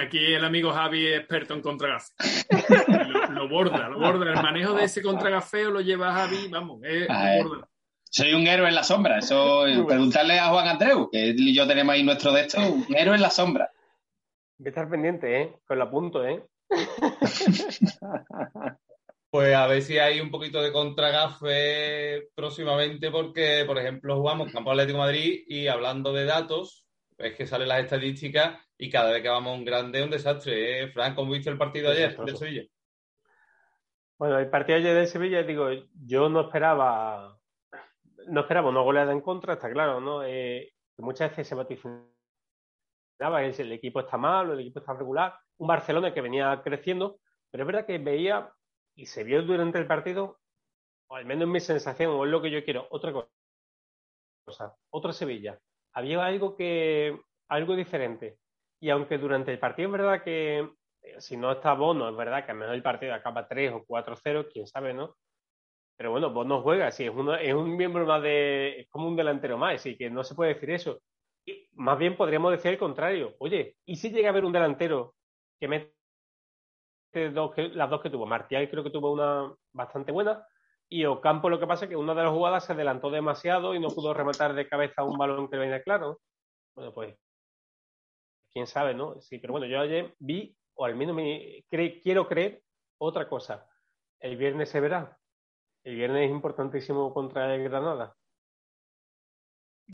aquí 0.01 0.33
el 0.33 0.43
amigo 0.43 0.71
Javi 0.71 1.07
es 1.07 1.19
experto 1.19 1.53
en 1.53 1.61
contragafes. 1.61 2.47
Lo, 3.29 3.47
borda, 3.47 3.87
lo 3.87 3.99
borda. 3.99 4.31
El 4.31 4.41
manejo 4.41 4.73
de 4.73 4.85
ese 4.85 5.01
contragafeo 5.01 5.69
lo 5.69 5.81
lleva 5.81 6.11
Javi, 6.13 6.47
vamos, 6.49 6.81
es, 6.83 7.07
borda. 7.07 7.69
Soy 8.11 8.33
un 8.33 8.47
héroe 8.47 8.67
en 8.67 8.75
la 8.75 8.83
sombra. 8.83 9.19
Eso, 9.19 9.65
preguntarle 9.87 10.39
a 10.39 10.49
Juan 10.49 10.67
Andreu, 10.67 11.09
que 11.11 11.29
él 11.29 11.39
y 11.39 11.53
yo 11.53 11.67
tenemos 11.67 11.93
ahí 11.93 12.03
nuestro 12.03 12.33
de 12.33 12.41
esto, 12.41 12.59
un 12.59 12.95
héroe 12.95 13.15
en 13.15 13.21
la 13.21 13.29
sombra. 13.29 13.71
Voy 14.59 14.67
a 14.67 14.69
estar 14.69 14.89
pendiente, 14.89 15.41
¿eh? 15.41 15.55
Con 15.65 15.79
la 15.79 15.89
punto, 15.89 16.27
¿eh? 16.27 16.45
Pues 19.31 19.53
a 19.53 19.67
ver 19.67 19.83
si 19.83 19.99
hay 19.99 20.19
un 20.19 20.31
poquito 20.31 20.59
de 20.59 20.71
contragafe 20.71 22.29
próximamente, 22.33 23.11
porque, 23.11 23.63
por 23.67 23.77
ejemplo, 23.77 24.17
jugamos 24.17 24.51
Campo 24.51 24.71
Atlético 24.71 24.97
Madrid 24.97 25.43
y 25.45 25.67
hablando 25.67 26.11
de 26.11 26.25
datos, 26.25 26.87
es 27.15 27.35
que 27.35 27.45
salen 27.45 27.67
las 27.67 27.83
estadísticas 27.83 28.59
y 28.75 28.89
cada 28.89 29.11
vez 29.11 29.21
que 29.21 29.29
vamos 29.29 29.51
a 29.51 29.55
un 29.55 29.65
grande 29.65 29.99
es 29.99 30.05
un 30.05 30.09
desastre. 30.09 30.81
¿eh? 30.81 30.87
Fran, 30.87 31.13
¿cómo 31.13 31.31
viste 31.31 31.51
el 31.51 31.59
partido 31.59 31.91
ayer 31.91 32.17
de 32.17 32.35
Sevilla? 32.35 32.63
Bueno, 34.17 34.39
el 34.39 34.49
partido 34.49 34.79
ayer 34.79 34.95
de 34.95 35.05
Sevilla, 35.05 35.43
digo, 35.43 35.67
yo 35.93 36.27
no 36.27 36.41
esperaba, 36.41 37.37
no 38.25 38.41
esperaba 38.41 38.69
una 38.69 38.81
goleada 38.81 39.11
en 39.11 39.21
contra, 39.21 39.53
está 39.53 39.71
claro, 39.71 40.01
¿no? 40.01 40.23
Eh, 40.25 40.73
muchas 40.97 41.29
veces 41.29 41.47
se 41.47 41.53
vaticinaba 41.53 42.01
que 43.19 43.61
el 43.61 43.71
equipo 43.73 43.99
está 43.99 44.17
mal 44.17 44.49
o 44.49 44.53
el 44.53 44.61
equipo 44.61 44.79
está 44.79 44.93
regular. 44.93 45.37
Un 45.57 45.67
Barcelona 45.67 46.13
que 46.13 46.21
venía 46.21 46.61
creciendo, 46.63 47.19
pero 47.51 47.63
es 47.63 47.67
verdad 47.67 47.85
que 47.85 47.97
veía 47.97 48.51
y 48.95 49.05
se 49.05 49.23
vio 49.23 49.41
durante 49.43 49.77
el 49.77 49.87
partido, 49.87 50.39
o 51.07 51.15
al 51.15 51.25
menos 51.25 51.47
mi 51.47 51.59
sensación, 51.59 52.11
o 52.11 52.25
es 52.25 52.31
lo 52.31 52.41
que 52.41 52.51
yo 52.51 52.63
quiero, 52.63 52.87
otra 52.91 53.13
cosa, 54.45 54.75
otra 54.89 55.13
Sevilla. 55.13 55.59
Había 55.93 56.25
algo 56.25 56.55
que, 56.55 57.19
algo 57.49 57.75
diferente. 57.75 58.37
Y 58.79 58.89
aunque 58.89 59.17
durante 59.17 59.51
el 59.51 59.59
partido 59.59 59.89
es 59.89 59.91
verdad 59.93 60.23
que 60.23 60.59
eh, 61.01 61.15
si 61.19 61.35
no 61.35 61.51
está 61.51 61.73
Bono, 61.73 62.09
es 62.09 62.15
verdad 62.15 62.45
que 62.45 62.51
a 62.51 62.55
mejor 62.55 62.75
el 62.75 62.83
partido 62.83 63.13
acaba 63.13 63.47
3 63.47 63.73
o 63.73 63.85
4-0, 63.85 64.47
quién 64.51 64.67
sabe, 64.67 64.93
¿no? 64.93 65.15
Pero 65.97 66.11
bueno, 66.11 66.31
Bono 66.31 66.61
juega, 66.61 66.91
sí, 66.91 67.05
es, 67.05 67.11
uno, 67.13 67.35
es 67.35 67.53
un 67.53 67.75
miembro 67.75 68.05
más 68.05 68.21
de, 68.21 68.81
es 68.81 68.89
como 68.89 69.07
un 69.09 69.17
delantero 69.17 69.57
más, 69.57 69.75
así 69.75 69.97
que 69.97 70.09
no 70.09 70.23
se 70.23 70.35
puede 70.35 70.53
decir 70.53 70.71
eso. 70.71 71.01
Más 71.73 71.97
bien 71.97 72.17
podríamos 72.17 72.51
decir 72.51 72.71
el 72.71 72.77
contrario. 72.77 73.35
Oye, 73.39 73.77
¿y 73.85 73.95
si 73.95 74.09
llega 74.11 74.29
a 74.29 74.31
haber 74.31 74.45
un 74.45 74.51
delantero 74.51 75.15
que 75.59 75.67
mete 75.67 75.99
las 77.11 77.89
dos 77.89 78.01
que 78.01 78.09
tuvo. 78.09 78.25
Martial 78.25 78.69
creo 78.69 78.83
que 78.83 78.89
tuvo 78.89 79.11
una 79.11 79.53
bastante 79.73 80.11
buena. 80.11 80.45
Y 80.87 81.05
Ocampo 81.05 81.49
lo 81.49 81.59
que 81.59 81.67
pasa 81.67 81.85
es 81.85 81.89
que 81.89 81.95
una 81.95 82.15
de 82.15 82.23
las 82.23 82.31
jugadas 82.31 82.65
se 82.65 82.73
adelantó 82.73 83.11
demasiado 83.11 83.75
y 83.75 83.79
no 83.79 83.89
pudo 83.89 84.13
rematar 84.13 84.53
de 84.53 84.67
cabeza 84.67 85.03
un 85.03 85.17
balón 85.17 85.49
que 85.49 85.57
venía 85.57 85.83
claro. 85.83 86.19
Bueno, 86.75 86.93
pues 86.93 87.15
quién 88.51 88.65
sabe, 88.65 88.93
¿no? 88.93 89.19
Sí, 89.21 89.37
pero 89.37 89.53
bueno, 89.53 89.67
yo 89.67 89.79
ayer 89.79 90.15
vi, 90.19 90.55
o 90.73 90.85
al 90.85 90.95
menos 90.95 91.15
me 91.15 91.63
quiero 91.69 92.27
creer, 92.27 92.63
otra 92.97 93.27
cosa. 93.29 93.67
El 94.19 94.37
viernes 94.37 94.69
se 94.69 94.79
verá. 94.79 95.17
El 95.83 95.95
viernes 95.95 96.25
es 96.25 96.31
importantísimo 96.31 97.13
contra 97.13 97.53
el 97.53 97.63
Granada. 97.63 98.15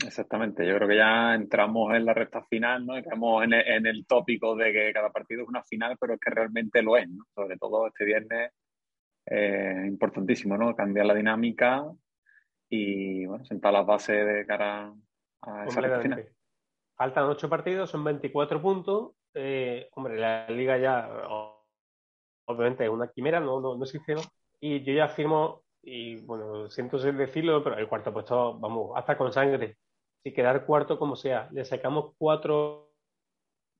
Exactamente, 0.04 0.66
yo 0.66 0.74
creo 0.76 0.88
que 0.88 0.96
ya 0.96 1.34
entramos 1.34 1.94
en 1.94 2.04
la 2.04 2.12
recta 2.12 2.42
final, 2.42 2.84
¿no? 2.84 2.96
Estamos 2.96 3.44
en 3.44 3.54
el, 3.54 3.66
en 3.66 3.86
el, 3.86 4.06
tópico 4.06 4.54
de 4.54 4.70
que 4.72 4.92
cada 4.92 5.10
partido 5.10 5.42
es 5.42 5.48
una 5.48 5.62
final, 5.62 5.96
pero 5.98 6.14
es 6.14 6.20
que 6.20 6.30
realmente 6.30 6.82
lo 6.82 6.98
es, 6.98 7.08
¿no? 7.08 7.24
Sobre 7.34 7.56
todo 7.56 7.86
este 7.86 8.04
viernes, 8.04 8.52
eh, 9.24 9.84
importantísimo, 9.86 10.58
¿no? 10.58 10.76
Cambiar 10.76 11.06
la 11.06 11.14
dinámica 11.14 11.86
y, 12.68 13.24
bueno, 13.24 13.44
sentar 13.46 13.72
las 13.72 13.86
bases 13.86 14.26
de 14.26 14.46
cara 14.46 14.92
a 15.40 15.66
esa 15.66 15.80
recta 15.80 16.00
final. 16.00 16.28
Faltan 16.94 17.24
ocho 17.24 17.48
partidos, 17.48 17.90
son 17.90 18.04
24 18.04 18.60
puntos. 18.60 19.12
Eh, 19.32 19.88
hombre, 19.92 20.18
la 20.18 20.46
liga 20.50 20.76
ya, 20.76 21.08
obviamente, 22.44 22.84
es 22.84 22.90
una 22.90 23.08
quimera, 23.08 23.40
no, 23.40 23.60
no, 23.60 23.76
no 23.76 23.84
existe, 23.84 24.14
¿no? 24.14 24.22
Y 24.60 24.82
yo 24.82 24.92
ya 24.92 25.08
firmo 25.08 25.62
y 25.82 26.16
bueno, 26.16 26.68
siento 26.68 26.98
decirlo, 26.98 27.62
pero 27.62 27.78
el 27.78 27.88
cuarto 27.88 28.12
puesto, 28.12 28.58
vamos, 28.58 28.90
hasta 28.96 29.16
con 29.16 29.32
sangre 29.32 29.78
y 30.26 30.32
quedar 30.32 30.66
cuarto 30.66 30.98
como 30.98 31.14
sea. 31.14 31.48
Le 31.52 31.64
sacamos 31.64 32.14
cuatro 32.18 32.90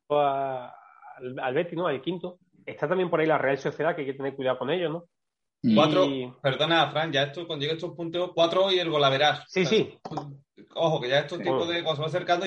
al, 0.08 0.70
al 1.40 1.54
Betis, 1.54 1.76
¿no? 1.76 1.88
Al 1.88 2.00
quinto. 2.00 2.38
Está 2.64 2.86
también 2.86 3.10
por 3.10 3.18
ahí 3.18 3.26
la 3.26 3.36
Real 3.36 3.58
Sociedad, 3.58 3.96
que 3.96 4.02
hay 4.02 4.06
que 4.06 4.14
tener 4.14 4.36
cuidado 4.36 4.58
con 4.58 4.70
ellos, 4.70 4.92
¿no? 4.92 5.04
Cuatro, 5.74 6.06
perdona, 6.40 6.88
Fran, 6.92 7.10
ya 7.10 7.24
esto, 7.24 7.46
cuando 7.48 7.64
llega 7.64 7.74
estos 7.74 7.96
puntos, 7.96 8.30
cuatro 8.32 8.70
y 8.70 8.78
el 8.78 8.90
golaveras. 8.90 9.42
Sí, 9.48 9.66
sí. 9.66 9.98
Ojo, 10.74 11.00
que 11.00 11.08
ya 11.08 11.20
estos 11.20 11.40
tipos 11.40 11.66
de. 11.66 11.82
Cuando 11.82 11.96
se 11.96 12.02
va 12.02 12.06
acercando. 12.06 12.46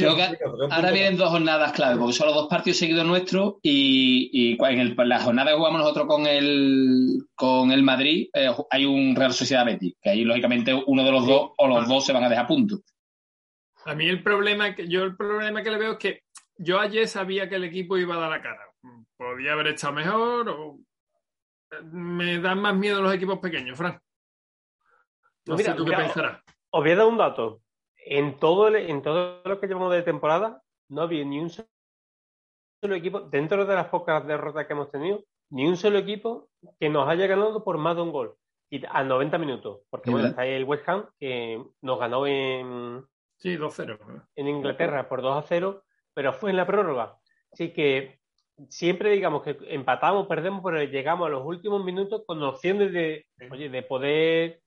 ahora 0.71 0.91
vienen 0.91 1.17
dos 1.17 1.29
jornadas 1.29 1.73
clave, 1.73 1.97
porque 1.97 2.13
son 2.13 2.27
los 2.27 2.35
dos 2.35 2.47
partidos 2.47 2.77
seguidos 2.77 3.05
nuestros 3.05 3.55
y, 3.61 4.29
y 4.31 4.57
en, 4.63 4.79
el, 4.79 4.95
la 4.95 5.19
jornada 5.19 5.51
que 5.51 5.57
jugamos 5.57 5.81
nosotros 5.81 6.07
con 6.07 6.25
el, 6.25 7.25
con 7.35 7.73
el 7.73 7.83
Madrid 7.83 8.29
eh, 8.33 8.49
hay 8.69 8.85
un 8.85 9.13
Real 9.15 9.33
Sociedad 9.33 9.65
Betis, 9.65 9.95
que 10.01 10.11
ahí 10.11 10.23
lógicamente 10.23 10.73
uno 10.87 11.03
de 11.03 11.11
los 11.11 11.27
dos 11.27 11.51
o 11.57 11.67
los 11.67 11.85
dos 11.89 12.05
se 12.05 12.13
van 12.13 12.23
a 12.23 12.29
dejar 12.29 12.47
puntos. 12.47 12.79
A 13.85 13.95
mí 13.95 14.07
el 14.07 14.21
problema 14.23 14.75
que 14.75 14.87
yo 14.87 15.03
el 15.03 15.15
problema 15.15 15.63
que 15.63 15.71
le 15.71 15.77
veo 15.77 15.91
es 15.93 15.97
que 15.97 16.23
yo 16.57 16.79
ayer 16.79 17.07
sabía 17.07 17.47
que 17.47 17.55
el 17.55 17.63
equipo 17.63 17.97
iba 17.97 18.15
a 18.15 18.19
dar 18.19 18.29
la 18.29 18.41
cara. 18.41 18.65
Podía 19.17 19.53
haber 19.53 19.67
estado 19.67 19.93
mejor 19.93 20.49
o 20.49 20.79
me 21.91 22.39
dan 22.39 22.61
más 22.61 22.75
miedo 22.75 23.01
los 23.01 23.13
equipos 23.13 23.39
pequeños, 23.39 23.77
Fran. 23.77 23.99
No 25.45 25.57
sé 25.57 25.73
tú 25.73 25.85
qué 25.85 25.95
pensarás. 25.95 26.41
Os 26.71 26.83
voy 26.83 26.91
a 26.91 26.95
dar 26.95 27.07
un 27.07 27.17
dato. 27.17 27.61
En 27.95 28.37
todo, 28.39 28.75
en 28.75 29.01
todo 29.01 29.41
lo 29.43 29.59
que 29.59 29.67
llevamos 29.67 29.91
de 29.91 30.03
temporada, 30.03 30.61
no 30.89 31.01
había 31.01 31.23
ni 31.25 31.39
un 31.39 31.49
solo 31.49 32.95
equipo, 32.95 33.21
dentro 33.21 33.65
de 33.65 33.75
las 33.75 33.87
pocas 33.87 34.25
derrotas 34.25 34.65
que 34.65 34.73
hemos 34.73 34.91
tenido, 34.91 35.23
ni 35.51 35.67
un 35.67 35.77
solo 35.77 35.97
equipo 35.97 36.49
que 36.79 36.89
nos 36.89 37.07
haya 37.07 37.27
ganado 37.27 37.63
por 37.63 37.77
más 37.77 37.95
de 37.95 38.01
un 38.01 38.11
gol. 38.11 38.35
Y 38.71 38.83
a 38.85 39.03
90 39.03 39.37
minutos. 39.37 39.81
Porque 39.89 40.11
bueno, 40.11 40.27
está 40.27 40.41
ahí 40.43 40.53
el 40.53 40.63
West 40.63 40.87
Ham 40.87 41.09
que 41.19 41.63
nos 41.81 41.99
ganó 41.99 42.27
en, 42.27 43.03
Sí, 43.39 43.57
2-0. 43.57 44.27
En 44.35 44.47
Inglaterra 44.47 45.07
por 45.07 45.21
2-0, 45.21 45.83
pero 46.13 46.33
fue 46.33 46.49
en 46.51 46.57
la 46.57 46.67
prórroga. 46.67 47.17
Así 47.51 47.73
que 47.73 48.19
siempre 48.67 49.11
digamos 49.11 49.43
que 49.43 49.57
empatamos, 49.69 50.27
perdemos, 50.27 50.61
pero 50.63 50.83
llegamos 50.83 51.27
a 51.27 51.29
los 51.29 51.45
últimos 51.45 51.83
minutos 51.83 52.23
con 52.25 52.43
opciones 52.43 52.91
de, 52.91 53.25
oye, 53.49 53.69
de 53.69 53.83
poder 53.83 54.61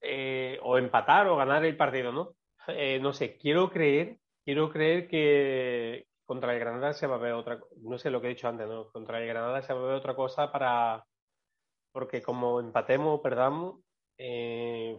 eh, 0.00 0.58
o 0.62 0.78
empatar 0.78 1.26
o 1.26 1.36
ganar 1.36 1.64
el 1.64 1.76
partido, 1.76 2.12
¿no? 2.12 2.34
Eh, 2.68 2.98
no 3.00 3.12
sé, 3.12 3.36
quiero 3.36 3.70
creer, 3.70 4.18
quiero 4.44 4.70
creer 4.70 5.06
que 5.06 6.06
contra 6.24 6.54
el 6.54 6.60
Granada 6.60 6.94
se 6.94 7.06
va 7.06 7.16
a 7.16 7.18
ver 7.18 7.32
otra, 7.32 7.60
no 7.82 7.98
sé 7.98 8.10
lo 8.10 8.20
que 8.20 8.28
he 8.28 8.30
dicho 8.30 8.48
antes, 8.48 8.66
¿no? 8.66 8.90
Contra 8.90 9.20
el 9.20 9.28
Granada 9.28 9.60
se 9.60 9.74
va 9.74 9.80
a 9.80 9.86
ver 9.86 9.94
otra 9.96 10.16
cosa 10.16 10.50
para, 10.50 11.04
porque 11.92 12.22
como 12.22 12.60
empatemos 12.60 13.18
o 13.18 13.22
perdamos, 13.22 13.80
eh, 14.16 14.98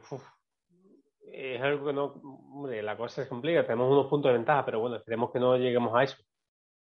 es 1.36 1.62
algo 1.62 1.88
que 1.88 1.94
no. 1.94 2.06
Hombre, 2.54 2.82
la 2.82 2.96
cosa 2.98 3.24
es 3.24 3.28
complicada, 3.28 3.66
tenemos 3.66 3.92
unos 3.92 4.08
puntos 4.08 4.30
de 4.30 4.38
ventaja, 4.38 4.66
pero 4.66 4.80
bueno, 4.80 4.96
esperemos 4.96 5.32
que 5.32 5.40
no 5.40 5.58
lleguemos 5.58 5.94
a 5.96 6.04
eso. 6.04 6.16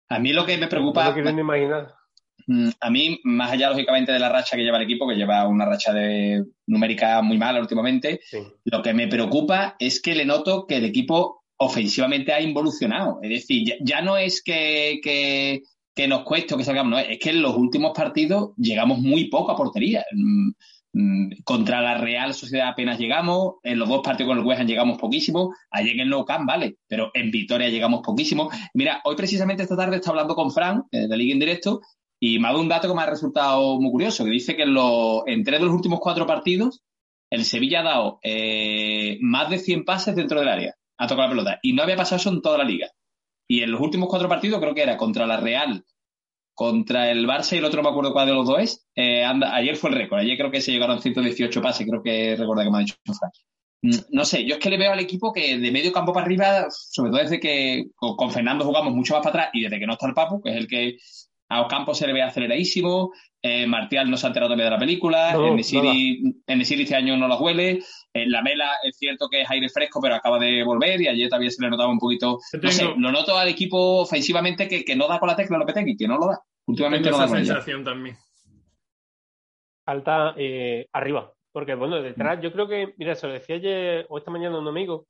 A 0.10 0.20
mí 0.20 0.34
lo 0.34 0.46
que 0.46 0.58
me 0.58 0.68
preocupa. 0.68 1.14
No 1.16 1.30
imaginar. 1.30 1.94
Mm, 2.48 2.70
a 2.80 2.90
mí, 2.90 3.20
más 3.24 3.52
allá, 3.52 3.70
lógicamente, 3.70 4.12
de 4.12 4.20
la 4.20 4.30
racha 4.30 4.56
que 4.56 4.64
lleva 4.64 4.78
el 4.78 4.84
equipo, 4.84 5.08
que 5.08 5.16
lleva 5.16 5.48
una 5.48 5.66
racha 5.66 5.94
de 5.94 6.44
numérica 6.68 7.22
muy 7.22 7.38
mala 7.38 7.60
últimamente, 7.60 8.22
lo 8.64 8.82
que 8.82 8.94
me 8.94 9.08
preocupa 9.08 9.76
es 9.78 10.02
que 10.02 10.16
le 10.16 10.26
noto 10.26 10.66
que 10.66 10.78
el 10.78 10.86
equipo 10.86 11.44
ofensivamente 11.58 12.34
ha 12.34 12.42
involucionado. 12.42 13.20
Es 13.22 13.30
decir, 13.30 13.76
ya, 13.82 14.02
no 14.02 14.18
es 14.18 14.42
que, 14.42 15.00
que, 15.04 15.62
que, 15.94 16.08
nos 16.08 16.24
cueste 16.24 16.56
o 16.56 16.58
que 16.58 16.64
salgamos, 16.64 16.92
no, 16.92 16.98
es 16.98 17.20
que 17.20 17.32
en 17.32 17.42
los 17.42 17.56
últimos 17.56 17.92
partidos 17.94 18.52
llegamos 18.58 19.00
muy 19.00 19.30
poco 19.30 19.52
a 19.52 19.58
portería. 19.58 20.06
Mm, 21.02 21.44
contra 21.46 21.80
la 21.82 21.98
Real 21.98 22.34
Sociedad 22.34 22.68
apenas 22.68 23.00
llegamos, 23.00 23.56
en 23.64 23.80
los 23.80 23.88
dos 23.88 24.02
partidos 24.04 24.32
con 24.32 24.38
el 24.38 24.44
West 24.44 24.60
Ham 24.60 24.68
llegamos 24.68 24.98
poquísimo, 24.98 25.56
ayer 25.72 25.94
en 25.94 26.02
el 26.02 26.10
Nou 26.10 26.26
Camp, 26.26 26.46
vale, 26.46 26.76
pero 26.90 27.10
en 27.14 27.32
Vitoria 27.32 27.70
llegamos 27.70 28.02
poquísimo. 28.04 28.50
Mira, 28.74 29.00
hoy 29.06 29.16
precisamente 29.16 29.64
esta 29.64 29.78
tarde 29.78 29.96
está 29.96 30.10
hablando 30.10 30.36
con 30.36 30.52
Fran, 30.52 30.84
eh, 30.92 31.08
de 31.08 31.16
Liga 31.16 31.32
en 31.32 31.40
Directo, 31.40 31.80
y 32.20 32.38
me 32.38 32.50
ha 32.50 32.52
dado 32.52 32.62
un 32.62 32.68
dato 32.68 32.90
que 32.90 32.94
me 32.94 33.02
ha 33.02 33.06
resultado 33.06 33.80
muy 33.80 33.92
curioso, 33.92 34.26
que 34.26 34.32
dice 34.32 34.58
que 34.58 34.64
en, 34.64 34.74
los, 34.74 35.22
en 35.26 35.42
tres 35.46 35.62
de 35.62 35.68
los 35.68 35.74
últimos 35.74 36.02
cuatro 36.02 36.28
partidos, 36.28 36.82
el 37.32 37.46
Sevilla 37.46 37.80
ha 37.80 37.84
dado 37.84 38.20
eh, 38.22 39.20
más 39.22 39.50
de 39.50 39.58
100 39.58 39.86
pases 39.86 40.18
dentro 40.18 40.40
del 40.42 40.50
área, 40.50 40.76
ha 40.98 41.08
tocado 41.08 41.30
la 41.30 41.34
pelota, 41.34 41.60
y 41.62 41.72
no 41.72 41.84
había 41.84 41.96
pasado 41.96 42.18
eso 42.18 42.30
en 42.30 42.42
toda 42.42 42.58
la 42.58 42.66
liga. 42.66 42.90
Y 43.48 43.62
en 43.62 43.72
los 43.72 43.80
últimos 43.80 44.10
cuatro 44.10 44.28
partidos, 44.28 44.60
creo 44.60 44.76
que 44.76 44.84
era 44.84 44.98
contra 44.98 45.26
la 45.26 45.38
Real, 45.38 45.86
contra 46.60 47.10
el 47.10 47.26
Barça 47.26 47.54
y 47.54 47.60
el 47.60 47.64
otro 47.64 47.82
no 47.82 47.84
me 47.84 47.92
acuerdo 47.92 48.12
cuál 48.12 48.28
de 48.28 48.34
los 48.34 48.46
dos 48.46 48.60
es. 48.60 48.86
Eh, 48.94 49.24
ayer 49.24 49.78
fue 49.78 49.92
el 49.92 49.96
récord, 49.96 50.20
ayer 50.20 50.38
creo 50.38 50.52
que 50.52 50.60
se 50.60 50.74
llegaron 50.74 51.02
118 51.02 51.62
pases, 51.62 51.88
creo 51.88 52.04
que 52.04 52.36
recuerda 52.36 52.66
que 52.66 52.70
me 52.70 52.78
ha 52.80 52.82
dicho 52.82 52.96
Frank. 53.06 53.32
Mm, 53.82 53.96
No 54.12 54.26
sé, 54.26 54.44
yo 54.44 54.56
es 54.56 54.60
que 54.60 54.70
le 54.70 54.78
veo 54.78 54.92
al 54.92 55.00
equipo 55.00 55.32
que 55.32 55.58
de 55.58 55.72
medio 55.72 55.94
campo 55.94 56.12
para 56.12 56.26
arriba, 56.26 56.68
sobre 56.70 57.12
todo 57.12 57.22
desde 57.22 57.40
que 57.40 57.86
con 57.98 58.30
Fernando 58.30 58.66
jugamos 58.66 58.94
mucho 58.94 59.14
más 59.14 59.24
para 59.24 59.44
atrás 59.44 59.50
y 59.54 59.62
desde 59.62 59.80
que 59.80 59.88
no 59.88 59.94
está 59.94 60.08
el 60.08 60.14
Papu, 60.14 60.42
que 60.42 60.50
es 60.50 60.58
el 60.58 60.68
que 60.68 60.98
a 61.50 61.62
Ocampo 61.62 61.94
se 61.94 62.08
le 62.08 62.14
ve 62.14 62.22
aceleradísimo, 62.22 63.12
eh, 63.42 63.66
Martial 63.66 64.10
no 64.10 64.18
se 64.18 64.28
ha 64.28 64.30
enterado 64.30 64.50
todavía 64.50 64.66
de 64.66 64.72
la 64.72 64.80
película, 64.80 65.34
No, 65.34 65.48
en 65.48 65.56
Nesiri 65.56 66.84
este 66.84 66.96
año 66.96 67.18
no 67.18 67.28
la 67.28 67.38
huele, 67.38 67.80
en 68.14 68.32
la 68.32 68.42
Mela 68.42 68.74
es 68.84 68.98
cierto 68.98 69.28
que 69.30 69.42
es 69.42 69.50
aire 69.50 69.70
fresco, 69.70 70.00
pero 70.02 70.16
acaba 70.16 70.38
de 70.40 70.64
volver 70.64 71.02
y 71.02 71.08
ayer 71.08 71.28
todavía 71.30 71.50
se 71.50 71.62
le 71.62 71.70
notaba 71.70 71.90
un 71.92 72.00
poquito, 72.00 72.40
no 72.62 72.72
sé, 72.72 72.86
lo 72.98 73.12
noto 73.12 73.38
al 73.38 73.48
equipo 73.48 74.02
ofensivamente 74.02 74.68
que, 74.68 74.84
que 74.86 74.96
no 74.96 75.08
da 75.08 75.20
con 75.20 75.28
la 75.28 75.36
tecla 75.36 75.58
Lopetegui, 75.58 75.98
que 75.98 76.08
no 76.08 76.18
lo 76.18 76.28
da. 76.28 76.40
Últimamente 76.68 77.10
Tengo 77.10 77.18
no 77.18 77.22
da 77.22 77.26
esa 77.26 77.34
con 77.34 77.44
ella. 77.44 77.54
sensación 77.54 77.84
también. 77.84 78.18
alta 79.86 80.34
eh, 80.38 80.88
arriba. 80.94 81.34
Porque, 81.52 81.74
bueno, 81.74 82.02
detrás, 82.02 82.40
yo 82.42 82.52
creo 82.52 82.68
que, 82.68 82.94
mira, 82.98 83.16
se 83.16 83.26
lo 83.26 83.34
decía 83.34 83.56
ayer 83.56 84.06
o 84.10 84.20
esta 84.20 84.30
mañana 84.30 84.56
a 84.58 84.60
un 84.60 84.68
amigo, 84.68 85.08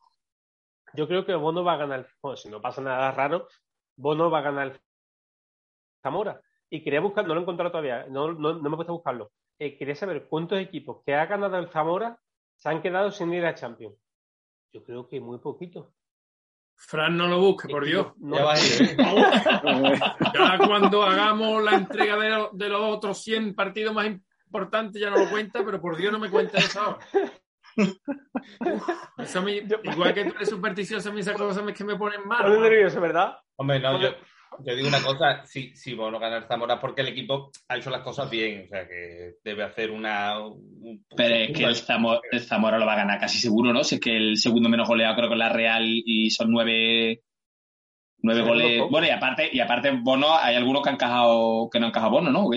yo 0.94 1.08
creo 1.08 1.26
que 1.26 1.36
Bono 1.36 1.64
va 1.66 1.74
a 1.74 1.78
ganar, 1.78 2.08
bueno, 2.22 2.38
si 2.38 2.50
no 2.50 2.62
pasa 2.62 2.82
nada 2.82 3.12
raro, 3.12 3.48
Bono 3.98 4.32
va 4.32 4.40
a 4.40 4.44
ganar 4.44 4.80
Zamora. 6.02 6.42
Y 6.70 6.84
quería 6.84 7.02
buscar, 7.02 7.26
no 7.28 7.34
lo 7.34 7.40
he 7.40 7.44
encontrado 7.44 7.72
todavía, 7.72 8.06
no, 8.10 8.32
no, 8.34 8.54
no 8.54 8.62
me 8.70 8.74
he 8.74 8.76
puesto 8.76 8.94
a 8.94 8.96
buscarlo. 8.96 9.32
Eh, 9.58 9.78
quería 9.78 9.96
saber 9.96 10.28
cuántos 10.30 10.60
equipos 10.60 11.02
que 11.06 11.14
ha 11.16 11.26
ganado 11.26 11.58
el 11.58 11.70
Zamora 11.70 12.18
se 12.56 12.70
han 12.70 12.82
quedado 12.82 13.12
sin 13.12 13.34
ir 13.34 13.46
a 13.46 13.56
Champions. 13.56 13.96
Yo 14.72 14.84
creo 14.84 15.08
que 15.08 15.20
muy 15.20 15.40
poquito. 15.40 15.94
Fran, 16.76 17.18
no 17.18 17.28
lo 17.28 17.40
busque, 17.40 17.68
por 17.68 17.84
Dios. 17.86 18.14
no- 18.20 18.38
Ya 18.38 18.44
va 18.46 18.54
a 18.54 18.60
ir, 18.60 18.82
¿eh? 18.84 18.98
Ya 20.34 20.58
cuando 20.66 21.04
hagamos 21.04 21.62
la 21.64 21.74
entrega 21.76 22.16
de, 22.18 22.30
lo- 22.30 22.50
de 22.54 22.70
los 22.70 22.82
otros 22.82 23.22
100 23.24 23.54
partidos 23.56 23.94
más 23.94 24.08
importantes 24.46 25.02
ya 25.02 25.10
no 25.10 25.18
lo 25.18 25.30
cuenta, 25.30 25.64
pero 25.66 25.82
por 25.82 25.98
Dios 25.98 26.12
no 26.14 26.20
me 26.20 26.30
cuenta 26.30 26.58
eso 26.60 26.80
ahora. 26.82 27.00
Eso 29.18 29.40
a 29.40 29.42
mí- 29.42 29.62
igual 29.84 30.14
que 30.14 30.26
tú 30.26 30.36
eres 30.36 30.50
supersticioso, 30.50 31.10
a 31.10 31.12
mí 31.14 31.20
esas 31.22 31.36
cosas 31.38 31.64
que 31.74 31.84
me 31.84 31.96
ponen 31.96 32.26
mal. 32.28 32.44
Pone 32.44 32.60
nervioso, 32.60 33.00
¿verdad? 33.02 33.38
Hombre, 33.58 33.80
no, 33.80 34.00
yo, 34.00 34.10
yo 34.66 34.76
digo 34.76 34.88
una 34.88 35.02
cosa, 35.02 35.46
si, 35.46 35.76
si 35.76 35.94
Bono 35.94 36.20
gana 36.20 36.38
el 36.38 36.44
Zamora 36.46 36.76
es 36.76 36.80
porque 36.80 37.02
el 37.02 37.08
equipo 37.10 37.52
ha 37.68 37.78
hecho 37.78 37.90
las 37.90 38.02
cosas 38.02 38.30
bien, 38.30 38.64
o 38.66 38.68
sea 38.68 38.88
que 38.88 39.36
debe 39.44 39.64
hacer 39.64 39.92
una... 39.92 40.40
un- 40.40 41.06
Pero 41.16 41.36
es 41.36 41.52
que 41.58 41.64
el 41.64 41.76
Zamora, 41.76 42.20
el 42.32 42.42
Zamora 42.42 42.78
lo 42.80 42.86
va 42.86 42.94
a 42.94 42.98
ganar 42.98 43.20
casi 43.20 43.38
seguro, 43.40 43.72
¿no? 43.74 43.84
Si 43.84 43.96
es 43.96 44.02
que 44.02 44.16
el 44.18 44.38
segundo 44.38 44.70
menos 44.70 44.88
goleado 44.88 45.16
creo 45.16 45.28
que 45.30 45.36
es 45.36 45.40
la 45.40 45.50
Real 45.50 45.84
y 45.86 46.30
son 46.32 46.52
nueve, 46.52 47.22
nueve 48.22 48.42
Sí, 48.42 48.48
goles. 48.48 48.82
Bueno, 48.90 49.08
y 49.08 49.12
aparte, 49.12 49.50
y 49.52 49.60
aparte 49.60 49.92
Bono, 49.92 50.36
hay 50.38 50.56
algunos 50.56 50.82
que 50.84 50.90
han 50.90 50.96
encajado, 50.96 51.70
que 51.72 51.80
no 51.80 51.86
han 51.86 51.90
encajado 51.92 52.12
Bono, 52.12 52.32
¿no? 52.32 52.50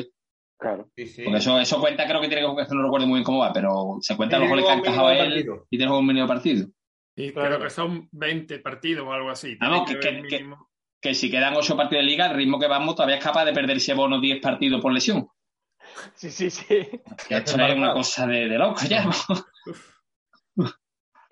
Claro. 0.59 0.88
Sí, 0.97 1.07
sí. 1.07 1.22
Porque 1.24 1.38
eso, 1.38 1.59
eso 1.59 1.80
cuenta, 1.80 2.07
creo 2.07 2.20
que 2.20 2.28
tiene 2.28 2.43
que, 2.55 2.62
eso 2.62 2.74
no 2.74 2.84
recuerdo 2.84 3.07
muy 3.07 3.16
bien 3.18 3.24
cómo 3.24 3.38
va, 3.40 3.53
pero 3.53 3.97
se 4.01 4.16
cuenta 4.16 4.38
los 4.38 4.49
goles 4.49 4.64
que 4.64 4.70
ha 4.70 4.74
como 4.74 4.86
encajado 4.86 5.11
él 5.11 5.18
partido. 5.18 5.66
y 5.70 5.76
tiene 5.76 5.93
un 5.93 6.07
mínimo 6.07 6.26
partido. 6.28 6.68
Y 7.16 7.30
Claro. 7.32 7.49
creo 7.57 7.61
que 7.64 7.70
son 7.70 8.09
20 8.12 8.59
partidos 8.61 9.07
o 9.07 9.12
algo 9.12 9.28
así. 9.30 9.57
Vamos, 9.61 9.86
Tiene 9.86 10.01
que- 10.01 10.11
ver 10.11 10.22
que- 10.26 10.36
mínimo. 10.38 10.68
Que 11.03 11.14
si 11.14 11.30
quedan 11.30 11.57
ocho 11.57 11.76
partidos 11.76 12.05
de 12.05 12.11
liga, 12.11 12.26
el 12.26 12.36
ritmo 12.36 12.59
que 12.59 12.68
vamos 12.68 12.94
todavía 12.94 13.16
es 13.16 13.24
capaz 13.24 13.44
de 13.44 13.53
perderse 13.53 13.92
Bono 13.92 14.20
10 14.20 14.40
partidos 14.40 14.80
por 14.80 14.92
lesión. 14.92 15.28
Sí, 16.14 16.30
sí, 16.30 16.48
sí. 16.48 16.88
Que 17.28 17.36
esto 17.36 17.61
es 17.61 17.74
una 17.74 17.92
cosa 17.92 18.26
de, 18.26 18.48
de 18.48 18.57
loco 18.57 18.80
ya. 18.88 19.11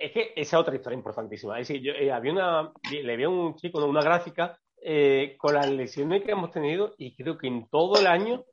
Es 0.00 0.12
que 0.12 0.32
esa 0.34 0.56
es 0.56 0.60
otra 0.60 0.74
historia 0.74 0.96
importantísima. 0.96 1.60
Es 1.60 1.68
decir, 1.68 1.82
yo 1.82 1.92
eh, 1.92 2.10
había 2.10 2.32
una, 2.32 2.72
le 2.90 3.16
vi 3.18 3.24
a 3.24 3.28
un 3.28 3.54
chico, 3.56 3.84
una 3.84 4.00
gráfica 4.00 4.58
eh, 4.82 5.36
con 5.38 5.52
las 5.52 5.68
lesiones 5.68 6.22
que 6.24 6.32
hemos 6.32 6.50
tenido 6.50 6.94
y 6.96 7.14
creo 7.14 7.36
que 7.36 7.46
en 7.46 7.68
todo 7.68 8.00
el 8.00 8.06
año 8.06 8.44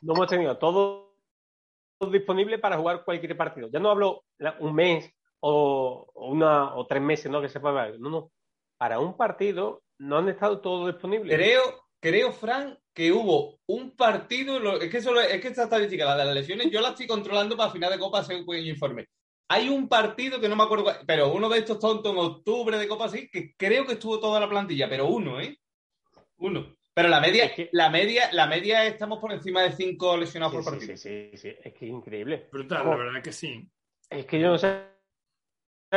no 0.00 0.14
hemos 0.14 0.28
tenido 0.28 0.56
todo 0.56 1.12
disponible 2.10 2.58
para 2.58 2.78
jugar 2.78 3.04
cualquier 3.04 3.36
partido. 3.36 3.68
Ya 3.70 3.80
no 3.80 3.90
hablo 3.90 4.24
un 4.60 4.74
mes 4.74 5.12
o, 5.40 6.10
una 6.14 6.74
o 6.74 6.86
tres 6.86 7.02
meses, 7.02 7.30
¿no? 7.30 7.42
Que 7.42 7.50
se 7.50 7.60
pueda 7.60 7.84
ver. 7.84 8.00
No, 8.00 8.08
no. 8.08 8.30
Para 8.78 8.98
un 8.98 9.14
partido 9.14 9.82
no 10.02 10.18
han 10.18 10.28
estado 10.28 10.60
todos 10.60 10.92
disponibles. 10.92 11.34
Creo, 11.36 11.62
creo, 12.00 12.32
Fran, 12.32 12.78
que 12.92 13.12
hubo 13.12 13.60
un 13.66 13.94
partido, 13.96 14.80
es 14.80 14.90
que 14.90 14.98
eso 14.98 15.12
lo- 15.12 15.20
es 15.20 15.40
que 15.40 15.48
esta 15.48 15.64
estadística, 15.64 16.04
la 16.04 16.16
de 16.16 16.24
las 16.26 16.34
lesiones, 16.34 16.70
yo 16.70 16.80
la 16.80 16.90
estoy 16.90 17.06
controlando 17.06 17.56
para 17.56 17.70
final 17.70 17.90
de 17.92 17.98
Copa 17.98 18.18
hacer 18.20 18.36
un 18.36 18.46
pequeño 18.46 18.70
informe. 18.70 19.06
Hay 19.48 19.68
un 19.68 19.88
partido 19.88 20.40
que 20.40 20.48
no 20.48 20.56
me 20.56 20.64
acuerdo, 20.64 20.86
pero 21.06 21.32
uno 21.32 21.48
de 21.48 21.58
estos 21.58 21.78
tontos 21.78 22.12
en 22.12 22.18
octubre 22.18 22.76
de 22.78 22.88
Copa 22.88 23.04
así, 23.06 23.28
que 23.28 23.54
creo 23.56 23.86
que 23.86 23.94
estuvo 23.94 24.18
toda 24.18 24.40
la 24.40 24.48
plantilla, 24.48 24.88
pero 24.88 25.06
uno, 25.06 25.40
¿eh? 25.40 25.56
Uno. 26.38 26.74
Pero 26.94 27.08
la 27.08 27.20
media, 27.20 27.44
Es 27.46 27.52
que- 27.52 27.68
la 27.72 27.88
media, 27.88 28.30
la 28.32 28.46
media 28.46 28.84
estamos 28.86 29.18
por 29.18 29.32
encima 29.32 29.62
de 29.62 29.72
cinco 29.72 30.16
lesionados 30.16 30.52
Sí, 30.52 30.56
por 30.56 30.64
sí, 30.64 30.70
partido. 30.70 30.96
sí, 30.96 31.28
sí, 31.30 31.36
sí. 31.38 31.48
Es 31.62 31.72
que 31.74 31.86
es 31.86 31.92
increíble. 31.92 32.48
Brutal, 32.50 32.88
la 32.90 32.96
verdad 32.96 33.22
que 33.22 33.32
sí. 33.32 33.66
Es 34.10 34.26
que 34.26 34.38
yo 34.40 34.48
no 34.48 34.58
sé 34.58 34.91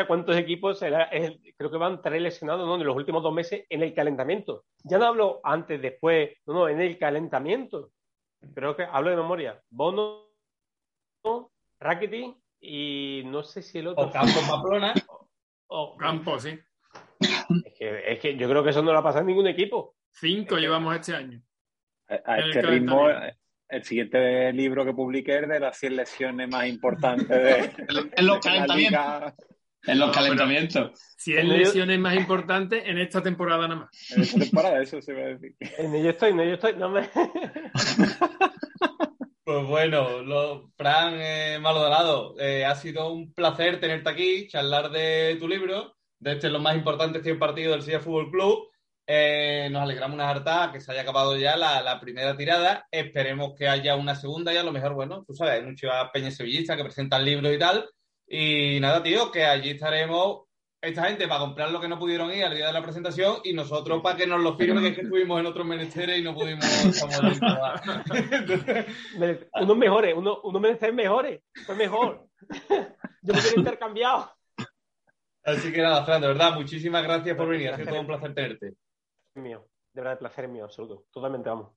cuántos 0.06 0.36
equipos, 0.36 0.78
será, 0.80 1.04
es- 1.06 1.38
creo 1.58 1.72
que 1.72 1.78
van 1.78 2.02
tres 2.02 2.22
lesionados 2.22 2.68
¿no? 2.68 2.76
en 2.76 2.86
los 2.86 2.96
últimos 2.96 3.24
dos 3.24 3.34
meses 3.34 3.66
en 3.70 3.82
el 3.82 3.94
calentamiento. 3.94 4.66
Ya 4.84 4.98
no 4.98 5.06
hablo 5.06 5.40
antes, 5.44 5.82
después, 5.82 6.32
no, 6.46 6.54
no, 6.54 6.68
en 6.70 6.82
el 6.82 6.98
calentamiento. 6.98 7.92
Creo 8.54 8.76
que 8.76 8.84
hablo 8.84 9.10
de 9.10 9.16
memoria. 9.16 9.62
Bono, 9.70 10.28
Rackety 11.80 12.36
y 12.60 13.24
no 13.26 13.44
sé 13.44 13.62
si 13.62 13.80
el 13.80 13.88
otro. 13.88 14.06
O 14.06 14.12
Campos 14.12 14.44
Pamplona. 14.50 14.94
o- 15.68 15.96
Campo, 15.98 16.38
sí. 16.40 16.60
es, 17.20 17.74
que, 17.78 18.12
es 18.14 18.20
que 18.20 18.36
yo 18.38 18.48
creo 18.50 18.64
que 18.64 18.70
eso 18.72 18.84
no 18.84 18.92
lo 18.92 19.00
ha 19.00 19.04
pasado 19.04 19.22
en 19.22 19.28
ningún 19.28 19.48
equipo. 19.48 19.96
Cinco 20.12 20.58
llevamos 20.58 20.96
este 20.96 21.16
año. 21.16 21.42
A, 22.08 22.34
a 22.34 22.40
este 22.40 22.62
ritmo, 22.62 23.08
el 23.68 23.84
siguiente 23.84 24.54
libro 24.54 24.86
que 24.86 24.94
publique 24.94 25.36
es 25.40 25.48
de 25.48 25.60
las 25.60 25.78
100 25.78 25.96
lesiones 25.96 26.50
más 26.50 26.68
importantes 26.68 27.28
de, 27.28 27.72
En 28.18 28.28
los 28.28 28.40
calentamientos. 28.40 29.34
En 29.88 30.00
los 30.00 30.12
calentamientos. 30.16 30.92
100 31.18 31.40
En 31.40 31.48
medio- 31.48 31.60
lesiones 31.66 32.00
más 32.00 32.16
importantes 32.16 32.84
en 32.86 32.98
esta 32.98 33.22
temporada 33.22 33.68
nada 33.68 33.82
más. 33.82 34.12
en 34.12 34.22
esta 34.24 34.40
temporada, 34.40 34.82
eso 34.82 35.02
se 35.02 35.14
va 35.14 35.22
a 35.22 35.26
decir. 35.36 35.56
En 35.78 35.94
ello 35.96 36.10
estoy, 36.12 36.32
en 36.32 36.40
ello 36.40 36.54
estoy. 36.56 36.76
No 36.76 36.90
me... 36.90 37.10
Pues 39.44 39.64
bueno, 39.68 40.24
lo, 40.24 40.72
Fran 40.76 41.14
eh, 41.20 41.60
Maldonado, 41.62 42.34
eh, 42.40 42.66
ha 42.66 42.74
sido 42.74 43.14
un 43.14 43.32
placer 43.32 43.80
tenerte 43.80 44.10
aquí, 44.10 44.48
charlar 44.48 44.90
de 44.90 45.38
tu 45.40 45.48
libro, 45.48 45.96
de 46.20 46.32
este 46.32 46.50
los 46.50 46.60
más 46.64 46.76
importantes 46.76 47.22
100 47.22 47.38
partidos 47.38 47.74
del 47.76 47.82
Sevilla 47.84 48.00
Fútbol 48.00 48.32
Club. 48.32 48.68
Eh, 49.06 49.70
nos 49.72 49.84
alegramos 49.84 50.16
una 50.16 50.32
harta 50.32 50.72
que 50.74 50.82
se 50.82 50.92
haya 50.92 51.02
acabado 51.02 51.38
ya 51.38 51.56
la, 51.58 51.84
la 51.84 52.00
primera 52.00 52.36
tirada. 52.36 52.88
Esperemos 52.90 53.54
que 53.56 53.68
haya 53.68 53.96
una 53.96 54.16
segunda 54.16 54.52
y 54.52 54.58
a 54.58 54.64
lo 54.64 54.72
mejor, 54.72 54.96
bueno, 54.96 55.24
tú 55.28 55.36
sabes, 55.36 55.54
hay 55.54 55.64
muchas 55.64 56.10
peñas 56.12 56.36
sevillistas 56.36 56.76
que 56.76 56.84
presentan 56.84 57.24
libros 57.24 57.54
y 57.54 57.60
tal. 57.60 57.88
Y 58.28 58.80
nada, 58.80 59.04
tío, 59.04 59.32
que 59.32 59.46
allí 59.46 59.72
estaremos 59.72 60.46
esta 60.82 61.06
gente 61.06 61.28
para 61.28 61.40
comprar 61.40 61.72
lo 61.72 61.80
que 61.80 61.88
no 61.88 61.98
pudieron 61.98 62.32
ir 62.32 62.44
al 62.44 62.56
día 62.56 62.68
de 62.68 62.74
la 62.74 62.84
presentación 62.84 63.38
y 63.44 63.54
nosotros 63.54 64.02
para 64.02 64.18
que 64.18 64.28
nos 64.28 64.42
lo 64.42 64.56
firmen, 64.56 64.84
que 64.84 64.90
es 64.90 64.96
que 64.96 65.02
estuvimos 65.02 65.40
en 65.40 65.46
otros 65.48 65.66
menesteres 65.66 66.20
y 66.20 66.22
no 66.22 66.34
pudimos. 66.34 66.66
Entonces, 68.32 69.48
unos 69.62 69.78
mejores, 69.78 70.16
uno, 70.16 70.42
unos 70.44 70.62
meses 70.62 70.94
mejores. 70.94 71.42
Fue 71.66 71.76
mejor. 71.76 72.28
Yo 73.22 73.34
me 73.34 73.40
hubiera 73.40 73.58
intercambiado. 73.58 74.32
Así 75.44 75.72
que 75.72 75.82
nada, 75.82 76.04
Fran, 76.06 76.22
de 76.22 76.28
verdad, 76.28 76.54
muchísimas 76.54 77.04
gracias 77.04 77.38
por 77.38 77.48
venir. 77.48 77.70
Ha 77.70 77.78
sido 77.78 77.90
todo 77.90 78.02
un 78.02 78.08
placer 78.08 78.34
tenerte. 78.34 78.74
mío. 79.36 79.68
De 79.94 80.02
verdad, 80.02 80.14
el 80.14 80.20
placer 80.20 80.46
es 80.46 80.52
mío, 80.52 80.66
absoluto. 80.66 81.06
Totalmente, 81.12 81.50
vamos. 81.50 81.72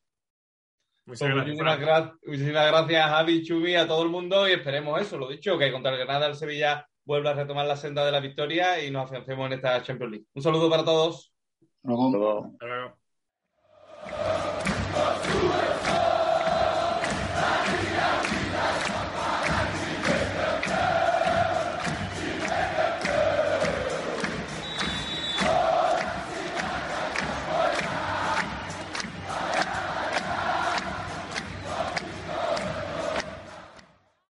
Pues 1.08 1.22
muchísimas 1.22 1.80
gracias. 1.80 2.12
Muchísimas 2.26 2.66
gracias, 2.66 3.06
Javi, 3.08 3.42
Chubi, 3.42 3.74
a 3.76 3.88
todo 3.88 4.02
el 4.02 4.10
mundo 4.10 4.46
y 4.46 4.52
esperemos 4.52 5.00
eso, 5.00 5.16
lo 5.16 5.26
dicho, 5.30 5.56
que 5.56 5.72
contra 5.72 5.90
el 5.92 5.96
Granada 5.96 6.26
el 6.26 6.34
Sevilla 6.34 6.86
vuelva 7.02 7.30
a 7.30 7.34
retomar 7.34 7.64
la 7.64 7.76
senda 7.76 8.04
de 8.04 8.12
la 8.12 8.20
victoria 8.20 8.84
y 8.84 8.90
nos 8.90 9.04
afiancemos 9.04 9.46
en 9.46 9.54
esta 9.54 9.82
Champions 9.82 10.12
League. 10.12 10.26
Un 10.34 10.42
saludo 10.42 10.68
para 10.68 10.84
todos. 10.84 11.32
Hasta 11.82 11.96
luego. 12.18 12.52
Hasta 12.52 12.66
luego. 12.66 12.98